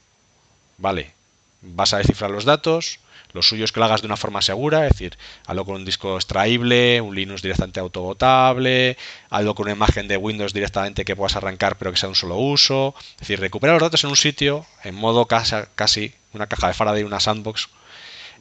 vale, 0.78 1.14
vas 1.62 1.94
a 1.94 1.98
descifrar 1.98 2.32
los 2.32 2.46
datos, 2.46 3.00
lo 3.34 3.42
suyo 3.42 3.64
es 3.64 3.72
que 3.72 3.80
lo 3.80 3.86
hagas 3.86 4.02
de 4.02 4.08
una 4.08 4.18
forma 4.18 4.42
segura, 4.42 4.86
es 4.86 4.94
decir, 4.94 5.18
hazlo 5.46 5.66
con 5.66 5.76
un 5.76 5.86
disco 5.86 6.16
extraíble, 6.18 7.00
un 7.00 7.16
Linux 7.16 7.42
directamente 7.42 7.80
autobotable, 7.80 8.98
hazlo 9.30 9.56
con 9.56 9.66
una 9.66 9.76
imagen 9.76 10.08
de 10.08 10.18
Windows 10.18 10.54
directamente 10.54 11.06
que 11.06 11.16
puedas 11.16 11.36
arrancar 11.36 11.78
pero 11.78 11.92
que 11.92 11.98
sea 11.98 12.10
un 12.10 12.16
solo 12.16 12.36
uso. 12.36 12.94
Es 13.14 13.20
decir, 13.20 13.40
recupera 13.40 13.74
los 13.74 13.82
datos 13.82 14.04
en 14.04 14.10
un 14.10 14.18
sitio 14.18 14.66
en 14.84 14.96
modo 14.96 15.28
casi, 15.28 16.14
una 16.34 16.48
caja 16.48 16.68
de 16.68 16.74
Faraday, 16.74 17.04
una 17.04 17.20
sandbox, 17.20 17.70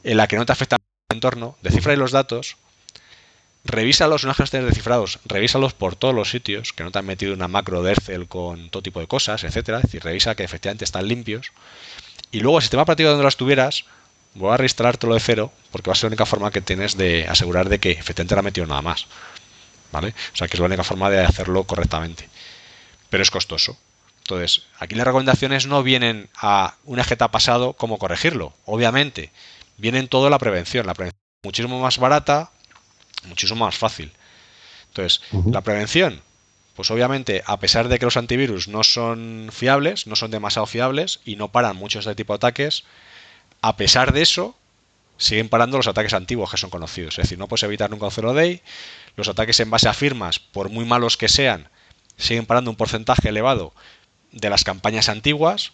en 0.02 0.16
la 0.16 0.26
que 0.26 0.36
no 0.36 0.46
te 0.46 0.52
afecta 0.52 0.76
el 0.76 1.16
entorno, 1.16 1.56
descifra 1.62 1.94
los 1.94 2.10
datos, 2.10 2.56
revísalos 3.64 4.24
una 4.24 4.34
vez 4.34 4.50
que 4.50 4.60
descifrados, 4.60 5.18
revísalos 5.24 5.74
por 5.74 5.96
todos 5.96 6.14
los 6.14 6.30
sitios, 6.30 6.72
que 6.72 6.84
no 6.84 6.90
te 6.90 6.98
han 6.98 7.06
metido 7.06 7.34
una 7.34 7.48
macro 7.48 7.82
de 7.82 7.92
Ercel 7.92 8.26
con 8.26 8.70
todo 8.70 8.82
tipo 8.82 9.00
de 9.00 9.06
cosas, 9.06 9.44
etcétera. 9.44 9.78
Es 9.78 9.84
decir, 9.84 10.02
revisa 10.02 10.34
que 10.34 10.44
efectivamente 10.44 10.84
están 10.84 11.08
limpios. 11.08 11.52
Y 12.30 12.40
luego 12.40 12.58
el 12.58 12.62
sistema 12.62 12.84
operativo 12.84 13.10
donde 13.10 13.24
las 13.24 13.36
tuvieras, 13.36 13.84
voy 14.34 14.52
a 14.52 14.56
reinstalártelo 14.56 15.14
de 15.14 15.20
cero 15.20 15.52
porque 15.70 15.90
va 15.90 15.92
a 15.92 15.96
ser 15.96 16.04
la 16.04 16.08
única 16.08 16.26
forma 16.26 16.50
que 16.50 16.60
tienes 16.60 16.96
de 16.96 17.26
asegurar 17.28 17.68
de 17.68 17.78
que 17.78 17.90
efectivamente 17.92 18.34
no 18.34 18.40
ha 18.40 18.44
metido 18.44 18.66
nada 18.66 18.82
más. 18.82 19.06
¿Vale? 19.92 20.14
O 20.32 20.36
sea 20.36 20.46
que 20.46 20.54
es 20.54 20.60
la 20.60 20.66
única 20.66 20.84
forma 20.84 21.10
de 21.10 21.20
hacerlo 21.20 21.64
correctamente. 21.64 22.28
Pero 23.08 23.22
es 23.22 23.30
costoso. 23.30 23.76
Entonces, 24.20 24.62
aquí 24.78 24.94
las 24.94 25.04
recomendaciones 25.06 25.66
no 25.66 25.82
vienen 25.82 26.28
a 26.36 26.76
un 26.84 27.00
eje 27.00 27.16
pasado 27.16 27.72
cómo 27.72 27.98
corregirlo. 27.98 28.52
Obviamente, 28.64 29.32
vienen 29.76 30.06
todo 30.06 30.30
la 30.30 30.38
prevención. 30.38 30.86
La 30.86 30.94
prevención 30.94 31.20
es 31.42 31.44
muchísimo 31.44 31.80
más 31.80 31.98
barata, 31.98 32.52
muchísimo 33.26 33.64
más 33.64 33.76
fácil. 33.76 34.12
Entonces, 34.88 35.22
la 35.46 35.60
prevención, 35.60 36.22
pues 36.74 36.90
obviamente, 36.90 37.42
a 37.46 37.58
pesar 37.58 37.88
de 37.88 37.98
que 37.98 38.04
los 38.04 38.16
antivirus 38.16 38.68
no 38.68 38.82
son 38.82 39.50
fiables, 39.52 40.06
no 40.06 40.16
son 40.16 40.30
demasiado 40.30 40.66
fiables 40.66 41.20
y 41.24 41.36
no 41.36 41.48
paran 41.48 41.76
muchos 41.76 42.04
de 42.04 42.10
este 42.10 42.22
tipo 42.22 42.32
de 42.32 42.38
ataques, 42.38 42.84
a 43.62 43.76
pesar 43.76 44.12
de 44.12 44.22
eso, 44.22 44.56
siguen 45.18 45.48
parando 45.48 45.76
los 45.76 45.86
ataques 45.86 46.14
antiguos 46.14 46.50
que 46.50 46.56
son 46.56 46.70
conocidos. 46.70 47.18
Es 47.18 47.24
decir, 47.24 47.38
no 47.38 47.46
puedes 47.46 47.62
evitar 47.62 47.90
nunca 47.90 48.06
un 48.06 48.10
zero 48.10 48.32
day. 48.32 48.62
Los 49.16 49.28
ataques 49.28 49.60
en 49.60 49.70
base 49.70 49.88
a 49.88 49.92
firmas, 49.92 50.38
por 50.38 50.70
muy 50.70 50.84
malos 50.84 51.16
que 51.16 51.28
sean, 51.28 51.68
siguen 52.16 52.46
parando 52.46 52.70
un 52.70 52.76
porcentaje 52.76 53.28
elevado 53.28 53.74
de 54.32 54.48
las 54.48 54.64
campañas 54.64 55.08
antiguas. 55.08 55.72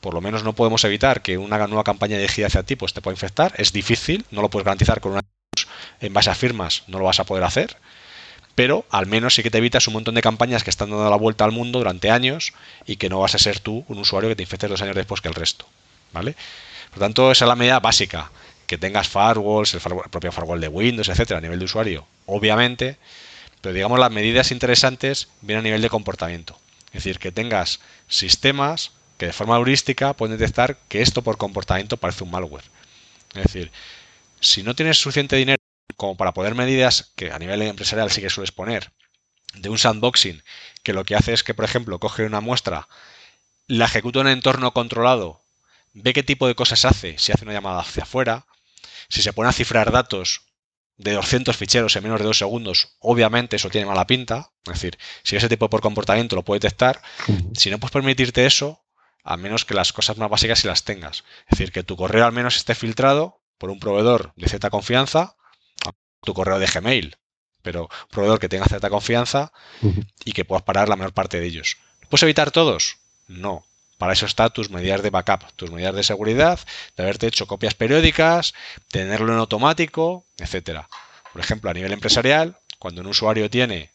Por 0.00 0.14
lo 0.14 0.20
menos 0.20 0.44
no 0.44 0.54
podemos 0.54 0.82
evitar 0.84 1.22
que 1.22 1.36
una 1.36 1.58
nueva 1.66 1.84
campaña 1.84 2.16
dirigida 2.16 2.46
hacia 2.46 2.62
ti 2.62 2.76
pues, 2.76 2.94
te 2.94 3.02
pueda 3.02 3.14
infectar. 3.14 3.52
Es 3.58 3.72
difícil, 3.72 4.24
no 4.30 4.40
lo 4.40 4.48
puedes 4.48 4.64
garantizar 4.64 5.00
con 5.00 5.12
una 5.12 5.22
en 6.00 6.12
base 6.12 6.30
a 6.30 6.34
firmas, 6.34 6.82
no 6.86 6.98
lo 6.98 7.04
vas 7.04 7.20
a 7.20 7.24
poder 7.24 7.44
hacer. 7.44 7.76
Pero 8.54 8.86
al 8.90 9.06
menos 9.06 9.34
sí 9.34 9.42
que 9.42 9.50
te 9.50 9.58
evitas 9.58 9.86
un 9.86 9.94
montón 9.94 10.14
de 10.14 10.22
campañas 10.22 10.64
que 10.64 10.70
están 10.70 10.90
dando 10.90 11.10
la 11.10 11.16
vuelta 11.16 11.44
al 11.44 11.52
mundo 11.52 11.78
durante 11.78 12.10
años 12.10 12.54
y 12.86 12.96
que 12.96 13.10
no 13.10 13.20
vas 13.20 13.34
a 13.34 13.38
ser 13.38 13.60
tú 13.60 13.84
un 13.86 13.98
usuario 13.98 14.30
que 14.30 14.36
te 14.36 14.42
infectes 14.42 14.70
dos 14.70 14.82
años 14.82 14.96
después 14.96 15.20
que 15.20 15.28
el 15.28 15.34
resto. 15.34 15.66
¿Vale? 16.12 16.34
Por 16.90 16.98
lo 16.98 17.04
tanto, 17.04 17.30
esa 17.30 17.44
es 17.44 17.48
la 17.48 17.56
medida 17.56 17.80
básica. 17.80 18.30
Que 18.66 18.78
tengas 18.78 19.08
firewalls, 19.08 19.74
el, 19.74 19.80
propio 19.80 20.32
firewall 20.32 20.60
de 20.60 20.68
Windows, 20.68 21.08
etcétera, 21.08 21.38
a 21.38 21.40
nivel 21.42 21.58
de 21.58 21.66
usuario, 21.66 22.06
obviamente. 22.24 22.96
Pero 23.60 23.74
digamos, 23.74 23.98
las 23.98 24.10
medidas 24.10 24.50
interesantes 24.50 25.28
vienen 25.42 25.60
a 25.60 25.64
nivel 25.64 25.82
de 25.82 25.90
comportamiento. 25.90 26.58
Es 26.88 27.04
decir, 27.04 27.18
que 27.18 27.30
tengas 27.30 27.80
sistemas 28.08 28.92
que 29.18 29.26
de 29.26 29.32
forma 29.32 29.56
heurística 29.56 30.14
pueden 30.14 30.38
detectar 30.38 30.78
que 30.88 31.02
esto 31.02 31.22
por 31.22 31.36
comportamiento 31.36 31.96
parece 31.96 32.24
un 32.24 32.30
malware. 32.30 32.64
Es 33.34 33.44
decir, 33.44 33.70
si 34.46 34.62
no 34.62 34.74
tienes 34.74 34.98
suficiente 34.98 35.36
dinero 35.36 35.58
como 35.96 36.16
para 36.16 36.32
poner 36.32 36.54
medidas 36.54 37.12
que 37.16 37.32
a 37.32 37.38
nivel 37.38 37.62
empresarial 37.62 38.10
sí 38.10 38.20
que 38.20 38.30
sueles 38.30 38.52
poner, 38.52 38.92
de 39.54 39.68
un 39.68 39.78
sandboxing, 39.78 40.42
que 40.82 40.92
lo 40.92 41.04
que 41.04 41.16
hace 41.16 41.32
es 41.32 41.42
que, 41.42 41.54
por 41.54 41.64
ejemplo, 41.64 41.98
coge 41.98 42.24
una 42.24 42.40
muestra, 42.40 42.88
la 43.66 43.86
ejecuta 43.86 44.20
en 44.20 44.26
un 44.26 44.32
entorno 44.32 44.72
controlado 44.72 45.42
ve 45.98 46.12
qué 46.12 46.22
tipo 46.22 46.46
de 46.46 46.54
cosas 46.54 46.84
hace, 46.84 47.18
si 47.18 47.32
hace 47.32 47.44
una 47.44 47.54
llamada 47.54 47.80
hacia 47.80 48.02
afuera, 48.02 48.46
si 49.08 49.22
se 49.22 49.32
pone 49.32 49.48
a 49.48 49.52
cifrar 49.52 49.90
datos 49.90 50.42
de 50.98 51.12
200 51.12 51.56
ficheros 51.56 51.96
en 51.96 52.02
menos 52.02 52.18
de 52.18 52.26
dos 52.26 52.38
segundos, 52.38 52.96
obviamente 53.00 53.56
eso 53.56 53.70
tiene 53.70 53.86
mala 53.86 54.06
pinta. 54.06 54.50
Es 54.66 54.74
decir, 54.74 54.98
si 55.22 55.36
ese 55.36 55.48
tipo 55.48 55.68
de 55.68 55.80
comportamiento 55.80 56.36
lo 56.36 56.44
puede 56.44 56.60
detectar, 56.60 57.00
si 57.54 57.70
no 57.70 57.78
puedes 57.78 57.92
permitirte 57.92 58.44
eso, 58.44 58.84
a 59.24 59.36
menos 59.36 59.64
que 59.64 59.74
las 59.74 59.92
cosas 59.92 60.18
más 60.18 60.30
básicas 60.30 60.60
si 60.60 60.68
las 60.68 60.84
tengas. 60.84 61.24
Es 61.48 61.58
decir, 61.58 61.72
que 61.72 61.82
tu 61.82 61.96
correo 61.96 62.26
al 62.26 62.32
menos 62.32 62.56
esté 62.56 62.74
filtrado 62.74 63.40
por 63.58 63.70
un 63.70 63.80
proveedor 63.80 64.32
de 64.36 64.48
cierta 64.48 64.70
confianza, 64.70 65.36
tu 66.22 66.34
correo 66.34 66.58
de 66.58 66.66
Gmail, 66.66 67.16
pero 67.62 67.82
un 67.82 68.08
proveedor 68.10 68.38
que 68.38 68.48
tenga 68.48 68.66
cierta 68.66 68.90
confianza 68.90 69.52
y 70.24 70.32
que 70.32 70.44
puedas 70.44 70.62
parar 70.62 70.88
la 70.88 70.96
menor 70.96 71.12
parte 71.12 71.40
de 71.40 71.46
ellos. 71.46 71.76
¿Puedes 72.08 72.22
evitar 72.22 72.50
todos? 72.50 72.98
No. 73.26 73.64
Para 73.98 74.12
eso 74.12 74.26
está 74.26 74.50
tus 74.50 74.70
medidas 74.70 75.02
de 75.02 75.10
backup, 75.10 75.52
tus 75.56 75.70
medidas 75.70 75.94
de 75.94 76.02
seguridad, 76.02 76.60
de 76.96 77.02
haberte 77.02 77.26
hecho 77.26 77.46
copias 77.46 77.74
periódicas, 77.74 78.52
tenerlo 78.90 79.32
en 79.32 79.38
automático, 79.38 80.26
etcétera. 80.36 80.88
Por 81.32 81.40
ejemplo, 81.40 81.70
a 81.70 81.74
nivel 81.74 81.92
empresarial, 81.92 82.58
cuando 82.78 83.00
un 83.00 83.06
usuario 83.06 83.48
tiene, 83.48 83.90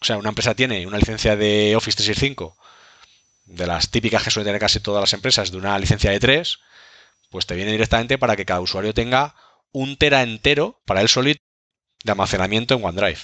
o 0.00 0.04
sea, 0.04 0.16
una 0.16 0.28
empresa 0.28 0.54
tiene 0.54 0.86
una 0.86 0.98
licencia 0.98 1.34
de 1.34 1.74
Office 1.74 1.96
365, 1.96 2.56
de 3.46 3.66
las 3.66 3.90
típicas 3.90 4.22
que 4.22 4.30
suelen 4.30 4.46
tener 4.46 4.60
casi 4.60 4.78
todas 4.78 5.02
las 5.02 5.12
empresas, 5.12 5.50
de 5.50 5.58
una 5.58 5.76
licencia 5.78 6.12
de 6.12 6.20
3, 6.20 6.60
pues 7.30 7.46
te 7.46 7.54
viene 7.54 7.72
directamente 7.72 8.18
para 8.18 8.36
que 8.36 8.44
cada 8.44 8.60
usuario 8.60 8.92
tenga 8.92 9.34
un 9.72 9.96
tera 9.96 10.22
entero 10.22 10.82
para 10.84 11.00
él 11.00 11.08
solito 11.08 11.40
de 12.04 12.12
almacenamiento 12.12 12.74
en 12.74 12.84
OneDrive. 12.84 13.20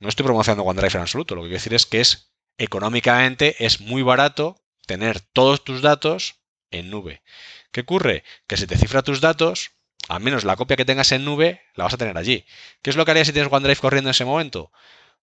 No 0.00 0.08
estoy 0.08 0.24
promocionando 0.24 0.64
OneDrive 0.64 0.96
en 0.96 1.00
absoluto, 1.00 1.34
lo 1.34 1.42
que 1.42 1.48
quiero 1.48 1.58
decir 1.58 1.74
es 1.74 1.86
que 1.86 2.00
es 2.00 2.32
económicamente 2.58 3.64
es 3.64 3.80
muy 3.80 4.02
barato 4.02 4.60
tener 4.86 5.20
todos 5.20 5.64
tus 5.64 5.82
datos 5.82 6.36
en 6.70 6.90
nube. 6.90 7.22
¿Qué 7.70 7.80
ocurre? 7.82 8.24
Que 8.46 8.56
si 8.56 8.66
te 8.66 8.76
cifra 8.76 9.02
tus 9.02 9.20
datos, 9.20 9.70
al 10.08 10.20
menos 10.20 10.44
la 10.44 10.56
copia 10.56 10.76
que 10.76 10.84
tengas 10.84 11.12
en 11.12 11.24
nube 11.24 11.62
la 11.74 11.84
vas 11.84 11.94
a 11.94 11.98
tener 11.98 12.16
allí. 12.18 12.44
¿Qué 12.82 12.90
es 12.90 12.96
lo 12.96 13.04
que 13.04 13.12
harías 13.12 13.26
si 13.26 13.32
tienes 13.32 13.52
OneDrive 13.52 13.80
corriendo 13.80 14.10
en 14.10 14.12
ese 14.12 14.24
momento? 14.24 14.72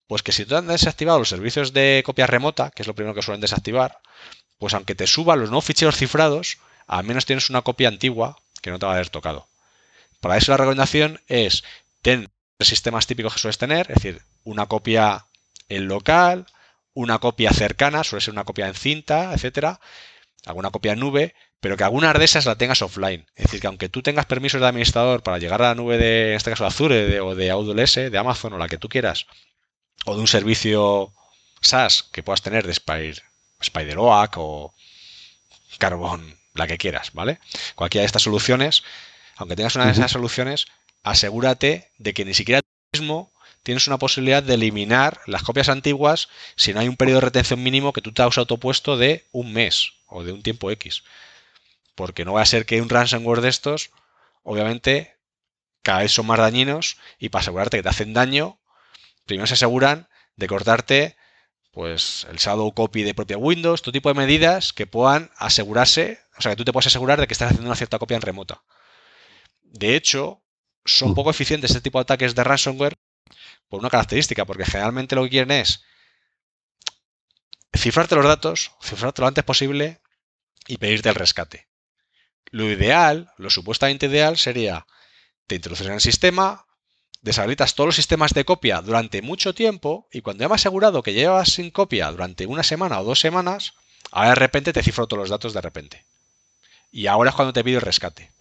Pues 0.08 0.24
que 0.24 0.32
si 0.32 0.46
tú 0.46 0.56
has 0.56 0.66
desactivado 0.66 1.20
los 1.20 1.30
servicios 1.30 1.74
de 1.74 2.02
copia 2.06 2.28
remota, 2.28 2.72
que 2.72 2.84
es 2.84 2.88
lo 2.88 2.96
primero 2.96 3.16
que 3.16 3.22
suelen 3.22 3.42
desactivar, 3.42 4.00
pues 4.58 4.74
aunque 4.74 4.96
te 4.96 5.08
suban 5.08 5.40
los 5.40 5.50
nuevos 5.50 5.66
ficheros 5.66 5.98
cifrados, 5.98 6.58
al 6.88 7.04
menos 7.04 7.26
tienes 7.26 7.50
una 7.50 7.62
copia 7.62 7.88
antigua 7.88 8.38
que 8.62 8.72
no 8.72 8.80
te 8.80 8.86
va 8.86 8.94
a 8.94 8.96
haber 8.96 9.10
tocado. 9.10 9.48
Para 10.20 10.38
eso 10.38 10.52
la 10.52 10.58
recomendación 10.58 11.22
es 11.28 11.64
ten 12.02 12.30
sistemas 12.60 13.08
típicos 13.08 13.34
que 13.34 13.40
sueles 13.40 13.58
tener, 13.58 13.92
es 13.92 13.96
decir, 13.96 14.22
una 14.44 14.68
copia 14.68 15.26
en 15.70 15.88
local, 15.88 16.46
una 16.94 17.20
copia 17.20 17.52
cercana, 17.52 18.04
suele 18.04 18.24
ser 18.24 18.34
una 18.34 18.44
copia 18.44 18.68
en 18.68 18.74
cinta, 18.74 19.34
etcétera, 19.34 19.80
alguna 20.46 20.72
copia 20.72 20.94
en 20.94 21.00
nube, 21.00 21.36
pero 21.60 21.78
que 21.78 21.84
algunas 21.84 22.18
de 22.18 22.26
esas 22.26 22.46
la 22.46 22.58
tengas 22.58 22.82
offline. 22.82 23.26
Es 23.36 23.46
decir, 23.46 23.62
que 23.62 23.68
aunque 23.68 23.90
tú 23.90 24.02
tengas 24.02 24.26
permisos 24.26 24.62
de 24.62 24.68
administrador 24.68 25.24
para 25.24 25.40
llegar 25.40 25.62
a 25.62 25.70
la 25.70 25.76
nube 25.76 25.98
de, 25.98 26.32
en 26.32 26.36
este 26.36 26.52
caso, 26.52 26.66
Azure 26.66 27.20
o 27.22 27.36
de 27.36 27.52
AWS, 27.52 27.96
de 28.12 28.18
Amazon 28.18 28.54
o 28.54 28.58
la 28.58 28.68
que 28.68 28.78
tú 28.78 28.90
quieras, 28.90 29.28
o 30.06 30.16
de 30.16 30.22
un 30.22 30.28
servicio 30.28 31.14
SaaS 31.62 32.04
que 32.04 32.24
puedas 32.24 32.42
tener 32.42 32.66
de 32.66 32.74
Spider, 32.74 33.24
SpiderOAK 33.64 34.38
o 34.38 34.74
Carbon, 35.78 36.38
la 36.54 36.68
que 36.68 36.78
quieras, 36.78 37.12
¿vale? 37.14 37.40
Cualquiera 37.76 38.04
de 38.04 38.08
estas 38.08 38.24
soluciones, 38.24 38.84
aunque 39.36 39.56
tengas 39.56 39.76
una 39.76 39.86
de 39.86 39.92
esas 39.92 40.12
soluciones, 40.12 40.68
asegúrate 41.04 41.92
de 41.98 42.14
que 42.14 42.26
ni 42.26 42.34
siquiera 42.34 42.62
tú 42.62 43.00
mismo 43.00 43.32
tienes 43.64 43.88
una 43.88 43.98
posibilidad 43.98 44.44
de 44.44 44.54
eliminar 44.56 45.22
las 45.26 45.44
copias 45.44 45.70
antiguas 45.70 46.30
si 46.56 46.74
no 46.74 46.80
hay 46.80 46.88
un 46.88 46.98
periodo 46.98 47.22
de 47.22 47.26
retención 47.26 47.64
mínimo 47.64 47.94
que 47.94 48.02
tú 48.02 48.12
te 48.12 48.22
has 48.22 48.38
autopuesto 48.38 48.98
de 48.98 49.26
un 49.32 49.54
mes 49.54 49.94
o 50.08 50.24
de 50.24 50.34
un 50.34 50.44
tiempo 50.44 50.70
X. 50.70 51.04
Porque 51.96 52.26
no 52.26 52.34
va 52.34 52.42
a 52.42 52.46
ser 52.46 52.66
que 52.66 52.82
un 52.82 52.90
ransomware 52.90 53.42
de 53.42 53.50
estos, 53.50 53.92
obviamente, 54.44 55.16
cada 55.82 56.00
vez 56.00 56.12
son 56.12 56.28
más 56.28 56.40
dañinos 56.40 56.98
y 57.20 57.30
para 57.30 57.42
asegurarte 57.42 57.78
que 57.78 57.84
te 57.84 57.90
hacen 57.90 58.14
daño, 58.14 58.60
primero 59.26 59.48
se 59.48 59.54
aseguran 59.54 60.08
de 60.36 60.48
cortarte 60.48 61.16
pues 61.72 62.28
el 62.30 62.38
shadow 62.38 62.72
copy 62.74 63.02
de 63.02 63.16
propia 63.16 63.38
Windows, 63.38 63.82
todo 63.82 63.92
tipo 63.92 64.10
de 64.10 64.16
medidas 64.16 64.74
que 64.74 64.86
puedan 64.86 65.32
asegurarse, 65.38 66.20
o 66.38 66.42
sea, 66.42 66.52
que 66.52 66.56
tú 66.58 66.66
te 66.66 66.74
puedas 66.74 66.88
asegurar 66.88 67.20
de 67.20 67.28
que 67.28 67.34
estás 67.34 67.48
haciendo 67.52 67.68
una 67.68 67.76
cierta 67.76 68.00
copia 68.00 68.16
en 68.16 68.22
remota. 68.22 68.64
De 69.62 69.96
hecho, 69.96 70.42
son 70.86 71.12
Mm. 71.12 71.16
poco 71.16 71.32
eficientes 71.32 71.72
este 71.72 71.82
tipo 71.82 71.98
de 72.00 72.04
ataques 72.04 72.36
de 72.36 72.44
ransomware 72.44 72.96
por 73.68 73.80
una 73.80 73.90
característica, 73.90 74.46
porque 74.46 74.66
generalmente 74.66 75.16
lo 75.16 75.24
que 75.24 75.30
quieren 75.30 75.52
es 75.52 75.84
cifrarte 77.76 78.16
los 78.16 78.26
datos, 78.26 78.72
cifrarte 78.82 79.22
lo 79.22 79.28
antes 79.28 79.44
posible 79.44 80.02
y 80.68 80.78
pedirte 80.78 81.10
el 81.10 81.16
rescate. 81.16 81.68
Lo 82.52 82.70
ideal, 82.70 83.32
lo 83.38 83.50
supuestamente 83.50 84.06
ideal 84.06 84.38
sería 84.38 84.86
te 85.48 85.56
introduces 85.56 85.88
en 85.88 85.94
el 85.94 86.02
sistema, 86.02 86.66
deshabilitas 87.22 87.76
todos 87.76 87.88
los 87.88 87.96
sistemas 87.96 88.34
de 88.34 88.46
copia 88.46 88.82
durante 88.82 89.22
mucho 89.22 89.54
tiempo 89.54 90.08
y 90.12 90.22
cuando 90.22 90.44
ya 90.44 90.50
me 90.50 90.56
he 90.56 90.56
asegurado 90.56 91.04
que 91.04 91.14
llevas 91.14 91.54
sin 91.54 91.72
copia 91.72 92.12
durante 92.12 92.46
una 92.46 92.64
semana 92.64 93.00
o 93.00 93.04
dos 93.04 93.20
semanas, 93.20 93.74
ahora 94.12 94.30
de 94.30 94.36
repente 94.36 94.74
te 94.74 94.84
cifro 94.84 95.08
todos 95.08 95.22
los 95.22 95.30
datos 95.30 95.54
de 95.54 95.62
repente. 95.62 96.06
Y 96.94 97.08
ahora 97.08 97.32
es 97.32 97.36
cuando 97.36 97.52
te 97.52 97.64
pido 97.64 97.80
el 97.80 97.86
rescate. 97.86 98.32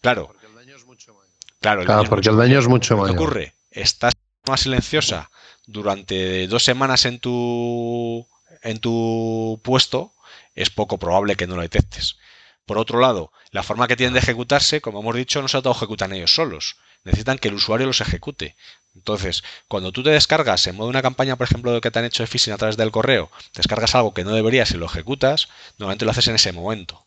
Claro, 0.00 0.28
Porque 0.28 0.46
el 0.46 0.54
daño 0.54 0.74
es 0.76 0.84
mucho 0.86 1.12
mayor. 1.14 1.26
claro, 1.60 1.80
el 1.82 1.86
Claro, 1.86 2.00
daño 2.00 2.10
porque 2.10 2.28
el 2.30 2.36
daño 2.36 2.58
es 2.58 2.66
mucho 2.66 2.96
¿Qué 2.96 3.00
mayor. 3.02 3.16
ocurre? 3.16 3.54
Estás 3.70 4.14
más 4.48 4.60
silenciosa 4.60 5.30
durante 5.66 6.46
dos 6.48 6.64
semanas 6.64 7.04
en 7.04 7.20
tu, 7.20 8.26
en 8.62 8.78
tu 8.78 9.60
puesto, 9.62 10.12
es 10.54 10.70
poco 10.70 10.98
probable 10.98 11.36
que 11.36 11.46
no 11.46 11.56
lo 11.56 11.62
detectes. 11.62 12.16
Por 12.64 12.78
otro 12.78 12.98
lado, 12.98 13.30
la 13.50 13.62
forma 13.62 13.86
que 13.88 13.96
tienen 13.96 14.14
de 14.14 14.20
ejecutarse, 14.20 14.80
como 14.80 15.00
hemos 15.00 15.14
dicho, 15.14 15.42
no 15.42 15.48
se 15.48 15.58
ejecutan 15.58 16.12
ellos 16.12 16.34
solos. 16.34 16.76
Necesitan 17.04 17.38
que 17.38 17.48
el 17.48 17.54
usuario 17.54 17.86
los 17.86 18.00
ejecute. 18.00 18.56
Entonces, 18.94 19.44
cuando 19.68 19.92
tú 19.92 20.02
te 20.02 20.10
descargas 20.10 20.66
en 20.66 20.76
modo 20.76 20.86
de 20.88 20.90
una 20.90 21.02
campaña, 21.02 21.36
por 21.36 21.46
ejemplo, 21.46 21.78
que 21.80 21.90
te 21.90 21.98
han 21.98 22.06
hecho 22.06 22.22
de 22.22 22.26
phishing 22.26 22.54
a 22.54 22.56
través 22.56 22.76
del 22.78 22.90
correo, 22.90 23.30
descargas 23.54 23.94
algo 23.94 24.14
que 24.14 24.24
no 24.24 24.32
deberías 24.32 24.70
y 24.70 24.78
lo 24.78 24.86
ejecutas, 24.86 25.48
normalmente 25.78 26.04
lo 26.06 26.10
haces 26.12 26.26
en 26.28 26.36
ese 26.36 26.52
momento. 26.52 27.05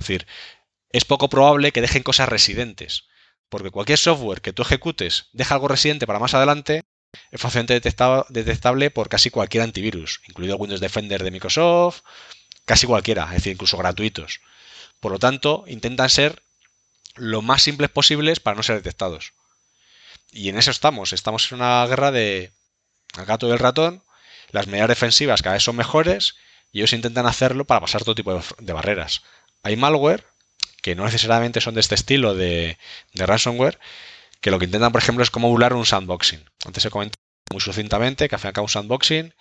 Es 0.00 0.06
decir, 0.08 0.26
es 0.90 1.04
poco 1.04 1.28
probable 1.28 1.72
que 1.72 1.80
dejen 1.80 2.02
cosas 2.02 2.28
residentes. 2.28 3.04
Porque 3.48 3.70
cualquier 3.70 3.98
software 3.98 4.40
que 4.40 4.52
tú 4.52 4.62
ejecutes 4.62 5.26
deja 5.32 5.54
algo 5.54 5.68
residente 5.68 6.06
para 6.06 6.18
más 6.18 6.34
adelante, 6.34 6.82
es 7.30 7.40
fácilmente 7.40 7.74
detectable 7.74 8.90
por 8.90 9.08
casi 9.08 9.30
cualquier 9.30 9.64
antivirus, 9.64 10.20
incluido 10.28 10.56
Windows 10.56 10.80
Defender 10.80 11.22
de 11.22 11.30
Microsoft, 11.30 12.02
casi 12.64 12.86
cualquiera, 12.86 13.24
es 13.24 13.34
decir, 13.34 13.52
incluso 13.52 13.76
gratuitos. 13.76 14.40
Por 15.00 15.12
lo 15.12 15.18
tanto, 15.18 15.64
intentan 15.66 16.10
ser 16.10 16.42
lo 17.16 17.42
más 17.42 17.62
simples 17.62 17.90
posibles 17.90 18.38
para 18.38 18.56
no 18.56 18.62
ser 18.62 18.76
detectados. 18.76 19.32
Y 20.30 20.48
en 20.48 20.58
eso 20.58 20.70
estamos, 20.70 21.12
estamos 21.12 21.50
en 21.50 21.56
una 21.58 21.84
guerra 21.86 22.12
de 22.12 22.52
al 23.14 23.26
gato 23.26 23.48
y 23.48 23.50
el 23.50 23.58
ratón, 23.58 24.04
las 24.50 24.68
medidas 24.68 24.88
defensivas 24.88 25.42
cada 25.42 25.54
vez 25.54 25.64
son 25.64 25.74
mejores 25.74 26.36
y 26.70 26.78
ellos 26.78 26.92
intentan 26.92 27.26
hacerlo 27.26 27.64
para 27.64 27.80
pasar 27.80 28.04
todo 28.04 28.14
tipo 28.14 28.40
de 28.58 28.72
barreras. 28.72 29.22
Hay 29.62 29.76
malware 29.76 30.24
que 30.82 30.94
no 30.94 31.04
necesariamente 31.04 31.60
son 31.60 31.74
de 31.74 31.80
este 31.80 31.94
estilo 31.94 32.34
de, 32.34 32.78
ransomware, 33.14 33.78
que 34.40 34.50
lo 34.50 34.58
que 34.58 34.64
intentan, 34.64 34.92
por 34.92 35.02
ejemplo, 35.02 35.22
es 35.22 35.30
como 35.30 35.48
burlar 35.48 35.74
un 35.74 35.86
sandboxing. 35.86 36.44
Antes 36.64 36.82
se 36.82 36.90
comentó 36.90 37.18
muy 37.50 37.60
sucintamente 37.60 38.28
que 38.28 38.34
al 38.34 38.40
fin 38.40 38.52
un 38.58 38.68
sandboxing 38.68 39.34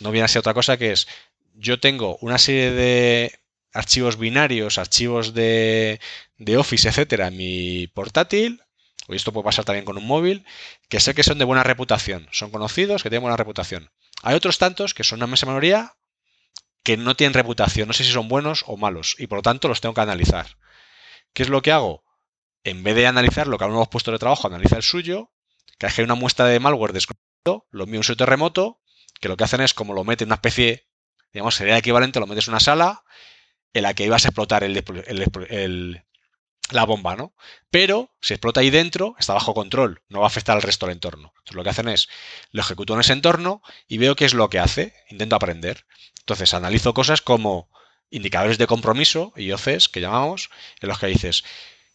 no 0.00 0.10
viene 0.10 0.24
a 0.24 0.28
ser 0.28 0.40
otra 0.40 0.54
cosa 0.54 0.76
que 0.76 0.92
es 0.92 1.06
yo 1.54 1.78
tengo 1.78 2.16
una 2.20 2.38
serie 2.38 2.70
de 2.72 3.38
archivos 3.72 4.18
binarios, 4.18 4.78
archivos 4.78 5.34
de, 5.34 6.00
de 6.38 6.56
Office, 6.56 6.88
etcétera, 6.88 7.28
en 7.28 7.36
mi 7.36 7.86
portátil, 7.88 8.62
y 9.08 9.16
esto 9.16 9.32
puede 9.32 9.44
pasar 9.44 9.64
también 9.64 9.84
con 9.84 9.96
un 9.96 10.06
móvil, 10.06 10.44
que 10.88 11.00
sé 11.00 11.14
que 11.14 11.22
son 11.22 11.38
de 11.38 11.44
buena 11.44 11.62
reputación, 11.62 12.28
son 12.32 12.50
conocidos, 12.50 13.02
que 13.02 13.10
tienen 13.10 13.22
buena 13.22 13.36
reputación. 13.36 13.90
Hay 14.22 14.34
otros 14.34 14.58
tantos 14.58 14.94
que 14.94 15.04
son 15.04 15.18
una 15.18 15.26
mesa 15.26 15.46
mayoría 15.46 15.94
que 16.82 16.96
no 16.96 17.14
tienen 17.14 17.34
reputación, 17.34 17.88
no 17.88 17.94
sé 17.94 18.04
si 18.04 18.10
son 18.12 18.28
buenos 18.28 18.64
o 18.66 18.76
malos, 18.76 19.16
y 19.18 19.26
por 19.26 19.38
lo 19.38 19.42
tanto 19.42 19.68
los 19.68 19.80
tengo 19.80 19.94
que 19.94 20.00
analizar. 20.00 20.58
¿Qué 21.32 21.42
es 21.42 21.48
lo 21.48 21.62
que 21.62 21.72
hago? 21.72 22.04
En 22.64 22.82
vez 22.82 22.94
de 22.94 23.06
analizar 23.06 23.46
lo 23.46 23.58
que 23.58 23.64
a 23.64 23.68
nuevos 23.68 23.88
puestos 23.88 24.12
de 24.12 24.18
trabajo, 24.18 24.46
analiza 24.46 24.76
el 24.76 24.82
suyo, 24.82 25.30
que 25.78 25.86
hay 25.86 26.04
una 26.04 26.14
muestra 26.14 26.46
de 26.46 26.60
malware 26.60 26.92
desconocido, 26.92 27.66
lo 27.70 27.86
mío 27.86 27.94
en 27.94 27.98
un 27.98 28.04
sitio 28.04 28.26
remoto, 28.26 28.80
que 29.20 29.28
lo 29.28 29.36
que 29.36 29.44
hacen 29.44 29.60
es 29.60 29.74
como 29.74 29.94
lo 29.94 30.04
mete 30.04 30.24
en 30.24 30.28
una 30.28 30.36
especie, 30.36 30.88
digamos, 31.32 31.54
sería 31.54 31.78
equivalente, 31.78 32.20
lo 32.20 32.26
metes 32.26 32.48
en 32.48 32.54
una 32.54 32.60
sala 32.60 33.04
en 33.72 33.82
la 33.82 33.94
que 33.94 34.04
ibas 34.04 34.24
a 34.24 34.28
explotar 34.28 34.64
la 36.70 36.84
bomba, 36.84 37.16
¿no? 37.16 37.34
Pero 37.70 38.10
si 38.20 38.34
explota 38.34 38.60
ahí 38.60 38.70
dentro, 38.70 39.14
está 39.18 39.34
bajo 39.34 39.54
control, 39.54 40.02
no 40.08 40.20
va 40.20 40.26
a 40.26 40.28
afectar 40.28 40.56
al 40.56 40.62
resto 40.62 40.86
del 40.86 40.94
entorno. 40.94 41.32
Entonces 41.38 41.54
lo 41.54 41.64
que 41.64 41.70
hacen 41.70 41.88
es, 41.88 42.08
lo 42.50 42.60
ejecuto 42.60 42.94
en 42.94 43.00
ese 43.00 43.12
entorno 43.12 43.62
y 43.88 43.98
veo 43.98 44.16
qué 44.16 44.24
es 44.24 44.34
lo 44.34 44.48
que 44.50 44.58
hace, 44.58 44.94
intento 45.08 45.36
aprender. 45.36 45.86
Entonces 46.22 46.54
analizo 46.54 46.94
cosas 46.94 47.20
como 47.20 47.68
indicadores 48.10 48.58
de 48.58 48.66
compromiso, 48.66 49.32
IOCs, 49.36 49.88
que 49.88 50.00
llamamos, 50.00 50.50
en 50.80 50.88
los 50.88 50.98
que 50.98 51.06
dices, 51.06 51.44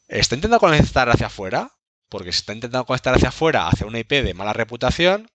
¿está 0.08 0.36
intentando 0.36 0.60
conectar 0.60 1.10
hacia 1.10 1.28
afuera? 1.28 1.72
Porque 2.10 2.32
si 2.32 2.40
está 2.40 2.54
intentando 2.54 2.86
conectar 2.86 3.14
hacia 3.14 3.30
afuera, 3.30 3.68
hacia 3.68 3.86
una 3.88 4.00
IP 4.00 4.12
de 4.24 4.34
mala 4.34 4.54
reputación, 4.54 5.30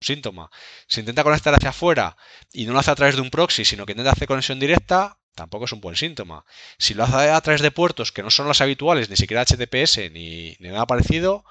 síntoma. 0.00 0.50
Si 0.86 1.00
intenta 1.00 1.24
conectar 1.24 1.54
hacia 1.54 1.70
afuera 1.70 2.16
y 2.52 2.66
no 2.66 2.72
lo 2.72 2.80
hace 2.80 2.90
a 2.90 2.94
través 2.94 3.16
de 3.16 3.22
un 3.22 3.30
proxy, 3.30 3.64
sino 3.64 3.86
que 3.86 3.92
intenta 3.92 4.12
hacer 4.12 4.28
conexión 4.28 4.60
directa, 4.60 5.18
tampoco 5.34 5.64
es 5.64 5.72
un 5.72 5.80
buen 5.80 5.96
síntoma. 5.96 6.44
Si 6.78 6.94
lo 6.94 7.04
hace 7.04 7.30
a 7.30 7.40
través 7.40 7.62
de 7.62 7.70
puertos 7.70 8.12
que 8.12 8.22
no 8.22 8.30
son 8.30 8.46
los 8.46 8.60
habituales, 8.60 9.08
ni 9.08 9.16
siquiera 9.16 9.44
HTTPS 9.44 10.10
ni, 10.12 10.56
ni 10.58 10.68
nada 10.68 10.86
parecido, 10.86 11.44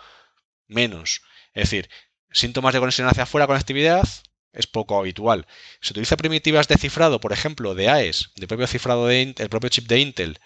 menos. 0.68 1.22
Es 1.54 1.70
decir, 1.70 1.90
síntomas 2.32 2.74
de 2.74 2.80
conexión 2.80 3.08
hacia 3.08 3.24
afuera, 3.24 3.48
conectividad, 3.48 4.08
es 4.54 4.68
poco 4.68 4.98
habitual. 4.98 5.48
Se 5.82 5.94
utiliza 5.94 6.18
primitivas 6.18 6.68
de 6.68 6.78
cifrado, 6.78 7.20
por 7.20 7.34
ejemplo, 7.34 7.76
de 7.76 7.90
AES, 7.90 8.30
del 8.36 8.48
propio 8.48 8.68
cifrado 8.68 9.08
de 9.08 9.34
el 9.38 9.50
propio 9.50 9.70
chip 9.70 9.88
de 9.88 10.00
Intel, 10.00 10.40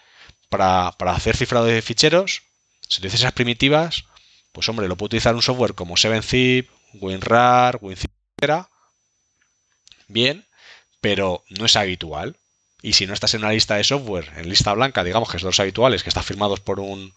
para, 0.48 0.92
para 0.98 1.12
hacer 1.12 1.36
cifrado 1.36 1.66
de 1.66 1.82
ficheros. 1.82 2.42
Si 2.88 2.98
utilizas 2.98 3.20
esas 3.20 3.32
primitivas, 3.32 4.04
pues 4.52 4.68
hombre, 4.68 4.88
lo 4.88 4.96
puede 4.96 5.08
utilizar 5.08 5.34
un 5.34 5.42
software 5.42 5.74
como 5.74 5.94
7zip, 5.94 6.68
WinRAR, 6.94 7.78
WinZip, 7.80 8.10
etc. 8.40 8.66
Bien, 10.08 10.46
pero 11.00 11.44
no 11.50 11.66
es 11.66 11.76
habitual. 11.76 12.36
Y 12.80 12.92
si 12.92 13.06
no 13.06 13.12
estás 13.12 13.34
en 13.34 13.40
una 13.40 13.52
lista 13.52 13.74
de 13.74 13.84
software, 13.84 14.32
en 14.36 14.48
lista 14.48 14.72
blanca, 14.72 15.02
digamos 15.02 15.28
que 15.28 15.36
es 15.36 15.42
de 15.42 15.48
los 15.48 15.60
habituales, 15.60 16.02
que 16.02 16.10
están 16.10 16.22
firmados 16.22 16.60
por 16.60 16.78
un, 16.78 17.12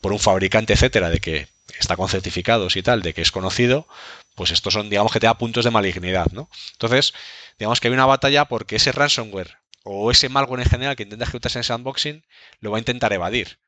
por 0.00 0.12
un 0.12 0.18
fabricante, 0.18 0.72
etcétera, 0.72 1.10
de 1.10 1.20
que 1.20 1.48
está 1.78 1.96
con 1.96 2.08
certificados 2.08 2.76
y 2.76 2.82
tal, 2.82 3.02
de 3.02 3.14
que 3.14 3.22
es 3.22 3.30
conocido, 3.30 3.86
pues 4.36 4.52
estos 4.52 4.74
son, 4.74 4.88
digamos, 4.88 5.12
que 5.12 5.18
te 5.18 5.26
da 5.26 5.38
puntos 5.38 5.64
de 5.64 5.70
malignidad, 5.72 6.30
¿no? 6.30 6.48
Entonces, 6.72 7.14
digamos 7.58 7.80
que 7.80 7.88
hay 7.88 7.94
una 7.94 8.06
batalla 8.06 8.44
porque 8.44 8.76
ese 8.76 8.92
ransomware 8.92 9.58
o 9.82 10.10
ese 10.10 10.28
malware 10.28 10.60
en 10.62 10.70
general 10.70 10.94
que 10.94 11.04
intenta 11.04 11.24
ejecutarse 11.24 11.58
en 11.58 11.60
ese 11.60 11.74
unboxing 11.74 12.24
lo 12.60 12.70
va 12.70 12.76
a 12.76 12.80
intentar 12.80 13.12
evadir. 13.12 13.58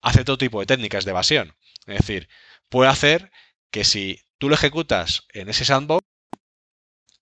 Hace 0.00 0.24
todo 0.24 0.38
tipo 0.38 0.60
de 0.60 0.66
técnicas 0.66 1.04
de 1.04 1.10
evasión. 1.10 1.54
Es 1.86 1.98
decir, 1.98 2.28
puede 2.68 2.90
hacer 2.90 3.32
que 3.70 3.84
si 3.84 4.20
tú 4.38 4.48
lo 4.48 4.54
ejecutas 4.54 5.24
en 5.32 5.48
ese 5.48 5.64
sandbox, 5.64 6.06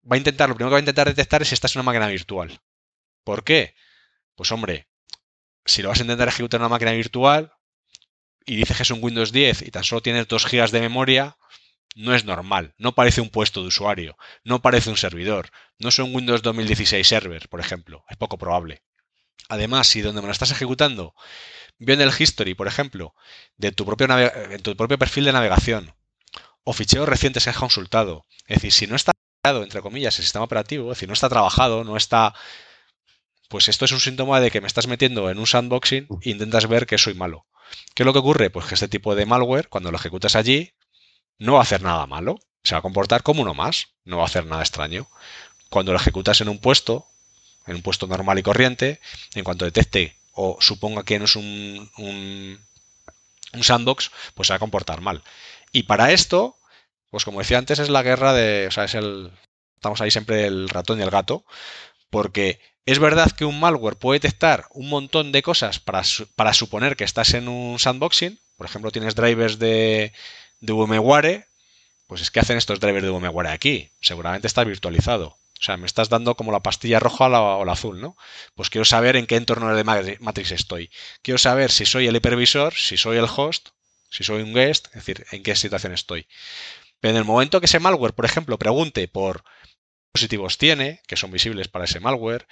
va 0.04 0.16
a 0.16 0.18
intentar, 0.18 0.50
lo 0.50 0.54
primero 0.54 0.70
que 0.70 0.74
va 0.74 0.78
a 0.78 0.80
intentar 0.80 1.08
detectar 1.08 1.40
es 1.40 1.48
si 1.48 1.54
estás 1.54 1.74
en 1.74 1.80
una 1.80 1.86
máquina 1.86 2.08
virtual. 2.08 2.60
¿Por 3.24 3.42
qué? 3.42 3.74
Pues 4.34 4.52
hombre, 4.52 4.86
si 5.64 5.80
lo 5.80 5.88
vas 5.88 5.98
a 5.98 6.02
intentar 6.02 6.28
ejecutar 6.28 6.58
en 6.58 6.62
una 6.62 6.68
máquina 6.68 6.92
virtual 6.92 7.52
y 8.44 8.56
dices 8.56 8.76
que 8.76 8.82
es 8.82 8.90
un 8.90 9.02
Windows 9.02 9.32
10 9.32 9.62
y 9.62 9.70
tan 9.70 9.84
solo 9.84 10.02
tienes 10.02 10.28
2 10.28 10.46
GB 10.46 10.70
de 10.70 10.80
memoria, 10.80 11.38
no 11.94 12.14
es 12.14 12.24
normal, 12.24 12.74
no 12.78 12.94
parece 12.94 13.20
un 13.20 13.30
puesto 13.30 13.62
de 13.62 13.68
usuario, 13.68 14.16
no 14.42 14.62
parece 14.62 14.90
un 14.90 14.96
servidor, 14.96 15.50
no 15.78 15.88
es 15.88 15.98
un 15.98 16.14
Windows 16.14 16.42
2016 16.42 17.06
server, 17.06 17.48
por 17.48 17.60
ejemplo, 17.60 18.04
es 18.08 18.16
poco 18.16 18.38
probable. 18.38 18.82
Además, 19.48 19.86
si 19.86 20.00
donde 20.00 20.20
me 20.20 20.26
lo 20.26 20.32
estás 20.32 20.50
ejecutando 20.50 21.14
viene 21.78 22.04
el 22.04 22.12
history, 22.16 22.54
por 22.54 22.66
ejemplo, 22.66 23.14
de 23.56 23.72
tu 23.72 23.84
propio, 23.84 24.08
en 24.10 24.62
tu 24.62 24.76
propio 24.76 24.98
perfil 24.98 25.24
de 25.24 25.32
navegación 25.32 25.94
o 26.62 26.72
ficheros 26.72 27.08
recientes 27.08 27.44
que 27.44 27.50
has 27.50 27.56
consultado, 27.56 28.26
es 28.46 28.56
decir, 28.56 28.72
si 28.72 28.86
no 28.86 28.96
está 28.96 29.12
entre 29.44 29.82
comillas 29.82 30.18
el 30.18 30.24
sistema 30.24 30.44
operativo, 30.44 30.90
es 30.90 30.96
decir, 30.96 31.08
no 31.08 31.12
está 31.12 31.28
trabajado, 31.28 31.84
no 31.84 31.98
está 31.98 32.34
pues 33.48 33.68
esto 33.68 33.84
es 33.84 33.92
un 33.92 34.00
síntoma 34.00 34.40
de 34.40 34.50
que 34.50 34.60
me 34.60 34.66
estás 34.66 34.86
metiendo 34.86 35.30
en 35.30 35.38
un 35.38 35.46
sandboxing 35.46 36.08
e 36.22 36.30
intentas 36.30 36.66
ver 36.66 36.86
que 36.86 36.98
soy 36.98 37.14
malo. 37.14 37.46
¿Qué 37.94 38.02
es 38.02 38.06
lo 38.06 38.12
que 38.12 38.18
ocurre? 38.18 38.50
Pues 38.50 38.66
que 38.66 38.74
este 38.74 38.88
tipo 38.88 39.14
de 39.14 39.26
malware, 39.26 39.68
cuando 39.68 39.90
lo 39.90 39.96
ejecutas 39.96 40.34
allí, 40.34 40.72
no 41.38 41.54
va 41.54 41.60
a 41.60 41.62
hacer 41.62 41.82
nada 41.82 42.06
malo. 42.06 42.38
Se 42.62 42.74
va 42.74 42.78
a 42.78 42.82
comportar 42.82 43.22
como 43.22 43.42
uno 43.42 43.54
más. 43.54 43.88
No 44.04 44.18
va 44.18 44.24
a 44.24 44.26
hacer 44.26 44.46
nada 44.46 44.62
extraño. 44.62 45.08
Cuando 45.68 45.92
lo 45.92 45.98
ejecutas 45.98 46.40
en 46.40 46.48
un 46.48 46.58
puesto, 46.58 47.06
en 47.66 47.76
un 47.76 47.82
puesto 47.82 48.06
normal 48.06 48.38
y 48.38 48.42
corriente, 48.42 49.00
en 49.34 49.44
cuanto 49.44 49.64
detecte 49.64 50.16
o 50.32 50.58
suponga 50.60 51.04
que 51.04 51.18
no 51.18 51.26
es 51.26 51.36
un, 51.36 51.90
un, 51.98 52.60
un 53.52 53.64
sandbox, 53.64 54.10
pues 54.34 54.48
se 54.48 54.52
va 54.52 54.56
a 54.56 54.60
comportar 54.60 55.00
mal. 55.00 55.22
Y 55.72 55.84
para 55.84 56.12
esto, 56.12 56.56
pues 57.10 57.24
como 57.24 57.40
decía 57.40 57.58
antes, 57.58 57.78
es 57.78 57.88
la 57.88 58.02
guerra 58.02 58.32
de. 58.32 58.66
O 58.66 58.70
sea, 58.70 58.84
es 58.84 58.94
el. 58.94 59.30
Estamos 59.76 60.00
ahí 60.00 60.10
siempre 60.10 60.46
el 60.46 60.68
ratón 60.68 60.98
y 60.98 61.02
el 61.02 61.10
gato. 61.10 61.44
Porque 62.10 62.60
es 62.86 62.98
verdad 62.98 63.30
que 63.32 63.44
un 63.44 63.60
malware 63.60 63.96
puede 63.96 64.20
detectar 64.20 64.66
un 64.70 64.88
montón 64.88 65.32
de 65.32 65.42
cosas 65.42 65.80
para, 65.80 66.02
para, 66.36 66.54
suponer 66.54 66.96
que 66.96 67.04
estás 67.04 67.34
en 67.34 67.48
un 67.48 67.78
sandboxing, 67.78 68.38
por 68.56 68.66
ejemplo, 68.66 68.90
tienes 68.90 69.14
drivers 69.14 69.58
de, 69.58 70.12
de 70.60 70.72
VMware, 70.72 71.46
pues 72.06 72.20
es 72.20 72.30
que 72.30 72.40
hacen 72.40 72.58
estos 72.58 72.80
drivers 72.80 73.04
de 73.04 73.10
VMware 73.10 73.48
aquí. 73.48 73.90
Seguramente 74.00 74.46
está 74.46 74.64
virtualizado. 74.64 75.38
O 75.58 75.62
sea, 75.64 75.76
me 75.76 75.86
estás 75.86 76.08
dando 76.08 76.34
como 76.34 76.52
la 76.52 76.60
pastilla 76.60 77.00
roja 77.00 77.26
o 77.26 77.64
la, 77.64 77.72
azul, 77.72 78.00
¿no? 78.00 78.16
Pues 78.54 78.70
quiero 78.70 78.84
saber 78.84 79.16
en 79.16 79.26
qué 79.26 79.36
entorno 79.36 79.74
de 79.74 79.84
Matrix 79.84 80.50
estoy. 80.50 80.90
Quiero 81.22 81.38
saber 81.38 81.70
si 81.70 81.86
soy 81.86 82.06
el 82.06 82.16
hipervisor, 82.16 82.74
si 82.74 82.96
soy 82.96 83.16
el 83.16 83.28
host, 83.34 83.68
si 84.10 84.24
soy 84.24 84.42
un 84.42 84.52
guest, 84.52 84.88
es 84.88 84.94
decir, 84.94 85.24
en 85.30 85.42
qué 85.42 85.56
situación 85.56 85.92
estoy. 85.92 86.26
Pero 87.00 87.12
en 87.12 87.16
el 87.18 87.24
momento 87.24 87.60
que 87.60 87.66
ese 87.66 87.80
malware, 87.80 88.14
por 88.14 88.24
ejemplo, 88.24 88.58
pregunte 88.58 89.08
por 89.08 89.44
dispositivos 90.12 90.58
tiene, 90.58 91.02
que 91.06 91.16
son 91.16 91.30
visibles 91.30 91.68
para 91.68 91.86
ese 91.86 92.00
malware, 92.00 92.46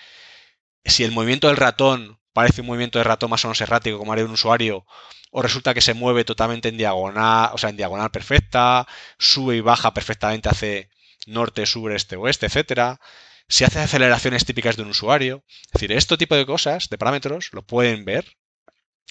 si 0.84 1.04
el 1.04 1.12
movimiento 1.12 1.48
del 1.48 1.56
ratón 1.56 2.18
parece 2.32 2.60
un 2.62 2.68
movimiento 2.68 2.98
de 2.98 3.04
ratón 3.04 3.30
más 3.30 3.44
o 3.44 3.48
menos 3.48 3.60
errático 3.60 3.98
como 3.98 4.12
haría 4.12 4.24
un 4.24 4.32
usuario, 4.32 4.84
o 5.30 5.42
resulta 5.42 5.74
que 5.74 5.80
se 5.80 5.94
mueve 5.94 6.24
totalmente 6.24 6.68
en 6.68 6.76
diagonal, 6.76 7.50
o 7.52 7.58
sea, 7.58 7.70
en 7.70 7.76
diagonal 7.76 8.10
perfecta, 8.10 8.86
sube 9.18 9.56
y 9.56 9.60
baja 9.60 9.94
perfectamente, 9.94 10.48
hace 10.48 10.90
norte, 11.26 11.66
sur, 11.66 11.92
este, 11.92 12.16
oeste, 12.16 12.46
etcétera. 12.46 13.00
Si 13.48 13.64
hace 13.64 13.80
aceleraciones 13.80 14.44
típicas 14.44 14.76
de 14.76 14.82
un 14.82 14.90
usuario. 14.90 15.44
Es 15.66 15.72
decir, 15.72 15.92
este 15.92 16.16
tipo 16.16 16.34
de 16.36 16.46
cosas, 16.46 16.88
de 16.88 16.98
parámetros, 16.98 17.50
lo 17.52 17.62
pueden 17.62 18.04
ver. 18.04 18.36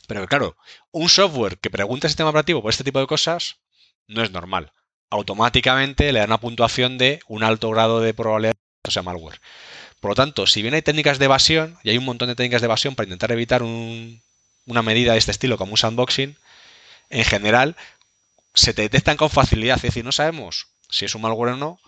Pero 0.08 0.28
claro, 0.28 0.58
un 0.92 1.10
software 1.10 1.58
que 1.60 1.70
pregunta 1.70 2.08
al 2.08 2.12
sistema 2.12 2.30
operativo 2.30 2.62
por 2.62 2.72
este 2.72 2.84
tipo 2.84 3.00
de 3.00 3.08
cosas 3.08 3.58
no 4.08 4.24
es 4.24 4.32
normal. 4.32 4.74
Automáticamente 5.10 6.12
le 6.12 6.20
da 6.20 6.26
una 6.26 6.40
puntuación 6.40 6.98
de 6.98 7.20
un 7.28 7.44
alto 7.44 7.70
grado 7.70 8.00
de 8.00 8.14
probabilidad 8.14 8.54
de 8.54 8.60
que 8.84 8.92
sea 8.92 9.04
malware. 9.04 9.40
Por 10.02 10.12
lo 10.12 10.16
tanto, 10.16 10.48
si 10.48 10.64
bien 10.64 10.74
hay 10.74 10.82
técnicas 10.82 11.20
de 11.20 11.26
evasión, 11.26 11.78
y 11.84 11.92
hay 11.92 11.98
un 11.98 12.06
montón 12.06 12.28
de 12.28 12.36
técnicas 12.36 12.62
de 12.62 12.66
evasión 12.66 12.96
para 12.96 13.06
intentar 13.06 13.32
evitar 13.32 13.62
una 13.64 14.82
medida 14.82 15.14
de 15.14 15.20
este 15.20 15.32
estilo 15.32 15.58
como 15.58 15.74
un 15.74 15.78
sandboxing, 15.78 16.38
en 17.12 17.24
general 17.24 17.78
se 18.56 18.74
te 18.74 18.82
detectan 18.82 19.16
con 19.16 19.30
facilidad. 19.30 19.78
Es 19.78 19.84
decir, 19.84 20.04
no 20.04 20.12
sabemos 20.12 20.68
si 20.90 21.06
es 21.06 21.14
un 21.14 21.22
malware 21.22 21.54
o 21.54 21.58
no, 21.58 21.80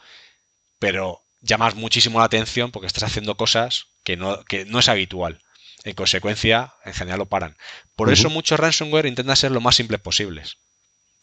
pero 0.78 1.22
llamas 1.42 1.74
muchísimo 1.74 2.20
la 2.20 2.26
atención 2.26 2.72
porque 2.72 2.86
estás 2.86 3.04
haciendo 3.04 3.36
cosas 3.36 3.88
que 4.04 4.16
no, 4.16 4.44
que 4.46 4.64
no 4.66 4.78
es 4.80 4.90
habitual. 4.90 5.42
En 5.84 5.96
consecuencia, 5.96 6.76
en 6.86 6.94
general 6.94 7.18
lo 7.20 7.26
paran. 7.26 7.58
Por 7.96 8.14
eso 8.14 8.30
muchos 8.30 8.60
ransomware 8.60 9.08
intentan 9.08 9.36
ser 9.36 9.52
lo 9.52 9.60
más 9.60 9.76
simples 9.76 10.00
posibles. 10.00 10.58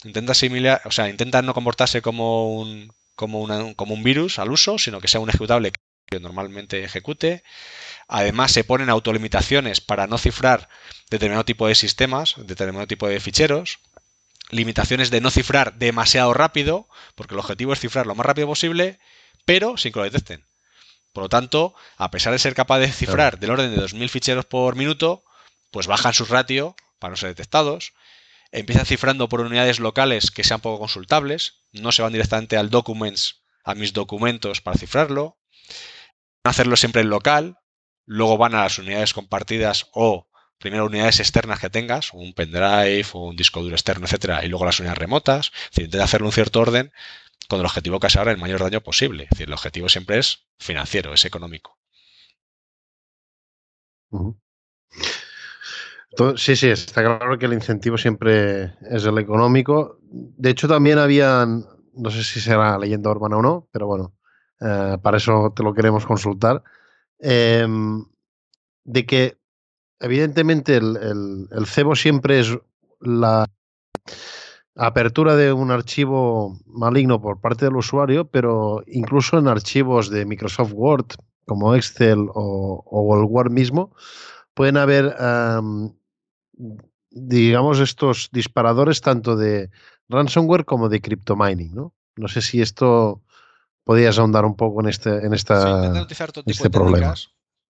Intenta 0.03 0.33
similar, 0.33 0.81
o 0.83 0.91
sea, 0.91 1.09
intentan 1.09 1.45
no 1.45 1.53
comportarse 1.53 2.01
como 2.01 2.53
un, 2.53 2.93
como, 3.15 3.47
como 3.75 3.93
un 3.93 4.03
virus 4.03 4.39
al 4.39 4.51
uso, 4.51 4.77
sino 4.77 4.99
que 4.99 5.07
sea 5.07 5.21
un 5.21 5.29
ejecutable 5.29 5.71
que 6.11 6.19
normalmente 6.19 6.83
ejecute. 6.83 7.43
Además, 8.07 8.51
se 8.51 8.65
ponen 8.65 8.89
autolimitaciones 8.89 9.79
para 9.79 10.07
no 10.07 10.17
cifrar 10.17 10.67
determinado 11.09 11.45
tipo 11.45 11.67
de 11.67 11.75
sistemas, 11.75 12.35
determinado 12.37 12.85
tipo 12.85 13.07
de 13.07 13.19
ficheros. 13.19 13.79
Limitaciones 14.49 15.09
de 15.09 15.21
no 15.21 15.31
cifrar 15.31 15.75
demasiado 15.75 16.33
rápido, 16.33 16.89
porque 17.15 17.33
el 17.33 17.39
objetivo 17.39 17.71
es 17.71 17.79
cifrar 17.79 18.05
lo 18.05 18.15
más 18.15 18.25
rápido 18.25 18.47
posible 18.47 18.99
pero 19.45 19.77
sin 19.77 19.91
que 19.91 19.99
lo 19.99 20.05
detecten. 20.05 20.45
Por 21.13 21.23
lo 21.23 21.29
tanto, 21.29 21.73
a 21.97 22.11
pesar 22.11 22.31
de 22.31 22.39
ser 22.39 22.53
capaz 22.53 22.79
de 22.79 22.91
cifrar 22.91 23.39
del 23.39 23.51
orden 23.51 23.75
de 23.75 23.81
2.000 23.81 24.09
ficheros 24.09 24.45
por 24.45 24.75
minuto, 24.75 25.23
pues 25.71 25.87
bajan 25.87 26.13
su 26.13 26.25
ratio 26.25 26.75
para 26.99 27.11
no 27.11 27.17
ser 27.17 27.29
detectados. 27.29 27.93
Empiezan 28.51 28.85
cifrando 28.85 29.27
por 29.29 29.41
unidades 29.41 29.79
locales 29.79 30.31
que 30.31 30.43
sean 30.43 30.61
poco 30.61 30.79
consultables. 30.79 31.61
No 31.71 31.91
se 31.91 32.01
van 32.01 32.13
directamente 32.13 32.55
al 32.55 32.69
documents, 32.69 33.41
a 33.63 33.75
mis 33.75 33.93
documentos 33.93 34.61
para 34.61 34.77
cifrarlo. 34.77 35.37
Hacerlo 36.43 36.75
siempre 36.75 37.01
en 37.01 37.09
local. 37.09 37.57
Luego 38.05 38.37
van 38.37 38.55
a 38.55 38.63
las 38.63 38.79
unidades 38.79 39.13
compartidas 39.13 39.87
o 39.93 40.27
primero 40.57 40.85
unidades 40.85 41.19
externas 41.19 41.59
que 41.59 41.69
tengas, 41.69 42.13
un 42.13 42.33
pendrive 42.33 43.05
o 43.13 43.27
un 43.29 43.35
disco 43.35 43.61
duro 43.61 43.75
externo, 43.75 44.05
etcétera, 44.05 44.45
y 44.45 44.47
luego 44.47 44.65
las 44.65 44.79
unidades 44.79 44.99
remotas. 44.99 45.51
Es 45.71 45.79
intenta 45.79 46.03
hacerlo 46.03 46.25
en 46.25 46.29
un 46.29 46.33
cierto 46.33 46.61
orden 46.61 46.91
con 47.47 47.59
el 47.59 47.65
objetivo 47.65 47.99
que 47.99 48.07
haga 48.07 48.31
el 48.31 48.37
mayor 48.37 48.61
daño 48.61 48.81
posible. 48.81 49.23
Es 49.23 49.29
decir, 49.31 49.47
el 49.47 49.53
objetivo 49.53 49.89
siempre 49.89 50.19
es 50.19 50.45
financiero, 50.59 51.13
es 51.13 51.25
económico. 51.25 51.77
Sí, 56.35 56.55
sí, 56.55 56.69
está 56.69 57.01
claro 57.01 57.37
que 57.39 57.45
el 57.45 57.53
incentivo 57.53 57.97
siempre 57.97 58.75
es 58.89 59.05
el 59.05 59.17
económico. 59.17 59.97
De 60.01 60.49
hecho, 60.49 60.67
también 60.67 60.99
habían, 60.99 61.65
no 61.93 62.11
sé 62.11 62.23
si 62.23 62.39
será 62.39 62.77
leyenda 62.77 63.09
urbana 63.09 63.37
o 63.37 63.41
no, 63.41 63.67
pero 63.71 63.87
bueno, 63.87 64.13
eh, 64.61 64.97
para 65.01 65.17
eso 65.17 65.51
te 65.55 65.63
lo 65.63 65.73
queremos 65.73 66.05
consultar, 66.05 66.63
em, 67.19 68.05
de 68.83 69.05
que 69.05 69.37
evidentemente 69.99 70.77
el, 70.77 71.65
cebo 71.65 71.95
siempre 71.95 72.39
es 72.39 72.57
la 72.99 73.47
apertura 74.75 75.35
de 75.35 75.51
un 75.51 75.71
archivo 75.71 76.59
maligno 76.65 77.21
por 77.21 77.41
parte 77.41 77.65
del 77.65 77.75
usuario, 77.75 78.25
pero 78.29 78.83
incluso 78.87 79.39
en 79.39 79.47
archivos 79.47 80.09
de 80.09 80.25
Microsoft 80.25 80.73
Word, 80.73 81.07
como 81.45 81.75
Excel 81.75 82.27
o, 82.33 83.17
el 83.17 83.25
Word 83.25 83.51
mismo, 83.51 83.95
pueden 84.53 84.77
haber, 84.77 85.15
digamos, 87.09 87.79
estos 87.79 88.29
disparadores 88.31 89.01
tanto 89.01 89.35
de 89.35 89.69
ransomware 90.07 90.65
como 90.65 90.87
de 90.89 91.01
cryptomining, 91.01 91.73
¿no? 91.73 91.93
No 92.15 92.27
sé 92.27 92.41
si 92.41 92.61
esto 92.61 93.21
podías 93.83 94.17
ahondar 94.17 94.45
un 94.45 94.55
poco 94.55 94.81
en 94.81 94.89
este, 94.89 95.09
en 95.09 95.33
esta, 95.33 96.05
este 96.45 96.69
problema. 96.69 97.15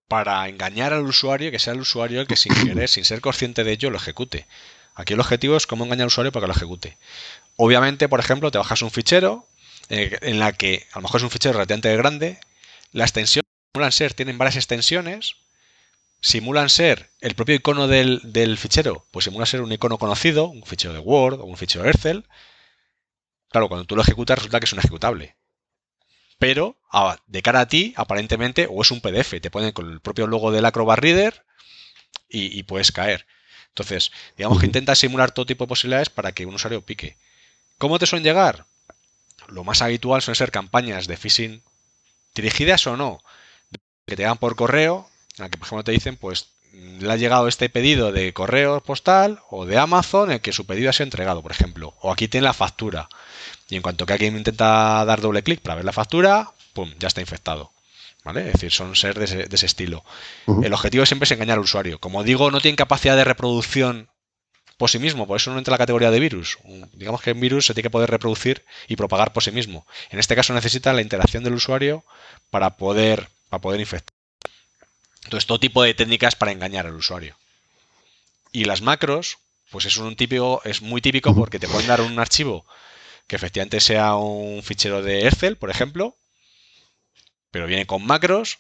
Para 0.08 0.48
engañar 0.50 0.94
al 0.94 1.04
usuario, 1.04 1.52
que 1.52 1.60
sea 1.60 1.74
el 1.74 1.82
usuario 1.82 2.22
el 2.22 2.28
que 2.28 2.36
sin 2.36 2.54
querer, 2.66 2.90
sin 2.90 3.06
ser 3.06 3.22
consciente 3.22 3.64
de 3.64 3.72
ello, 3.72 3.90
lo 3.90 3.98
ejecute. 3.98 4.48
Aquí 4.96 5.14
el 5.14 5.20
objetivo 5.20 5.56
es 5.56 5.68
cómo 5.68 5.86
engañar 5.86 6.04
al 6.04 6.08
usuario 6.08 6.32
para 6.32 6.44
que 6.44 6.48
lo 6.48 6.54
ejecute. 6.54 6.98
Obviamente, 7.56 8.10
por 8.10 8.20
ejemplo, 8.20 8.52
te 8.52 8.58
bajas 8.58 8.82
un 8.82 8.92
fichero 8.92 9.48
eh, 9.90 10.18
en 10.22 10.40
la 10.40 10.54
que 10.54 10.88
a 10.94 11.00
lo 11.00 11.04
mejor 11.04 11.20
es 11.20 11.24
un 11.24 11.32
fichero 11.32 11.54
relativamente 11.54 11.96
grande, 11.96 12.40
la 12.92 13.06
extensión 13.06 13.44
simulan 13.74 13.92
ser, 13.92 14.14
tienen 14.14 14.38
varias 14.38 14.58
extensiones, 14.58 15.36
simulan 16.22 16.70
ser 16.70 17.10
el 17.20 17.36
propio 17.36 17.56
icono 17.56 17.88
del, 17.88 18.58
fichero, 18.58 19.06
pues 19.12 19.26
simula 19.26 19.46
ser 19.46 19.62
un 19.62 19.72
icono 19.72 19.98
conocido, 19.98 20.48
un 20.48 20.64
fichero 20.64 20.94
de 20.94 21.00
Word 21.00 21.42
o 21.42 21.46
un 21.46 21.58
fichero 21.58 21.84
de 21.84 21.92
Excel. 21.92 22.26
Claro, 23.50 23.68
cuando 23.68 23.86
tú 23.86 23.96
lo 23.96 24.02
ejecutas 24.02 24.38
resulta 24.38 24.60
que 24.60 24.66
es 24.66 24.74
un 24.74 24.80
ejecutable. 24.80 25.36
Pero 26.42 26.76
de 27.28 27.42
cara 27.44 27.60
a 27.60 27.68
ti, 27.68 27.94
aparentemente, 27.96 28.68
o 28.68 28.82
es 28.82 28.90
un 28.90 29.00
PDF, 29.00 29.40
te 29.40 29.52
ponen 29.52 29.74
con 29.74 29.92
el 29.92 30.00
propio 30.00 30.26
logo 30.26 30.52
del 30.52 30.66
Acrobat 30.66 30.98
Reader 30.98 31.46
y 32.28 32.64
puedes 32.64 32.92
caer. 32.92 33.28
Entonces, 33.68 34.12
digamos 34.38 34.60
que 34.60 34.66
intenta 34.66 34.96
simular 34.96 35.30
todo 35.30 35.46
tipo 35.46 35.66
de 35.66 35.70
posibilidades 35.70 36.10
para 36.10 36.32
que 36.32 36.48
un 36.48 36.56
usuario 36.56 36.82
pique. 36.82 37.16
¿Cómo 37.78 38.00
te 38.00 38.08
suelen 38.08 38.24
llegar? 38.24 38.66
Lo 39.50 39.64
más 39.64 39.84
habitual 39.84 40.24
suelen 40.24 40.36
ser 40.36 40.50
campañas 40.50 41.06
de 41.06 41.16
phishing 41.16 41.62
dirigidas 42.34 42.88
o 42.88 42.98
no, 42.98 43.22
que 44.08 44.16
te 44.16 44.24
dan 44.24 44.40
por 44.40 44.56
correo, 44.56 45.08
en 45.38 45.44
la 45.44 45.50
que 45.50 45.60
por 45.60 45.68
ejemplo 45.68 45.84
te 45.84 45.92
dicen, 45.92 46.18
pues 46.18 46.48
le 46.74 47.12
ha 47.12 47.18
llegado 47.18 47.48
este 47.50 47.70
pedido 47.70 48.12
de 48.12 48.34
correo 48.34 48.82
postal 48.82 49.42
o 49.52 49.68
de 49.68 49.78
Amazon 49.78 50.32
en 50.32 50.40
que 50.40 50.54
su 50.54 50.66
pedido 50.66 50.90
ha 50.90 50.94
sido 50.94 51.04
entregado, 51.04 51.44
por 51.44 51.52
ejemplo, 51.52 51.94
o 52.02 52.12
aquí 52.12 52.28
tiene 52.28 52.46
la 52.46 52.54
factura. 52.54 53.10
Y 53.72 53.78
en 53.78 53.82
cuanto 53.82 54.06
que 54.06 54.14
alguien 54.14 54.36
intenta 54.36 55.04
dar 55.06 55.22
doble 55.22 55.44
clic 55.44 55.62
para 55.62 55.76
ver 55.76 55.86
la 55.86 55.94
factura, 55.94 56.52
¡pum! 56.74 56.94
ya 57.00 57.08
está 57.08 57.22
infectado. 57.22 57.72
¿Vale? 58.24 58.46
Es 58.48 58.54
decir, 58.54 58.70
son 58.70 58.96
ser 58.96 59.18
de 59.18 59.26
ese, 59.26 59.66
estilo. 59.66 60.04
El 60.62 60.74
objetivo 60.74 61.06
siempre 61.08 61.24
es 61.24 61.32
engañar 61.32 61.58
al 61.58 61.64
usuario. 61.64 61.98
Como 61.98 62.24
digo, 62.24 62.52
no 62.52 62.60
tienen 62.60 62.76
capacidad 62.76 63.16
de 63.16 63.24
reproducción 63.24 64.10
por 64.78 64.90
sí 64.90 65.00
mismo, 65.00 65.26
por 65.26 65.38
eso 65.38 65.52
no 65.52 65.58
entra 65.58 65.72
en 65.72 65.76
la 65.76 65.84
categoría 65.84 66.12
de 66.12 66.20
virus. 66.20 66.60
Digamos 66.94 67.22
que 67.22 67.32
un 67.32 67.40
virus 67.40 67.66
se 67.66 67.74
tiene 67.74 67.86
que 67.86 67.90
poder 67.90 68.12
reproducir 68.12 68.64
y 68.88 68.96
propagar 68.96 69.32
por 69.32 69.42
sí 69.42 69.52
mismo. 69.52 69.88
En 70.10 70.20
este 70.20 70.36
caso 70.36 70.54
necesita 70.54 70.92
la 70.92 71.02
interacción 71.02 71.44
del 71.44 71.54
usuario 71.54 72.04
para 72.50 72.72
poder, 72.78 73.30
para 73.50 73.62
poder 73.62 73.80
infectar. 73.80 74.14
Entonces, 75.24 75.48
todo 75.48 75.60
tipo 75.60 75.82
de 75.82 75.94
técnicas 75.94 76.36
para 76.36 76.52
engañar 76.52 76.88
al 76.88 76.96
usuario. 76.96 77.38
Y 78.52 78.66
las 78.66 78.82
macros, 78.82 79.38
pues 79.72 79.86
es 79.86 79.98
un 79.98 80.16
típico, 80.16 80.62
es 80.66 80.82
muy 80.82 81.00
típico 81.00 81.34
porque 81.34 81.58
te 81.58 81.70
pueden 81.70 81.88
dar 81.88 82.02
un 82.02 82.20
archivo 82.20 82.66
que 83.32 83.38
efectivamente 83.38 83.80
sea 83.80 84.16
un 84.16 84.62
fichero 84.62 85.02
de 85.02 85.26
Excel, 85.26 85.56
por 85.56 85.70
ejemplo, 85.70 86.18
pero 87.50 87.66
viene 87.66 87.88
con 87.88 88.06
macros 88.06 88.58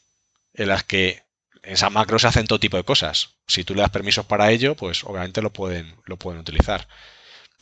en 0.53 0.69
las 0.69 0.85
que 0.85 1.25
esas 1.61 1.91
macros 1.91 2.23
hacen 2.23 2.47
todo 2.47 2.57
tipo 2.57 2.77
de 2.77 2.85
cosas. 2.85 3.31
Si 3.47 3.65
tú 3.65 3.75
le 3.75 3.81
das 3.81 3.89
permisos 3.89 4.27
para 4.27 4.49
ello, 4.49 4.75
pues 4.75 5.03
obviamente 5.03 5.41
lo 5.41 5.51
pueden, 5.51 5.97
lo 6.05 6.15
pueden 6.15 6.39
utilizar. 6.39 6.87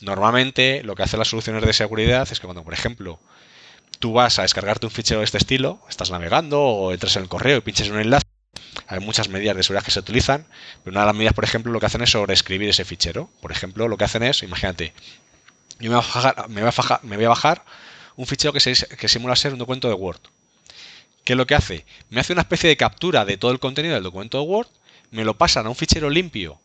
Normalmente 0.04 0.84
lo 0.84 0.94
que 0.94 1.02
hacen 1.02 1.18
las 1.18 1.30
soluciones 1.30 1.66
de 1.66 1.74
seguridad 1.74 2.28
es 2.32 2.40
que 2.40 2.46
cuando, 2.46 2.64
por 2.64 2.76
ejemplo, 2.76 3.20
tú 3.98 4.14
vas 4.14 4.38
a 4.38 4.44
descargarte 4.44 4.86
un 4.86 4.92
fichero 4.92 5.22
de 5.22 5.26
este 5.26 5.40
estilo, 5.40 5.82
estás 5.90 6.12
navegando 6.12 6.62
o 6.62 6.94
entras 6.94 7.16
en 7.16 7.24
el 7.24 7.28
correo 7.28 7.58
y 7.58 7.62
pinches 7.62 7.90
un 7.90 8.00
enlace, 8.00 8.28
hay 8.86 9.00
muchas 9.00 9.30
medidas 9.30 9.56
de 9.56 9.64
seguridad 9.64 9.84
que 9.84 9.90
se 9.90 10.00
utilizan, 10.00 10.46
pero 10.84 10.94
una 10.94 11.00
de 11.00 11.08
las 11.08 11.16
medidas, 11.16 11.34
por 11.34 11.44
ejemplo, 11.44 11.72
lo 11.72 11.80
que 11.80 11.88
hacen 11.88 12.04
es 12.04 12.12
sobreescribir 12.12 12.70
ese 12.70 12.86
fichero. 12.86 13.32
Por 13.42 13.52
ejemplo, 13.52 13.88
lo 13.88 13.98
que 13.98 14.04
hacen 14.04 14.22
es, 14.22 14.44
imagínate, 14.44 14.94
yo 15.80 15.90
me 15.90 15.96
voy 15.96 16.04
a 16.04 16.08
bajar, 16.08 16.50
me 17.04 17.16
voy 17.16 17.26
a, 17.26 17.30
bajar 17.30 17.66
un 18.16 18.26
fichero 18.26 18.54
que, 18.54 18.60
que 18.60 19.08
simula 19.08 19.36
ser 19.36 19.54
un 19.54 19.60
documento 19.60 19.88
de 19.88 19.94
Word. 19.94 20.20
¿Qué 21.24 21.34
es 21.34 21.38
lo 21.38 21.48
que 21.48 21.56
hace? 21.56 21.86
Me 22.10 22.20
hace 22.20 22.34
una 22.34 22.42
especie 22.42 22.70
de 22.70 22.78
captura 22.78 23.26
de 23.26 23.38
todo 23.38 23.52
el 23.52 23.60
contenido 23.60 23.94
del 23.94 24.04
documento 24.04 24.40
de 24.40 24.44
Word, 24.44 24.68
me 25.12 25.24
lo 25.24 25.38
pasan 25.38 25.66
a 25.66 25.70
un 25.70 25.76
fichero 25.76 26.10
limpio 26.10 26.60